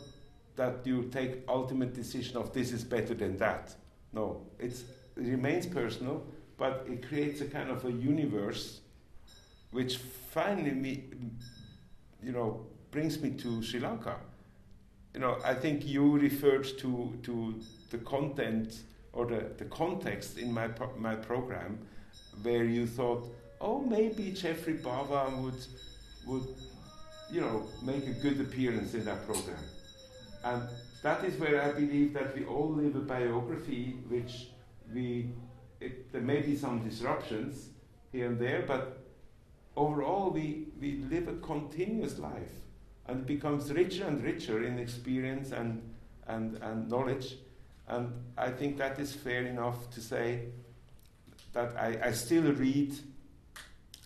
that 0.54 0.86
you 0.86 1.10
take 1.12 1.42
ultimate 1.48 1.92
decision 1.92 2.36
of 2.36 2.52
this 2.52 2.70
is 2.72 2.84
better 2.84 3.14
than 3.14 3.36
that. 3.38 3.74
No, 4.12 4.42
it 4.60 4.80
remains 5.16 5.66
personal, 5.66 6.24
but 6.64 6.86
it 6.88 7.06
creates 7.06 7.42
a 7.42 7.44
kind 7.44 7.68
of 7.68 7.84
a 7.84 7.92
universe 7.92 8.80
which 9.70 9.98
finally, 9.98 10.70
me, 10.70 11.04
you 12.22 12.32
know, 12.32 12.64
brings 12.90 13.20
me 13.20 13.32
to 13.32 13.62
Sri 13.62 13.80
Lanka. 13.80 14.16
You 15.12 15.20
know, 15.20 15.36
I 15.44 15.52
think 15.52 15.86
you 15.86 16.16
referred 16.16 16.66
to, 16.78 17.12
to 17.22 17.60
the 17.90 17.98
content 17.98 18.84
or 19.12 19.26
the, 19.26 19.44
the 19.58 19.66
context 19.66 20.38
in 20.38 20.50
my, 20.54 20.68
pro- 20.68 20.96
my 20.96 21.14
program 21.14 21.78
where 22.42 22.64
you 22.64 22.86
thought, 22.86 23.30
oh, 23.60 23.80
maybe 23.82 24.30
Geoffrey 24.30 24.78
Bawa 24.78 25.42
would, 25.42 25.66
would, 26.26 26.48
you 27.30 27.42
know, 27.42 27.66
make 27.82 28.06
a 28.06 28.14
good 28.22 28.40
appearance 28.40 28.94
in 28.94 29.04
that 29.04 29.26
program. 29.26 29.64
And 30.44 30.62
that 31.02 31.24
is 31.24 31.38
where 31.38 31.60
I 31.60 31.72
believe 31.72 32.14
that 32.14 32.34
we 32.34 32.46
all 32.46 32.70
live 32.70 32.96
a 32.96 33.00
biography 33.00 33.98
which 34.08 34.46
we, 34.94 35.28
it, 35.84 36.12
there 36.12 36.22
may 36.22 36.40
be 36.40 36.56
some 36.56 36.82
disruptions 36.82 37.68
here 38.12 38.26
and 38.26 38.38
there, 38.38 38.64
but 38.66 38.98
overall 39.76 40.30
we, 40.30 40.68
we 40.80 41.02
live 41.10 41.28
a 41.28 41.34
continuous 41.34 42.18
life 42.18 42.52
and 43.06 43.20
it 43.20 43.26
becomes 43.26 43.72
richer 43.72 44.06
and 44.06 44.22
richer 44.22 44.64
in 44.64 44.78
experience 44.78 45.52
and, 45.52 45.82
and, 46.26 46.56
and 46.62 46.88
knowledge. 46.88 47.36
And 47.88 48.12
I 48.38 48.50
think 48.50 48.78
that 48.78 48.98
is 48.98 49.12
fair 49.12 49.46
enough 49.46 49.90
to 49.90 50.00
say 50.00 50.46
that 51.52 51.76
I, 51.76 52.08
I 52.08 52.12
still 52.12 52.52
read 52.52 52.94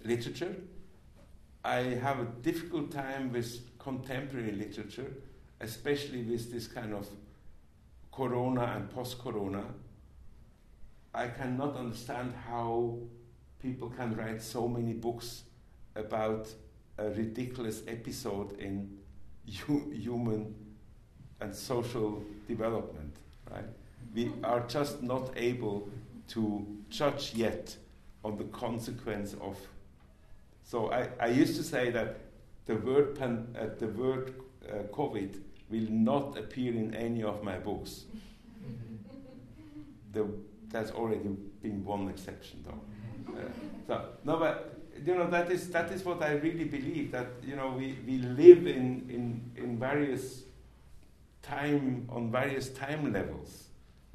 literature, 0.04 0.54
I 1.64 1.80
have 2.02 2.20
a 2.20 2.24
difficult 2.24 2.90
time 2.90 3.32
with 3.32 3.78
contemporary 3.78 4.52
literature, 4.52 5.12
especially 5.60 6.22
with 6.22 6.52
this 6.52 6.66
kind 6.66 6.94
of 6.94 7.06
corona 8.12 8.72
and 8.76 8.90
post 8.90 9.18
corona. 9.18 9.64
I 11.14 11.28
cannot 11.28 11.76
understand 11.76 12.34
how 12.48 12.98
people 13.60 13.90
can 13.90 14.14
write 14.16 14.42
so 14.42 14.68
many 14.68 14.92
books 14.92 15.42
about 15.96 16.52
a 16.98 17.10
ridiculous 17.10 17.82
episode 17.88 18.58
in 18.58 18.98
hu- 19.66 19.90
human 19.90 20.54
and 21.40 21.54
social 21.54 22.22
development, 22.46 23.16
right? 23.50 23.64
We 24.14 24.32
are 24.42 24.60
just 24.68 25.02
not 25.02 25.30
able 25.36 25.88
to 26.28 26.66
judge 26.90 27.34
yet 27.34 27.76
on 28.24 28.36
the 28.36 28.44
consequence 28.44 29.34
of. 29.40 29.56
So 30.64 30.90
I, 30.92 31.08
I 31.20 31.28
used 31.28 31.56
to 31.56 31.62
say 31.62 31.90
that 31.90 32.18
the 32.66 32.76
word, 32.76 33.18
pan, 33.18 33.56
uh, 33.58 33.68
the 33.78 33.86
word 33.86 34.34
uh, 34.68 34.82
COVID 34.92 35.40
will 35.70 35.90
not 35.90 36.36
appear 36.36 36.72
in 36.74 36.94
any 36.94 37.22
of 37.22 37.42
my 37.42 37.58
books. 37.58 38.04
the, 40.12 40.26
there's 40.70 40.90
already 40.90 41.28
been 41.62 41.84
one 41.84 42.08
exception, 42.08 42.64
though. 42.64 43.38
Uh, 43.38 43.42
so 43.86 44.04
no, 44.24 44.36
but 44.38 44.78
you 45.04 45.14
know 45.14 45.28
that 45.30 45.50
is 45.50 45.70
that 45.70 45.90
is 45.92 46.04
what 46.04 46.22
I 46.22 46.32
really 46.32 46.64
believe 46.64 47.12
that 47.12 47.28
you 47.44 47.56
know 47.56 47.70
we, 47.76 47.96
we 48.06 48.18
live 48.18 48.66
in, 48.66 49.06
in 49.08 49.50
in 49.56 49.78
various 49.78 50.42
time 51.42 52.06
on 52.10 52.30
various 52.30 52.68
time 52.70 53.12
levels, 53.12 53.64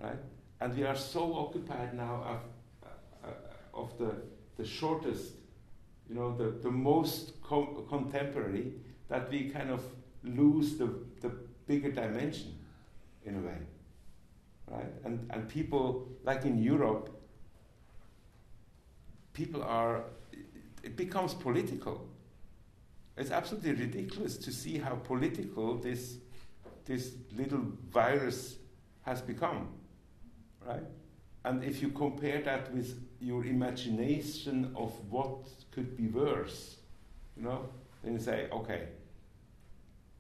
right? 0.02 0.20
And 0.62 0.76
we 0.76 0.84
are 0.84 0.96
so 0.96 1.34
occupied 1.36 1.94
now 1.94 2.42
of, 2.84 2.90
uh, 3.24 3.80
of 3.80 3.98
the 3.98 4.14
the 4.58 4.66
shortest, 4.66 5.34
you 6.10 6.16
know, 6.16 6.36
the 6.36 6.52
the 6.62 6.72
most 6.72 7.42
co- 7.42 7.86
contemporary 7.90 8.74
that 9.10 9.30
we 9.30 9.50
kind 9.50 9.70
of 9.72 9.82
lose 10.24 10.78
the 10.78 10.88
the 11.22 11.30
bigger 11.68 11.92
dimension, 11.92 12.56
in 13.26 13.36
a 13.36 13.40
way, 13.40 13.58
right? 14.68 14.92
And 15.06 15.28
and 15.30 15.48
people 15.48 16.08
like 16.24 16.46
in 16.46 16.58
Europe, 16.58 17.10
people 19.34 19.64
are 19.64 20.04
it 20.84 20.98
becomes 20.98 21.34
political. 21.34 22.08
It's 23.16 23.32
absolutely 23.32 23.74
ridiculous 23.74 24.38
to 24.38 24.52
see 24.52 24.78
how 24.78 24.96
political 24.96 25.78
this, 25.78 26.18
this 26.86 27.14
little 27.36 27.64
virus 27.90 28.58
has 29.04 29.22
become, 29.22 29.70
right? 30.66 30.84
And 31.46 31.64
if 31.64 31.82
you 31.82 31.90
compare 31.90 32.42
that 32.42 32.74
with 32.74 33.02
your 33.20 33.46
imagination 33.46 34.72
of 34.76 34.92
what 35.10 35.48
could 35.72 35.96
be 35.96 36.08
worse, 36.08 36.78
you 37.38 37.44
know, 37.44 37.70
then 38.04 38.14
you 38.14 38.20
say, 38.20 38.48
okay, 38.52 38.88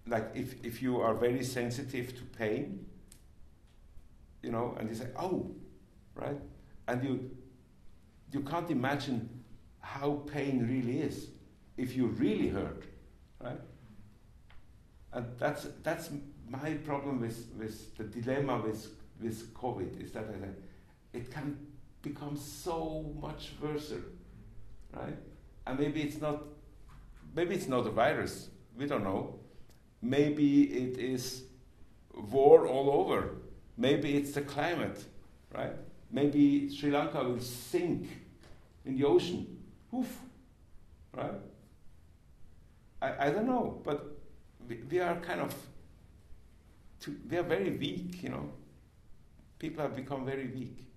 like 0.06 0.32
if, 0.36 0.64
if 0.64 0.82
you 0.82 1.02
are 1.02 1.14
very 1.14 1.44
sensitive 1.44 2.16
to 2.16 2.24
pain, 2.38 2.86
you 4.44 4.52
know, 4.52 4.76
and 4.78 4.89
you 4.89 4.96
say, 4.96 5.08
oh, 5.18 5.50
right? 6.16 6.38
And 6.88 7.04
you, 7.04 7.32
you 8.32 8.41
can't 8.41 8.70
imagine 8.70 9.30
how 9.80 10.22
pain 10.32 10.68
really 10.68 11.00
is 11.02 11.30
if 11.78 11.96
you 11.96 12.08
really 12.08 12.50
hurt, 12.50 12.84
right? 13.39 13.60
And 15.14 15.26
that's 15.38 15.68
that's 15.84 16.10
my 16.50 16.74
problem 16.86 17.22
with, 17.22 17.50
with 17.58 17.96
the 17.98 18.04
dilemma 18.04 18.62
with 18.62 18.88
with 19.22 19.54
COVID 19.54 20.04
is 20.04 20.12
that 20.12 20.26
I, 20.26 21.18
it 21.18 21.32
can 21.32 21.58
become 22.02 22.36
so 22.36 23.14
much 23.22 23.52
worse, 23.62 23.94
right? 24.94 25.18
And 25.68 25.80
maybe 25.80 26.02
it's 26.02 26.20
not 26.20 26.44
maybe 27.36 27.56
it's 27.56 27.68
not 27.68 27.86
a 27.86 27.91
virus. 27.91 28.50
We 28.76 28.88
don't 28.88 29.04
know. 29.04 29.36
Maybe 30.02 30.64
it 30.64 30.98
is 30.98 31.44
war 32.14 32.68
all 32.68 32.89
over. 32.89 33.36
Maybe 33.78 34.15
it's 34.17 34.32
the 34.32 34.41
climate, 34.41 35.03
right? 35.53 35.74
Maybe 36.11 36.74
Sri 36.74 36.91
Lanka 36.91 37.24
will 37.24 37.39
sink 37.39 38.07
in 38.86 38.97
the 38.97 39.05
ocean 39.05 39.53
Oof. 39.93 40.19
Right? 41.13 41.39
I, 43.01 43.28
I 43.28 43.30
don't 43.30 43.45
know, 43.45 43.80
but 43.84 44.17
we, 44.67 44.82
we 44.89 44.99
are 44.99 45.15
kind 45.17 45.41
of, 45.41 45.53
too, 46.99 47.15
we 47.30 47.38
are 47.38 47.43
very 47.43 47.71
weak, 47.71 48.24
you 48.24 48.30
know. 48.30 48.49
People 49.59 49.84
have 49.84 49.95
become 49.95 50.26
very 50.26 50.47
weak. 50.47 50.88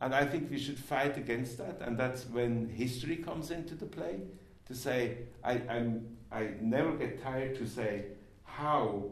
And 0.00 0.14
I 0.14 0.26
think 0.26 0.50
we 0.50 0.58
should 0.58 0.78
fight 0.78 1.16
against 1.16 1.58
that, 1.58 1.80
and 1.80 1.96
that's 1.96 2.26
when 2.26 2.68
history 2.68 3.16
comes 3.16 3.50
into 3.50 3.74
the 3.74 3.86
play 3.86 4.20
to 4.66 4.74
say, 4.74 5.18
I, 5.44 5.62
I'm, 5.68 6.16
I 6.30 6.50
never 6.60 6.92
get 6.96 7.22
tired 7.22 7.56
to 7.58 7.66
say 7.66 8.06
how 8.42 9.10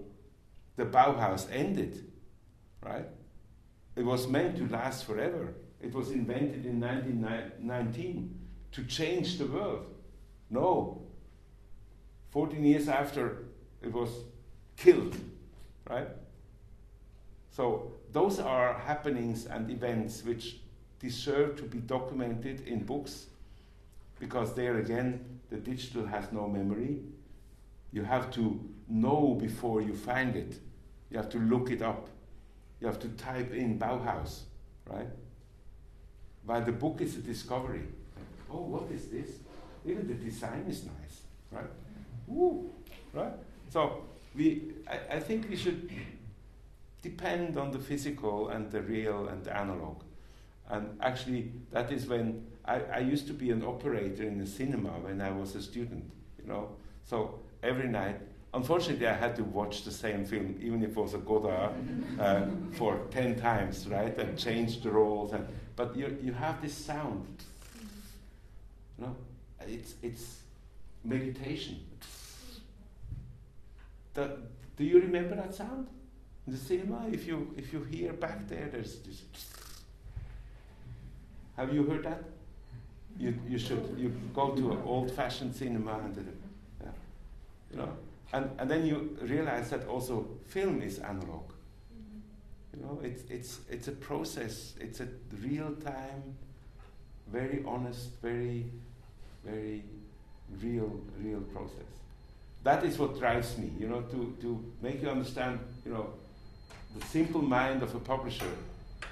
the 0.76 0.84
Bauhaus 0.84 1.46
ended, 1.52 2.10
right? 2.84 3.06
It 3.96 4.04
was 4.04 4.26
meant 4.26 4.56
to 4.58 4.68
last 4.68 5.04
forever. 5.04 5.54
It 5.80 5.94
was 5.94 6.10
invented 6.10 6.66
in 6.66 6.80
1919 6.80 8.38
to 8.72 8.84
change 8.84 9.38
the 9.38 9.46
world. 9.46 9.86
No. 10.50 11.02
14 12.30 12.64
years 12.64 12.88
after 12.88 13.44
it 13.82 13.92
was 13.92 14.10
killed, 14.76 15.16
right? 15.88 16.08
So 17.50 17.92
those 18.12 18.40
are 18.40 18.74
happenings 18.74 19.46
and 19.46 19.70
events 19.70 20.24
which 20.24 20.56
deserve 20.98 21.56
to 21.56 21.62
be 21.62 21.78
documented 21.78 22.66
in 22.66 22.84
books 22.84 23.26
because 24.18 24.54
there 24.54 24.78
again 24.78 25.40
the 25.50 25.56
digital 25.58 26.06
has 26.06 26.32
no 26.32 26.48
memory. 26.48 27.00
You 27.92 28.02
have 28.02 28.30
to 28.32 28.58
know 28.88 29.36
before 29.38 29.80
you 29.80 29.94
find 29.94 30.34
it. 30.34 30.58
You 31.10 31.18
have 31.18 31.28
to 31.30 31.38
look 31.38 31.70
it 31.70 31.82
up. 31.82 32.08
You 32.80 32.86
have 32.86 32.98
to 33.00 33.08
type 33.08 33.52
in 33.52 33.78
Bauhaus, 33.78 34.40
right? 34.86 35.08
While 36.44 36.62
the 36.62 36.72
book 36.72 37.00
is 37.00 37.16
a 37.16 37.20
discovery 37.20 37.84
oh, 38.54 38.60
what 38.60 38.90
is 38.90 39.06
this? 39.08 39.28
Even 39.84 40.06
the 40.06 40.14
design 40.14 40.64
is 40.68 40.84
nice, 40.84 41.22
right? 41.50 41.70
Woo, 42.26 42.70
right? 43.12 43.32
So 43.68 44.04
we, 44.34 44.72
I, 44.88 45.16
I 45.16 45.20
think 45.20 45.48
we 45.48 45.56
should 45.56 45.90
depend 47.02 47.58
on 47.58 47.70
the 47.70 47.78
physical 47.78 48.48
and 48.48 48.70
the 48.70 48.80
real 48.80 49.28
and 49.28 49.44
the 49.44 49.56
analog. 49.56 50.02
And 50.70 50.96
actually, 51.02 51.52
that 51.72 51.92
is 51.92 52.06
when 52.06 52.46
I, 52.64 52.80
I 52.80 52.98
used 53.00 53.26
to 53.26 53.34
be 53.34 53.50
an 53.50 53.62
operator 53.62 54.22
in 54.22 54.38
the 54.38 54.46
cinema 54.46 54.88
when 54.88 55.20
I 55.20 55.30
was 55.30 55.54
a 55.54 55.62
student, 55.62 56.10
you 56.40 56.48
know. 56.48 56.70
So 57.04 57.40
every 57.62 57.88
night, 57.88 58.20
unfortunately, 58.54 59.06
I 59.06 59.14
had 59.14 59.36
to 59.36 59.44
watch 59.44 59.84
the 59.84 59.90
same 59.90 60.24
film, 60.24 60.56
even 60.60 60.82
if 60.82 60.90
it 60.90 60.96
was 60.96 61.14
a 61.14 61.18
Godard, 61.18 61.72
uh, 62.18 62.46
for 62.72 63.00
10 63.10 63.36
times, 63.36 63.86
right? 63.88 64.16
And 64.16 64.38
change 64.38 64.80
the 64.82 64.90
roles. 64.90 65.32
And, 65.32 65.46
but 65.76 65.94
you, 65.96 66.16
you 66.22 66.32
have 66.32 66.62
this 66.62 66.74
sound 66.74 67.44
no, 68.98 69.16
it's 69.66 69.94
it's 70.02 70.40
meditation. 71.04 71.80
The, 74.14 74.38
do 74.76 74.84
you 74.84 75.00
remember 75.00 75.34
that 75.34 75.54
sound 75.54 75.88
in 76.46 76.52
the 76.52 76.58
cinema? 76.58 77.06
If 77.10 77.26
you 77.26 77.52
if 77.56 77.72
you 77.72 77.82
hear 77.82 78.12
back 78.12 78.46
there, 78.48 78.68
there's 78.70 79.00
this. 79.00 79.22
Have 81.56 81.72
you 81.72 81.84
heard 81.84 82.04
that? 82.04 82.22
You 83.18 83.34
you 83.48 83.58
should 83.58 83.94
you 83.96 84.12
go 84.32 84.54
to 84.54 84.72
an 84.72 84.82
old-fashioned 84.84 85.54
cinema 85.54 85.98
and 85.98 86.34
yeah, 86.82 86.88
you 87.70 87.78
know, 87.78 87.92
and 88.34 88.50
and 88.58 88.70
then 88.70 88.86
you 88.86 89.16
realize 89.22 89.70
that 89.70 89.86
also 89.88 90.26
film 90.46 90.82
is 90.82 90.98
analog. 90.98 91.50
You 92.76 92.82
know, 92.82 93.00
it's 93.02 93.22
it's 93.30 93.60
it's 93.70 93.88
a 93.88 93.92
process. 93.92 94.74
It's 94.80 95.00
a 95.00 95.08
real 95.42 95.72
time 95.84 96.36
very 97.30 97.64
honest, 97.66 98.10
very, 98.22 98.66
very 99.44 99.82
real, 100.62 101.00
real 101.20 101.40
process. 101.52 101.90
That 102.62 102.84
is 102.84 102.98
what 102.98 103.18
drives 103.18 103.58
me, 103.58 103.70
you 103.78 103.88
know, 103.88 104.02
to, 104.02 104.36
to 104.40 104.64
make 104.80 105.02
you 105.02 105.08
understand, 105.08 105.58
you 105.84 105.92
know, 105.92 106.10
the 106.96 107.04
simple 107.06 107.42
mind 107.42 107.82
of 107.82 107.94
a 107.94 107.98
publisher 107.98 108.50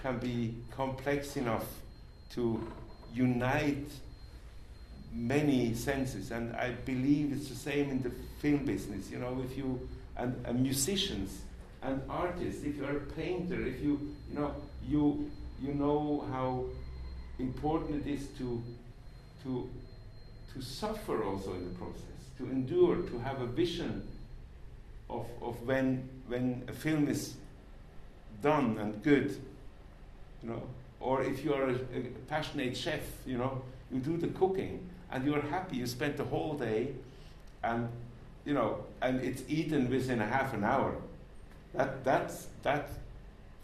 can 0.02 0.18
be 0.18 0.54
complex 0.70 1.36
enough 1.36 1.66
to 2.30 2.66
unite 3.12 3.90
many 5.12 5.74
senses. 5.74 6.30
And 6.30 6.54
I 6.56 6.70
believe 6.70 7.32
it's 7.32 7.48
the 7.48 7.56
same 7.56 7.90
in 7.90 8.02
the 8.02 8.12
film 8.42 8.64
business, 8.64 9.08
you 9.08 9.20
know, 9.20 9.40
if 9.48 9.56
you, 9.56 9.88
and, 10.16 10.34
and 10.44 10.60
musicians 10.60 11.42
and 11.82 12.02
artists, 12.10 12.64
if 12.64 12.76
you're 12.76 12.96
a 12.96 13.06
painter, 13.16 13.64
if 13.64 13.80
you, 13.80 14.14
you 14.28 14.38
know, 14.38 14.52
you, 14.86 15.30
you 15.62 15.72
know 15.74 16.24
how 16.32 16.64
important 17.38 18.04
it 18.04 18.10
is 18.10 18.26
to, 18.38 18.60
to, 19.44 19.70
to 20.52 20.60
suffer 20.60 21.22
also 21.22 21.54
in 21.54 21.72
the 21.72 21.78
process, 21.78 22.18
to 22.36 22.44
endure, 22.50 22.96
to 22.96 23.18
have 23.20 23.40
a 23.40 23.46
vision 23.46 24.06
of, 25.08 25.24
of 25.40 25.62
when, 25.64 26.08
when 26.26 26.64
a 26.66 26.72
film 26.72 27.08
is 27.08 27.34
done 28.42 28.76
and 28.78 29.02
good, 29.04 29.36
you 30.42 30.50
know, 30.50 30.62
or 30.98 31.22
if 31.22 31.44
you 31.44 31.54
are 31.54 31.68
a, 31.68 31.74
a 31.74 32.02
passionate 32.28 32.76
chef, 32.76 33.02
you 33.24 33.38
know, 33.38 33.62
you 33.92 34.00
do 34.00 34.16
the 34.16 34.28
cooking 34.28 34.84
and 35.12 35.24
you're 35.24 35.42
happy, 35.42 35.76
you 35.76 35.86
spent 35.86 36.16
the 36.16 36.24
whole 36.24 36.54
day 36.54 36.88
and 37.62 37.88
you 38.44 38.54
know, 38.54 38.84
and 39.00 39.20
it's 39.20 39.42
eaten 39.48 39.88
within 39.90 40.20
a 40.20 40.26
half 40.26 40.54
an 40.54 40.64
hour. 40.64 40.94
That 41.74 42.04
that's 42.04 42.48
that 42.62 42.88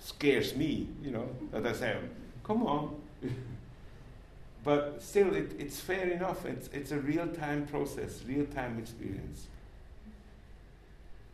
scares 0.00 0.54
me, 0.54 0.88
you 1.02 1.10
know. 1.10 1.28
That 1.52 1.66
I 1.66 1.72
say, 1.72 1.96
come 2.44 2.66
on. 2.66 2.96
but 4.64 5.02
still, 5.02 5.34
it, 5.34 5.52
it's 5.58 5.80
fair 5.80 6.08
enough. 6.08 6.46
It's 6.46 6.68
it's 6.68 6.92
a 6.92 6.98
real 6.98 7.26
time 7.28 7.66
process, 7.66 8.22
real 8.26 8.46
time 8.46 8.78
experience. 8.78 9.46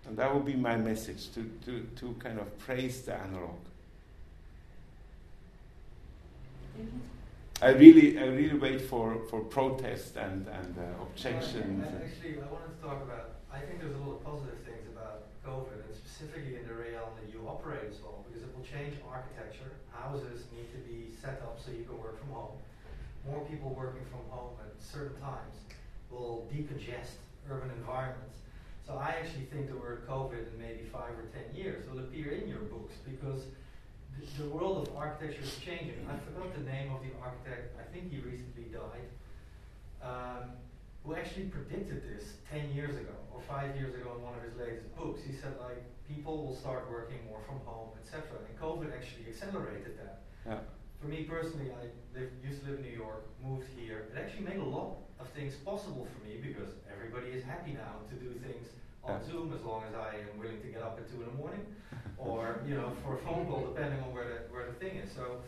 And 0.06 0.16
that 0.18 0.34
would 0.34 0.44
be 0.44 0.54
my 0.54 0.76
message 0.76 1.30
to, 1.32 1.50
to, 1.64 1.80
to 1.96 2.14
kind 2.18 2.38
of 2.38 2.58
praise 2.58 3.02
the 3.02 3.14
analog. 3.14 3.56
I 7.62 7.70
really, 7.70 8.18
I 8.18 8.26
really 8.26 8.58
wait 8.58 8.82
for, 8.82 9.18
for 9.30 9.40
protest 9.40 10.16
and, 10.16 10.46
and 10.48 10.76
uh, 10.76 11.02
objections. 11.02 11.86
Actually, 11.86 12.34
I 12.34 12.52
wanted 12.52 12.80
to 12.80 12.86
talk 12.86 13.02
about. 13.02 13.30
I 13.54 13.62
think 13.62 13.78
there's 13.78 13.94
a 13.94 14.02
lot 14.02 14.18
of 14.18 14.24
positive 14.26 14.58
things 14.66 14.82
about 14.90 15.30
COVID, 15.46 15.86
and 15.86 15.94
specifically 15.94 16.58
in 16.58 16.66
the 16.66 16.74
realm 16.74 17.14
that 17.22 17.30
you 17.30 17.46
operate 17.46 17.86
as 17.86 18.02
well, 18.02 18.26
because 18.26 18.42
it 18.42 18.50
will 18.50 18.66
change 18.66 18.98
architecture. 19.06 19.78
Houses 19.94 20.50
need 20.50 20.74
to 20.74 20.82
be 20.82 21.14
set 21.14 21.38
up 21.46 21.62
so 21.62 21.70
you 21.70 21.86
can 21.86 21.94
work 22.02 22.18
from 22.18 22.34
home. 22.34 22.58
More 23.22 23.46
people 23.46 23.70
working 23.70 24.02
from 24.10 24.26
home 24.26 24.58
at 24.58 24.74
certain 24.82 25.14
times 25.22 25.54
will 26.10 26.50
decongest 26.50 27.22
urban 27.48 27.70
environments. 27.78 28.42
So 28.82 28.98
I 28.98 29.22
actually 29.22 29.46
think 29.46 29.70
the 29.70 29.78
word 29.78 30.02
COVID 30.10 30.50
in 30.50 30.58
maybe 30.58 30.90
five 30.90 31.14
or 31.14 31.30
ten 31.30 31.46
years 31.54 31.86
will 31.88 32.00
appear 32.00 32.34
in 32.34 32.48
your 32.48 32.66
books 32.66 32.94
because 33.06 33.46
the, 34.18 34.42
the 34.42 34.48
world 34.50 34.82
of 34.82 34.96
architecture 34.96 35.46
is 35.46 35.56
changing. 35.62 36.02
I 36.10 36.18
forgot 36.26 36.52
the 36.58 36.66
name 36.66 36.90
of 36.90 37.06
the 37.06 37.14
architect. 37.22 37.78
I 37.78 37.86
think 37.94 38.10
he 38.10 38.18
recently 38.18 38.66
died. 38.74 39.08
Um, 40.02 40.58
who 41.04 41.14
actually 41.14 41.44
predicted 41.44 42.02
this 42.02 42.40
10 42.50 42.72
years 42.72 42.96
ago 42.96 43.12
or 43.32 43.40
five 43.46 43.76
years 43.76 43.94
ago 43.94 44.16
in 44.16 44.22
one 44.24 44.34
of 44.34 44.42
his 44.42 44.56
latest 44.56 44.88
books. 44.96 45.20
He 45.22 45.34
said 45.36 45.52
like 45.60 45.84
people 46.08 46.46
will 46.46 46.56
start 46.56 46.88
working 46.90 47.18
more 47.28 47.40
from 47.46 47.60
home, 47.66 47.90
etc. 48.00 48.24
And 48.48 48.58
COVID 48.58 48.88
actually 48.96 49.28
accelerated 49.28 49.98
that. 50.00 50.22
Yeah. 50.46 50.58
For 51.00 51.06
me 51.06 51.24
personally, 51.24 51.70
I 51.70 51.92
lived, 52.18 52.32
used 52.42 52.64
to 52.64 52.70
live 52.70 52.78
in 52.80 52.84
New 52.84 52.96
York, 52.96 53.28
moved 53.44 53.68
here. 53.76 54.08
It 54.12 54.18
actually 54.18 54.44
made 54.44 54.56
a 54.56 54.64
lot 54.64 54.96
of 55.20 55.28
things 55.36 55.54
possible 55.56 56.08
for 56.08 56.20
me 56.26 56.40
because 56.40 56.72
everybody 56.90 57.28
is 57.36 57.44
happy 57.44 57.72
now 57.72 58.00
to 58.08 58.14
do 58.16 58.32
things 58.40 58.68
on 59.04 59.20
Yeah. 59.20 59.26
Zoom 59.28 59.52
as 59.52 59.62
long 59.62 59.84
as 59.84 59.94
I 59.94 60.16
am 60.24 60.38
willing 60.40 60.60
to 60.62 60.68
get 60.68 60.80
up 60.80 60.96
at 60.98 61.04
two 61.10 61.20
in 61.20 61.28
the 61.28 61.36
morning, 61.36 61.60
or 62.16 62.60
you 62.66 62.74
know 62.74 62.92
for 63.04 63.16
a 63.16 63.20
phone 63.20 63.44
call 63.46 63.66
depending 63.68 64.00
on 64.00 64.14
where 64.14 64.24
the 64.24 64.38
where 64.50 64.64
the 64.64 64.72
thing 64.80 64.96
is. 64.96 65.12
So 65.12 65.42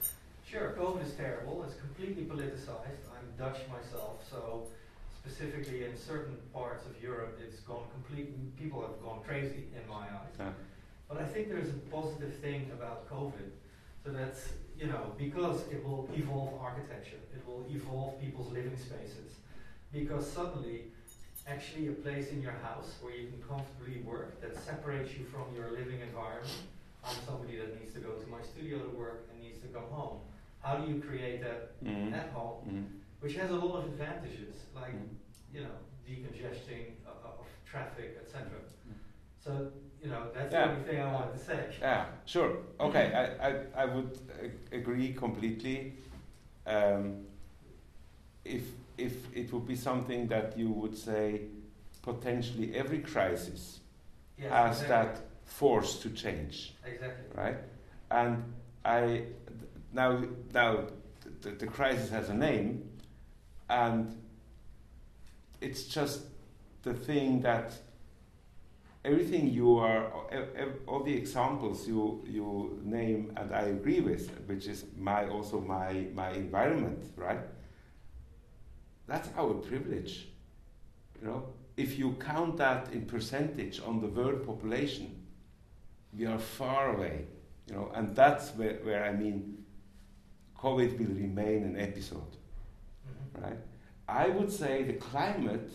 sure, 0.44 0.76
COVID 0.78 1.02
is 1.06 1.14
terrible. 1.14 1.64
It's 1.64 1.80
completely 1.80 2.24
politicized. 2.24 3.08
I'm 3.16 3.26
Dutch 3.38 3.60
myself, 3.72 4.20
so 4.30 4.68
specifically 5.26 5.84
in 5.84 5.96
certain 5.96 6.36
parts 6.52 6.86
of 6.86 6.92
Europe, 7.02 7.38
it's 7.42 7.60
gone 7.60 7.84
complete. 7.92 8.56
People 8.56 8.80
have 8.82 9.02
gone 9.02 9.20
crazy 9.26 9.64
in 9.74 9.88
my 9.88 10.04
eyes. 10.06 10.34
Yeah. 10.38 10.50
But 11.08 11.18
I 11.18 11.24
think 11.24 11.48
there's 11.48 11.68
a 11.70 11.80
positive 11.90 12.34
thing 12.36 12.70
about 12.72 13.10
COVID. 13.10 13.50
So 14.04 14.12
that's, 14.12 14.50
you 14.78 14.86
know, 14.86 15.12
because 15.18 15.62
it 15.70 15.84
will 15.84 16.08
evolve 16.14 16.60
architecture, 16.60 17.18
it 17.34 17.42
will 17.46 17.64
evolve 17.68 18.20
people's 18.20 18.52
living 18.52 18.76
spaces. 18.76 19.32
Because 19.92 20.30
suddenly, 20.30 20.84
actually, 21.46 21.88
a 21.88 21.92
place 21.92 22.30
in 22.30 22.40
your 22.40 22.56
house 22.62 22.94
where 23.00 23.14
you 23.14 23.28
can 23.28 23.42
comfortably 23.42 24.02
work 24.02 24.40
that 24.42 24.56
separates 24.64 25.16
you 25.16 25.24
from 25.24 25.54
your 25.54 25.70
living 25.70 26.00
environment. 26.00 26.62
I'm 27.04 27.16
somebody 27.26 27.56
that 27.58 27.80
needs 27.80 27.92
to 27.94 28.00
go 28.00 28.12
to 28.12 28.26
my 28.28 28.42
studio 28.42 28.78
to 28.78 28.90
work 28.96 29.28
and 29.32 29.42
needs 29.42 29.58
to 29.60 29.68
come 29.68 29.88
home. 29.90 30.18
How 30.60 30.76
do 30.76 30.92
you 30.92 31.00
create 31.00 31.40
that 31.42 31.80
Mhm. 31.82 32.12
at 32.12 32.30
home? 32.30 32.58
Mhm. 32.66 33.05
Which 33.26 33.34
has 33.38 33.50
a 33.50 33.56
lot 33.56 33.78
of 33.78 33.84
advantages, 33.86 34.54
like, 34.72 34.94
Mhm. 34.94 35.08
you 35.52 35.62
know, 35.62 35.74
decongesting 36.08 36.92
of, 37.04 37.16
of 37.40 37.46
traffic, 37.64 38.16
etc. 38.22 38.46
Mm. 38.88 38.94
So, 39.40 39.72
you 40.00 40.08
know, 40.10 40.30
that's 40.32 40.52
Yeah. 40.52 40.66
the 40.68 40.72
only 40.74 40.84
thing 40.84 41.00
I 41.00 41.12
wanted 41.12 41.32
to 41.32 41.38
say. 41.44 41.74
Yeah, 41.80 42.06
sure. 42.24 42.58
Okay, 42.78 43.12
I, 43.12 43.48
I, 43.48 43.64
I 43.82 43.84
would 43.86 44.16
agree 44.70 45.12
completely. 45.12 45.94
Um, 46.68 47.26
if, 48.44 48.62
if 48.96 49.14
it 49.34 49.52
would 49.52 49.66
be 49.66 49.74
something 49.74 50.28
that 50.28 50.56
you 50.56 50.70
would 50.70 50.96
say 50.96 51.48
potentially 52.02 52.76
every 52.76 53.00
crisis 53.00 53.80
Yes, 54.38 54.52
has 54.52 54.82
exactly. 54.82 54.88
that 55.14 55.24
force 55.46 55.98
to 56.02 56.10
change, 56.10 56.74
Exactly. 56.84 57.24
right? 57.34 57.56
And 58.08 58.54
I 58.84 59.24
now 59.92 60.22
now 60.54 60.86
the, 61.40 61.50
the 61.50 61.66
crisis 61.66 62.10
has 62.10 62.28
a 62.28 62.34
name, 62.34 62.88
and 63.68 64.16
it's 65.60 65.84
just 65.84 66.22
the 66.82 66.94
thing 66.94 67.40
that 67.42 67.72
everything 69.04 69.48
you 69.52 69.78
are 69.78 70.10
all 70.86 71.02
the 71.02 71.14
examples 71.14 71.86
you 71.86 72.24
you 72.26 72.80
name 72.84 73.32
and 73.36 73.54
I 73.54 73.62
agree 73.62 74.00
with, 74.00 74.30
which 74.46 74.66
is 74.66 74.84
my 74.96 75.28
also 75.28 75.60
my 75.60 76.06
my 76.14 76.30
environment, 76.30 77.04
right? 77.16 77.40
That's 79.06 79.28
our 79.36 79.54
privilege, 79.54 80.28
you 81.20 81.28
know. 81.28 81.44
If 81.76 81.98
you 81.98 82.16
count 82.18 82.56
that 82.56 82.92
in 82.92 83.06
percentage 83.06 83.80
on 83.80 84.00
the 84.00 84.08
world 84.08 84.46
population, 84.46 85.26
we 86.16 86.26
are 86.26 86.38
far 86.38 86.96
away, 86.96 87.26
you 87.68 87.74
know, 87.74 87.90
and 87.94 88.16
that's 88.16 88.50
where, 88.56 88.78
where 88.82 89.04
I 89.04 89.12
mean, 89.12 89.64
COVID 90.58 90.98
will 90.98 91.14
remain 91.14 91.62
an 91.64 91.78
episode. 91.78 92.36
Right? 93.42 93.58
I 94.08 94.28
would 94.28 94.50
say 94.50 94.82
the 94.82 94.94
climate 94.94 95.70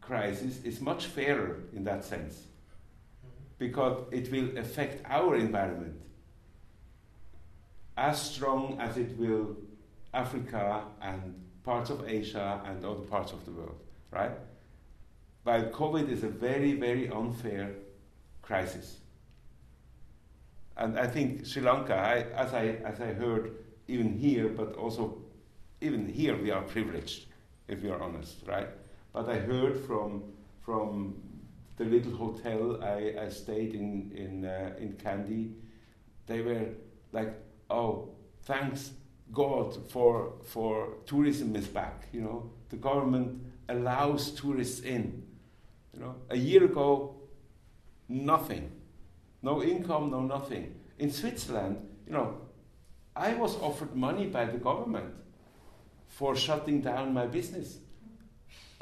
crisis 0.00 0.62
is 0.64 0.80
much 0.80 1.06
fairer 1.06 1.60
in 1.72 1.84
that 1.84 2.04
sense 2.04 2.46
Mhm. 3.24 3.30
because 3.58 4.04
it 4.12 4.30
will 4.30 4.56
affect 4.58 5.04
our 5.06 5.36
environment 5.36 6.00
as 7.96 8.20
strong 8.20 8.78
as 8.80 8.96
it 8.96 9.16
will 9.18 9.56
Africa 10.14 10.84
and 11.00 11.34
parts 11.62 11.90
of 11.90 12.08
Asia 12.08 12.60
and 12.66 12.84
other 12.84 13.02
parts 13.02 13.32
of 13.32 13.44
the 13.44 13.52
world, 13.52 13.78
right? 14.10 14.32
While 15.44 15.70
COVID 15.70 16.08
is 16.08 16.22
a 16.22 16.28
very, 16.28 16.72
very 16.74 17.08
unfair 17.08 17.74
crisis. 18.42 19.00
And 20.76 20.98
I 20.98 21.06
think 21.06 21.46
Sri 21.46 21.62
Lanka, 21.62 21.94
I, 21.94 22.22
as, 22.34 22.52
I, 22.54 22.66
as 22.84 23.00
I 23.00 23.12
heard 23.12 23.52
even 23.88 24.18
here, 24.18 24.48
but 24.48 24.74
also 24.74 25.21
even 25.82 26.08
here 26.08 26.36
we 26.36 26.50
are 26.50 26.62
privileged, 26.62 27.26
if 27.68 27.82
we 27.82 27.90
are 27.90 28.00
honest, 28.00 28.36
right? 28.46 28.68
But 29.12 29.28
I 29.28 29.38
heard 29.38 29.84
from, 29.84 30.22
from 30.60 31.16
the 31.76 31.84
little 31.84 32.16
hotel 32.16 32.82
I, 32.82 33.14
I 33.20 33.28
stayed 33.28 33.74
in, 33.74 34.12
in, 34.14 34.44
uh, 34.44 34.74
in 34.78 34.92
Kandy, 34.94 35.52
they 36.26 36.40
were 36.40 36.68
like, 37.10 37.34
oh, 37.68 38.10
thanks 38.44 38.92
God 39.32 39.90
for, 39.90 40.34
for 40.44 40.94
tourism 41.04 41.56
is 41.56 41.66
back, 41.66 42.06
you 42.12 42.20
know. 42.20 42.50
The 42.68 42.76
government 42.76 43.42
allows 43.68 44.30
tourists 44.30 44.80
in. 44.80 45.24
You 45.92 46.00
know, 46.00 46.14
a 46.30 46.36
year 46.36 46.64
ago, 46.64 47.16
nothing. 48.08 48.70
No 49.42 49.62
income, 49.62 50.10
no 50.10 50.20
nothing. 50.20 50.74
In 50.98 51.10
Switzerland, 51.10 51.86
you 52.06 52.12
know, 52.12 52.38
I 53.14 53.34
was 53.34 53.56
offered 53.56 53.94
money 53.94 54.26
by 54.26 54.46
the 54.46 54.56
government 54.56 55.12
for 56.12 56.36
shutting 56.36 56.82
down 56.82 57.14
my 57.14 57.26
business 57.26 57.78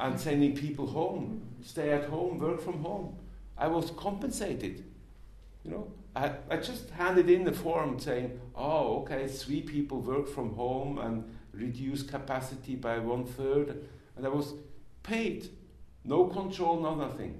and 0.01 0.19
sending 0.19 0.53
people 0.53 0.85
home, 0.85 1.41
stay 1.63 1.91
at 1.91 2.03
home, 2.09 2.37
work 2.37 2.61
from 2.61 2.83
home. 2.83 3.15
I 3.57 3.67
was 3.67 3.91
compensated. 3.91 4.83
You 5.63 5.71
know, 5.71 5.87
I, 6.13 6.33
I 6.49 6.57
just 6.57 6.89
handed 6.89 7.29
in 7.29 7.45
the 7.45 7.53
form 7.53 7.99
saying, 7.99 8.37
oh, 8.53 9.01
okay, 9.01 9.27
three 9.29 9.61
people 9.61 10.01
work 10.01 10.27
from 10.27 10.55
home 10.55 10.97
and 10.97 11.23
reduce 11.53 12.03
capacity 12.03 12.75
by 12.75 12.99
one 12.99 13.23
third, 13.23 13.87
and 14.17 14.25
I 14.25 14.29
was 14.29 14.53
paid. 15.01 15.49
No 16.03 16.25
control, 16.25 16.81
no 16.81 16.95
nothing. 16.95 17.39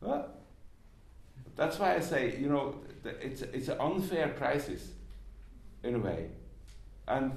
Well, 0.00 0.28
that's 1.56 1.80
why 1.80 1.96
I 1.96 2.00
say, 2.00 2.38
you 2.38 2.48
know, 2.48 2.76
it's, 3.04 3.42
it's 3.42 3.68
an 3.68 3.80
unfair 3.80 4.28
crisis, 4.38 4.92
in 5.82 5.96
a 5.96 5.98
way. 5.98 6.28
And, 7.08 7.32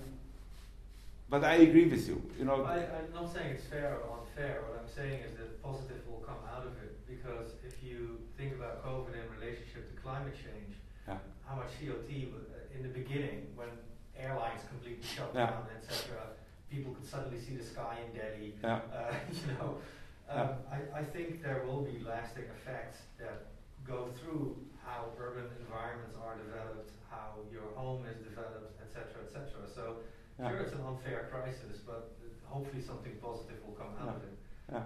but 1.31 1.45
I 1.45 1.55
agree 1.63 1.87
with 1.87 2.05
you, 2.09 2.21
you 2.37 2.43
know. 2.43 2.65
I, 2.65 2.79
I'm 2.99 3.09
not 3.15 3.33
saying 3.33 3.51
it's 3.55 3.63
fair 3.63 3.97
or 4.03 4.19
unfair. 4.19 4.63
What 4.67 4.83
I'm 4.83 4.91
saying 4.93 5.23
is 5.23 5.37
that 5.39 5.63
positive 5.63 6.03
will 6.05 6.19
come 6.19 6.43
out 6.53 6.67
of 6.67 6.73
it 6.83 6.99
because 7.07 7.55
if 7.65 7.81
you 7.81 8.19
think 8.37 8.51
about 8.53 8.83
COVID 8.85 9.15
in 9.15 9.25
relationship 9.39 9.95
to 9.95 10.01
climate 10.01 10.35
change, 10.35 10.75
Yeah. 11.07 11.17
how 11.47 11.55
much 11.55 11.71
CO2 11.79 12.11
uh, 12.35 12.75
in 12.75 12.83
the 12.83 12.89
beginning 12.91 13.47
when 13.55 13.71
airlines 14.19 14.61
completely 14.67 15.07
shut 15.07 15.31
Yeah. 15.33 15.47
down, 15.47 15.65
etc. 15.79 16.35
People 16.69 16.91
could 16.93 17.07
suddenly 17.07 17.39
see 17.39 17.55
the 17.55 17.63
sky 17.63 17.95
in 18.05 18.11
Delhi. 18.11 18.53
Yeah. 18.61 18.81
Uh, 18.91 19.15
you 19.31 19.47
know, 19.55 19.77
um, 20.29 20.49
I, 20.67 20.99
I 20.99 21.03
think 21.15 21.41
there 21.41 21.63
will 21.65 21.81
be 21.81 22.03
lasting 22.03 22.43
effects 22.59 22.99
that 23.19 23.47
go 23.87 24.09
through 24.19 24.57
how 24.85 25.07
urban 25.17 25.47
environments 25.63 26.15
are 26.19 26.35
developed, 26.35 26.91
how 27.09 27.39
your 27.51 27.71
home 27.75 28.03
is 28.05 28.19
developed, 28.19 28.75
etc., 28.83 29.23
etc. 29.25 29.47
So 29.73 30.03
Yeah. 30.41 30.49
sure, 30.49 30.57
it's 30.59 30.73
an 30.73 30.81
unfair 30.87 31.29
crisis, 31.31 31.79
but 31.85 32.11
hopefully 32.45 32.81
something 32.81 33.13
positive 33.21 33.57
will 33.65 33.75
come 33.75 33.89
out 34.01 34.15
of 34.15 34.23
it. 34.23 34.37
Yeah. 34.71 34.81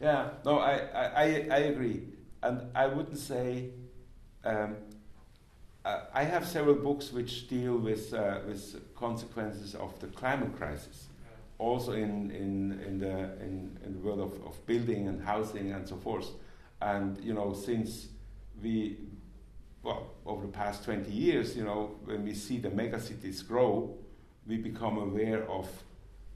Yeah, 0.00 0.28
no, 0.44 0.58
I, 0.58 0.74
I, 0.94 1.22
I, 1.50 1.58
agree. 1.58 2.02
And 2.42 2.62
I 2.74 2.86
wouldn't 2.86 3.18
say. 3.18 3.70
Um, 4.44 4.76
I 6.12 6.24
have 6.24 6.44
several 6.44 6.74
books 6.74 7.12
which 7.12 7.46
deal 7.46 7.76
with, 7.78 8.12
uh, 8.12 8.40
with 8.44 8.94
consequences 8.96 9.76
of 9.76 9.96
the 10.00 10.08
climate 10.08 10.56
crisis, 10.56 11.06
also 11.58 11.92
in, 11.92 12.32
in, 12.32 12.80
in, 12.84 12.98
the, 12.98 13.38
in, 13.40 13.78
in 13.84 13.92
the 13.92 13.98
world 14.00 14.18
of, 14.18 14.32
of 14.44 14.66
building 14.66 15.06
and 15.06 15.22
housing 15.22 15.70
and 15.70 15.88
so 15.88 15.96
forth. 15.96 16.28
And, 16.82 17.22
you 17.22 17.34
know, 17.34 17.54
since 17.54 18.08
we, 18.60 18.96
well, 19.84 20.08
over 20.26 20.46
the 20.46 20.52
past 20.52 20.82
20 20.84 21.08
years, 21.08 21.56
you 21.56 21.62
know, 21.62 21.94
when 22.04 22.24
we 22.24 22.34
see 22.34 22.58
the 22.58 22.70
megacities 22.70 23.46
grow, 23.46 23.96
we 24.46 24.56
become 24.56 24.98
aware 24.98 25.48
of 25.50 25.68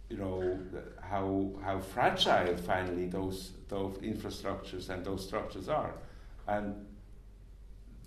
you 0.08 0.16
know 0.16 0.58
how 1.00 1.50
how 1.62 1.78
fragile 1.78 2.56
finally 2.56 3.06
those 3.06 3.52
those 3.68 3.96
infrastructures 3.98 4.88
and 4.88 5.04
those 5.04 5.24
structures 5.24 5.68
are, 5.68 5.94
and 6.48 6.86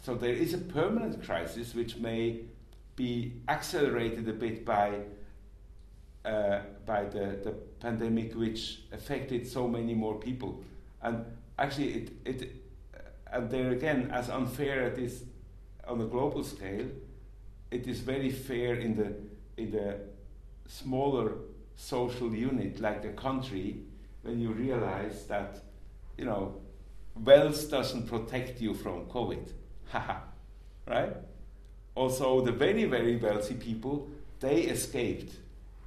so 0.01 0.14
there 0.16 0.34
is 0.34 0.54
a 0.54 0.58
permanent 0.58 1.24
crisis 1.24 1.74
which 1.74 1.95
may 1.97 2.41
be 2.95 3.34
accelerated 3.47 4.28
a 4.28 4.34
bit 4.34 4.66
by 4.66 4.99
uh, 6.26 6.60
by 6.86 7.06
the, 7.06 7.39
the 7.43 7.51
pandemic 7.80 8.36
which 8.36 8.82
affected 8.91 9.47
so 9.47 9.68
many 9.68 9.93
more 9.93 10.16
people, 10.20 10.62
and 11.01 11.26
actually 11.58 11.93
it 11.93 12.12
it 12.26 12.51
and 13.32 13.49
there 13.49 13.72
again 13.72 14.12
as 14.12 14.30
unfair 14.30 14.88
it 14.88 14.99
is 14.99 15.24
on 15.88 16.01
a 16.01 16.06
global 16.06 16.43
scale, 16.43 16.88
it 17.72 17.88
is 17.88 18.01
very 18.01 18.30
fair 18.30 18.76
in 18.76 18.95
the 18.95 19.14
in 19.58 19.76
a 19.76 19.95
smaller 20.68 21.34
social 21.76 22.34
unit 22.34 22.80
like 22.80 23.01
the 23.01 23.10
country 23.10 23.78
when 24.22 24.39
you 24.39 24.51
realize 24.51 25.26
that, 25.26 25.60
you 26.18 26.26
know, 26.26 26.56
wealth 27.24 27.70
doesn't 27.70 28.08
protect 28.08 28.62
you 28.62 28.74
from 28.74 29.06
COVID. 29.06 29.47
Haha. 29.91 30.20
right? 30.88 31.14
Also, 31.95 32.41
the 32.41 32.51
very, 32.51 32.86
very 32.86 33.18
wealthy 33.18 33.54
people, 33.56 34.10
they 34.39 34.62
escaped. 34.62 35.34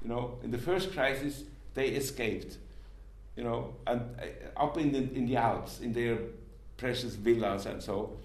You 0.03 0.09
know, 0.09 0.39
in 0.43 0.51
the 0.51 0.59
first 0.59 0.93
crisis, 0.93 1.43
they 1.75 1.89
escaped. 1.89 2.59
You 3.37 3.45
know, 3.45 3.75
and 3.87 4.01
uh, 4.21 4.62
up 4.62 4.79
in 4.79 4.93
the, 4.93 4.99
in 4.99 5.27
the 5.27 5.37
Alps, 5.37 5.81
in 5.81 5.93
their 5.93 6.19
precious 6.77 7.14
villas 7.14 7.67
and 7.67 7.83
so. 7.83 8.17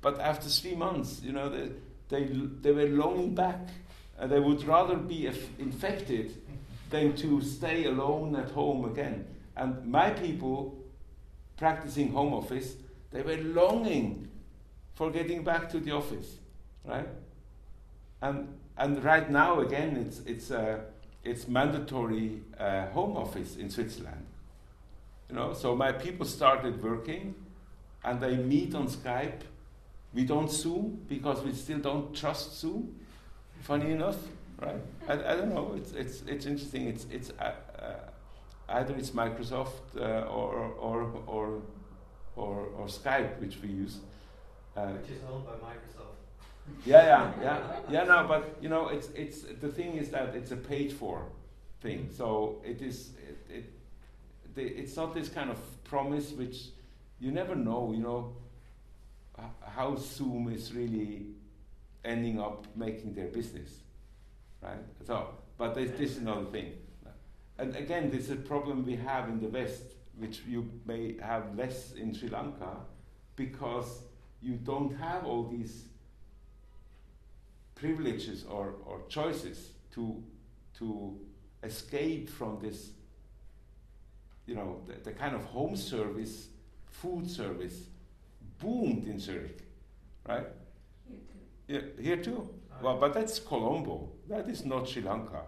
But 0.00 0.20
after 0.20 0.48
three 0.48 0.74
months, 0.74 1.20
you 1.22 1.32
know, 1.32 1.48
they, 1.48 1.70
they, 2.08 2.24
they 2.60 2.72
were 2.72 2.88
longing 2.88 3.34
back. 3.34 3.60
They 4.20 4.40
would 4.40 4.64
rather 4.64 4.96
be 4.96 5.26
infected 5.58 6.40
than 6.90 7.16
to 7.16 7.40
stay 7.40 7.86
alone 7.86 8.36
at 8.36 8.50
home 8.50 8.84
again. 8.84 9.26
And 9.56 9.86
my 9.86 10.10
people 10.10 10.78
practicing 11.56 12.12
home 12.12 12.32
office, 12.32 12.76
they 13.10 13.22
were 13.22 13.38
longing 13.38 14.28
for 14.94 15.10
getting 15.10 15.42
back 15.42 15.68
to 15.70 15.80
the 15.80 15.92
office, 15.92 16.36
right? 16.84 17.08
And 18.20 18.58
and 18.76 19.02
right 19.04 19.30
now 19.30 19.60
again, 19.60 19.96
it's 19.96 20.20
it's 20.20 20.50
uh, 20.50 20.78
it's 21.24 21.48
mandatory 21.48 22.40
uh, 22.58 22.86
home 22.88 23.16
office 23.16 23.56
in 23.56 23.70
Switzerland. 23.70 24.26
You 25.28 25.36
know, 25.36 25.54
so 25.54 25.74
my 25.74 25.92
people 25.92 26.26
started 26.26 26.82
working, 26.82 27.34
and 28.04 28.20
they 28.20 28.36
meet 28.36 28.74
on 28.74 28.88
Skype. 28.88 29.40
We 30.14 30.24
don't 30.24 30.50
Zoom 30.50 31.00
because 31.08 31.42
we 31.42 31.52
still 31.54 31.78
don't 31.78 32.14
trust 32.14 32.60
Zoom. 32.60 32.94
Funny 33.62 33.92
enough, 33.92 34.16
right? 34.60 34.80
I, 35.08 35.12
I 35.12 35.36
don't 35.36 35.54
know. 35.54 35.74
It's 35.76 35.92
it's 35.92 36.22
it's 36.22 36.46
interesting. 36.46 36.88
It's 36.88 37.06
it's 37.10 37.30
uh, 37.38 37.52
uh, 37.78 37.92
either 38.68 38.94
it's 38.96 39.10
Microsoft 39.10 39.96
uh, 39.96 40.26
or, 40.26 40.74
or 40.80 41.12
or 41.26 41.62
or 42.34 42.66
or 42.76 42.86
Skype, 42.86 43.38
which 43.40 43.58
we 43.62 43.68
use. 43.68 43.98
Uh, 44.76 44.86
which 44.86 45.10
is 45.10 45.22
owned 45.30 45.46
by 45.46 45.52
Microsoft. 45.52 46.16
Yeah, 46.84 47.04
yeah, 47.04 47.32
yeah, 47.40 47.58
yeah. 47.88 48.04
No, 48.04 48.26
but 48.26 48.56
you 48.60 48.68
know, 48.68 48.88
it's 48.88 49.10
it's 49.14 49.42
the 49.60 49.68
thing 49.68 49.94
is 49.94 50.08
that 50.10 50.34
it's 50.34 50.50
a 50.50 50.56
paid 50.56 50.92
for 50.92 51.26
thing. 51.80 52.08
So 52.10 52.60
it 52.64 52.82
is 52.82 53.10
it, 53.28 53.46
it 53.48 53.72
the, 54.56 54.62
it's 54.62 54.96
not 54.96 55.14
this 55.14 55.28
kind 55.28 55.50
of 55.50 55.58
promise 55.84 56.32
which 56.32 56.70
you 57.20 57.30
never 57.30 57.54
know. 57.54 57.92
You 57.94 58.02
know 58.02 58.36
how 59.64 59.94
Zoom 59.96 60.52
is 60.52 60.72
really 60.72 61.26
ending 62.04 62.40
up 62.40 62.66
making 62.76 63.14
their 63.14 63.28
business 63.28 63.82
right? 64.62 64.78
So, 65.06 65.28
but 65.58 65.74
this, 65.74 65.90
this 65.98 66.12
is 66.12 66.18
another 66.18 66.46
thing. 66.46 66.72
And 67.58 67.76
again, 67.76 68.10
this 68.10 68.24
is 68.24 68.30
a 68.30 68.36
problem 68.36 68.86
we 68.86 68.96
have 68.96 69.28
in 69.28 69.40
the 69.40 69.48
West, 69.48 69.82
which 70.16 70.42
you 70.48 70.70
may 70.86 71.16
have 71.18 71.56
less 71.56 71.92
in 71.92 72.14
Sri 72.14 72.28
Lanka, 72.28 72.76
because 73.36 74.02
you 74.40 74.54
don't 74.54 74.96
have 74.96 75.24
all 75.24 75.44
these 75.44 75.84
privileges 77.74 78.44
or, 78.48 78.74
or 78.86 79.02
choices 79.08 79.70
to, 79.94 80.22
to 80.78 81.18
escape 81.62 82.30
from 82.30 82.58
this, 82.60 82.90
you 84.46 84.54
know, 84.54 84.80
the, 84.86 84.94
the 85.10 85.12
kind 85.12 85.34
of 85.34 85.44
home 85.44 85.76
service, 85.76 86.48
food 86.86 87.30
service 87.30 87.84
boomed 88.58 89.06
in 89.06 89.18
Zurich, 89.18 89.58
right? 90.28 90.46
Here 91.72 91.84
here 91.98 92.16
too. 92.18 92.50
Well, 92.82 92.98
but 92.98 93.14
that's 93.14 93.38
Colombo. 93.38 94.12
That 94.28 94.46
is 94.46 94.62
not 94.66 94.86
Sri 94.86 95.00
Lanka. 95.00 95.44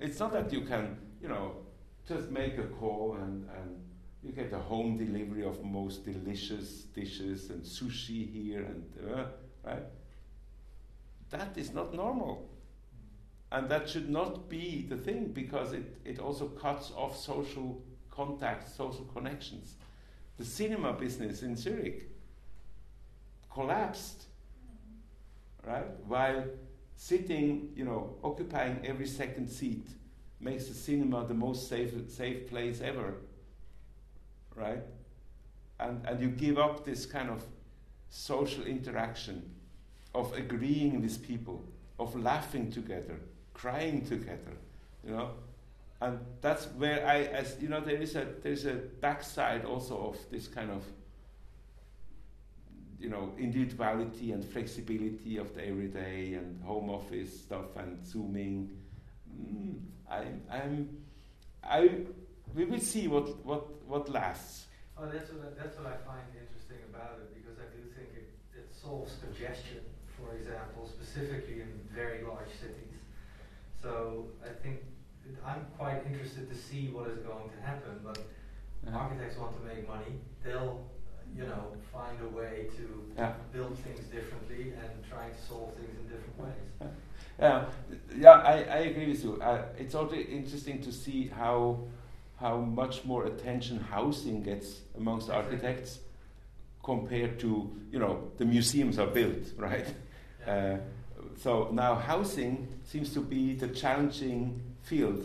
It's 0.00 0.18
not 0.18 0.32
that 0.32 0.52
you 0.52 0.62
can, 0.62 0.98
you 1.22 1.28
know, 1.28 1.58
just 2.08 2.30
make 2.30 2.58
a 2.58 2.64
call 2.64 3.16
and, 3.22 3.48
and 3.56 3.76
you 4.24 4.32
get 4.32 4.52
a 4.52 4.58
home 4.58 4.96
delivery 4.96 5.44
of 5.44 5.62
most 5.64 6.04
delicious 6.04 6.86
dishes 6.92 7.50
and 7.50 7.62
sushi 7.62 8.32
here 8.32 8.64
and 8.64 8.84
uh, 9.14 9.24
right. 9.64 9.84
That 11.30 11.56
is 11.56 11.72
not 11.72 11.94
normal, 11.94 12.50
and 13.52 13.68
that 13.68 13.88
should 13.88 14.10
not 14.10 14.48
be 14.48 14.86
the 14.88 14.96
thing 14.96 15.28
because 15.32 15.72
it, 15.72 15.98
it 16.04 16.18
also 16.18 16.48
cuts 16.48 16.90
off 16.96 17.16
social 17.16 17.80
contacts, 18.10 18.74
social 18.74 19.04
connections. 19.04 19.76
The 20.36 20.44
cinema 20.44 20.94
business 20.94 21.42
in 21.42 21.56
Zurich 21.56 22.10
collapsed 23.52 24.26
right? 25.66 25.86
While 26.06 26.44
sitting, 26.96 27.70
you 27.74 27.84
know, 27.84 28.14
occupying 28.22 28.80
every 28.84 29.06
second 29.06 29.48
seat 29.48 29.86
makes 30.40 30.66
the 30.66 30.74
cinema 30.74 31.26
the 31.26 31.34
most 31.34 31.68
safe, 31.68 31.92
safe 32.08 32.48
place 32.48 32.80
ever, 32.80 33.14
right? 34.54 34.82
And, 35.78 36.06
and 36.06 36.20
you 36.20 36.28
give 36.28 36.58
up 36.58 36.84
this 36.84 37.04
kind 37.04 37.28
of 37.28 37.44
social 38.08 38.64
interaction 38.64 39.50
of 40.14 40.32
agreeing 40.32 41.02
with 41.02 41.26
people, 41.26 41.62
of 41.98 42.18
laughing 42.18 42.70
together, 42.70 43.18
crying 43.52 44.04
together, 44.06 44.56
you 45.04 45.12
know? 45.12 45.30
And 46.00 46.18
that's 46.42 46.66
where 46.76 47.06
I, 47.06 47.22
as 47.24 47.56
you 47.60 47.68
know, 47.68 47.80
there 47.80 47.96
is 47.96 48.16
a 48.16 48.26
there's 48.42 48.66
a 48.66 48.74
backside 48.74 49.64
also 49.64 49.96
of 50.08 50.18
this 50.30 50.46
kind 50.46 50.70
of 50.70 50.82
you 52.98 53.08
know, 53.10 53.32
individuality 53.38 54.32
and 54.32 54.44
flexibility 54.44 55.36
of 55.36 55.54
the 55.54 55.66
everyday 55.66 56.34
and 56.34 56.62
home 56.62 56.88
office 56.90 57.40
stuff 57.40 57.76
and 57.76 58.04
zooming. 58.06 58.70
Mm, 59.30 59.80
I, 60.10 60.24
I'm, 60.50 60.88
I, 61.62 61.90
we 62.54 62.64
will 62.64 62.80
see 62.80 63.06
what, 63.08 63.44
what, 63.44 63.82
what 63.86 64.08
lasts. 64.08 64.66
Oh, 64.96 65.06
that's 65.06 65.30
what, 65.30 65.46
I, 65.46 65.62
that's 65.62 65.76
what 65.76 65.86
I 65.86 65.96
find 66.06 66.24
interesting 66.32 66.78
about 66.88 67.18
it 67.20 67.34
because 67.34 67.58
I 67.58 67.68
do 67.76 67.82
think 67.94 68.08
it, 68.16 68.32
it 68.56 68.68
solves 68.72 69.16
congestion, 69.22 69.80
for 70.16 70.34
example, 70.34 70.88
specifically 70.88 71.60
in 71.60 71.68
very 71.94 72.24
large 72.24 72.48
cities. 72.60 72.96
So 73.82 74.28
I 74.42 74.48
think 74.62 74.80
I'm 75.44 75.66
quite 75.76 76.02
interested 76.06 76.48
to 76.48 76.56
see 76.56 76.88
what 76.88 77.10
is 77.10 77.18
going 77.18 77.50
to 77.50 77.66
happen, 77.66 78.00
but 78.02 78.18
uh-huh. 78.86 78.96
architects 78.96 79.36
want 79.36 79.54
to 79.60 79.66
make 79.66 79.86
money. 79.86 80.18
They'll 80.42 80.86
you 81.34 81.44
know, 81.44 81.72
find 81.92 82.16
a 82.22 82.28
way 82.28 82.66
to 82.76 83.04
yeah. 83.16 83.32
build 83.52 83.78
things 83.78 84.00
differently 84.06 84.72
and 84.80 84.90
trying 85.08 85.30
to 85.30 85.42
solve 85.48 85.74
things 85.74 85.94
in 85.98 86.04
different 86.08 86.38
ways. 86.38 86.90
Yeah, 87.38 87.66
yeah, 88.16 88.30
I, 88.30 88.52
I 88.52 88.78
agree 88.90 89.08
with 89.08 89.22
you. 89.22 89.40
Uh, 89.42 89.62
it's 89.78 89.94
also 89.94 90.14
interesting 90.14 90.80
to 90.82 90.92
see 90.92 91.28
how 91.28 91.80
how 92.36 92.58
much 92.58 93.04
more 93.04 93.24
attention 93.24 93.80
housing 93.80 94.42
gets 94.42 94.80
amongst 94.96 95.30
architects 95.30 96.00
compared 96.82 97.38
to 97.40 97.70
you 97.90 97.98
know 97.98 98.30
the 98.38 98.44
museums 98.44 98.98
are 98.98 99.06
built 99.06 99.52
right. 99.56 99.86
Yeah. 100.46 100.52
Uh, 100.52 100.78
so 101.38 101.68
now 101.72 101.94
housing 101.94 102.68
seems 102.84 103.12
to 103.12 103.20
be 103.20 103.54
the 103.54 103.68
challenging 103.68 104.62
field 104.82 105.24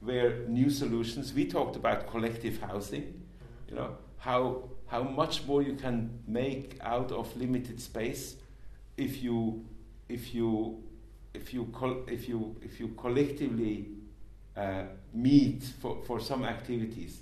where 0.00 0.46
new 0.46 0.70
solutions. 0.70 1.32
We 1.32 1.46
talked 1.46 1.74
about 1.74 2.06
collective 2.08 2.60
housing, 2.60 3.02
mm-hmm. 3.02 3.70
you 3.70 3.74
know 3.76 3.96
how 4.18 4.68
how 4.88 5.02
much 5.02 5.46
more 5.46 5.62
you 5.62 5.74
can 5.74 6.10
make 6.26 6.76
out 6.82 7.12
of 7.12 7.34
limited 7.36 7.80
space 7.80 8.36
if 8.96 9.22
you 9.22 9.64
if 10.08 10.34
you 10.34 10.82
if 11.34 11.52
you 11.54 11.68
if 12.08 12.28
you 12.28 12.56
if 12.62 12.80
you 12.80 12.88
collectively 12.96 13.86
uh, 14.56 14.82
meet 15.14 15.62
for, 15.80 16.02
for 16.06 16.20
some 16.20 16.44
activities 16.44 17.20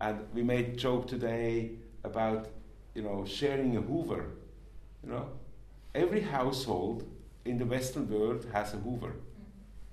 And 0.00 0.20
we 0.34 0.42
made 0.42 0.78
joke 0.78 1.08
today 1.08 1.72
about, 2.04 2.48
you 2.94 3.02
know, 3.02 3.24
sharing 3.26 3.76
a 3.76 3.80
Hoover. 3.82 4.26
You 5.04 5.10
know, 5.12 5.28
every 5.94 6.20
household 6.22 7.04
in 7.44 7.58
the 7.58 7.66
Western 7.66 8.08
world 8.10 8.46
has 8.52 8.74
a 8.74 8.78
Hoover, 8.78 9.14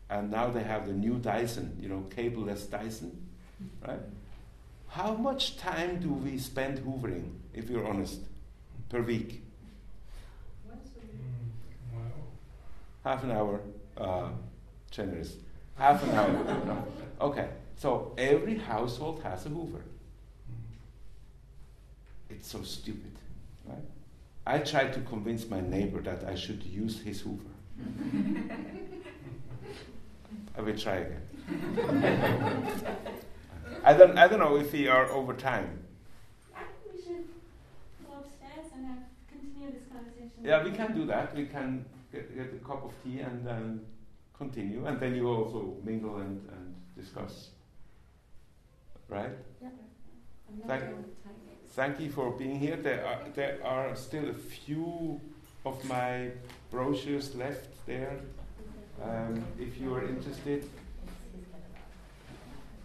and 0.09 0.31
now 0.31 0.49
they 0.49 0.63
have 0.63 0.87
the 0.87 0.93
new 0.93 1.17
Dyson, 1.19 1.77
you 1.81 1.89
know, 1.89 2.05
cableless 2.09 2.69
Dyson, 2.69 3.11
right? 3.87 3.99
How 4.95 5.13
much 5.13 5.57
time 5.57 5.99
do 5.99 6.07
we 6.09 6.37
spend 6.37 6.79
hoovering, 6.79 7.33
if 7.53 7.69
you're 7.69 7.85
honest, 7.85 8.21
per 8.87 9.01
week? 9.01 9.43
Mm, 10.65 11.93
wow. 11.93 11.99
Half 13.03 13.25
an 13.25 13.31
hour, 13.31 13.59
uh, 13.97 14.29
generous. 14.91 15.35
Half 15.77 16.01
an 16.03 16.11
hour. 16.11 16.31
no. 16.65 16.87
Okay, 17.19 17.49
so 17.75 18.13
every 18.17 18.57
household 18.57 19.21
has 19.23 19.45
a 19.45 19.49
Hoover. 19.49 19.79
Mm. 19.79 20.75
It's 22.29 22.47
so 22.47 22.63
stupid, 22.63 23.17
right? 23.65 23.83
I 24.47 24.59
tried 24.59 24.93
to 24.93 25.01
convince 25.01 25.49
my 25.49 25.59
neighbor 25.59 25.99
that 26.03 26.23
I 26.23 26.35
should 26.35 26.63
use 26.63 27.01
his 27.01 27.19
Hoover. 27.19 27.53
I 30.57 30.61
will 30.61 30.77
try 30.77 31.05
again. 31.05 31.21
I 33.83 33.93
don't, 33.93 34.17
I 34.17 34.27
don't 34.27 34.39
know 34.39 34.55
if 34.57 34.71
we 34.73 34.87
are 34.87 35.05
over 35.11 35.33
time. 35.33 35.79
I 36.55 36.59
think 36.59 36.95
we 36.95 37.01
should 37.01 37.25
go 38.07 38.13
upstairs 38.19 38.71
and 38.75 38.85
have, 38.87 38.97
continue 39.29 39.71
this 39.71 39.87
conversation. 39.91 40.43
Yeah, 40.43 40.63
we 40.63 40.71
can 40.71 40.93
do 40.95 41.05
that. 41.05 41.35
We 41.35 41.45
can 41.45 41.85
get, 42.11 42.35
get 42.35 42.53
a 42.53 42.65
cup 42.65 42.83
of 42.83 42.91
tea 43.03 43.19
and 43.19 43.45
then 43.45 43.81
continue, 44.37 44.85
and 44.85 44.99
then 44.99 45.15
you 45.15 45.27
also 45.27 45.75
mingle 45.83 46.17
and, 46.17 46.41
and 46.49 46.75
discuss. 46.97 47.49
Right? 49.07 49.31
Yeah. 49.61 49.69
Thank- 50.67 50.83
doing 50.83 50.95
the 51.03 51.27
time 51.27 51.35
yet. 51.45 51.55
Thank 51.69 51.99
you 51.99 52.09
for 52.09 52.31
being 52.31 52.59
here. 52.59 52.77
There 52.77 53.05
are, 53.05 53.19
there 53.33 53.59
are 53.63 53.95
still 53.95 54.29
a 54.29 54.33
few 54.33 55.19
of 55.65 55.83
my 55.85 56.29
brochures 56.71 57.35
left 57.35 57.67
there. 57.85 58.19
Um, 59.03 59.43
if 59.59 59.79
you 59.79 59.93
are 59.93 60.07
interested, 60.07 60.69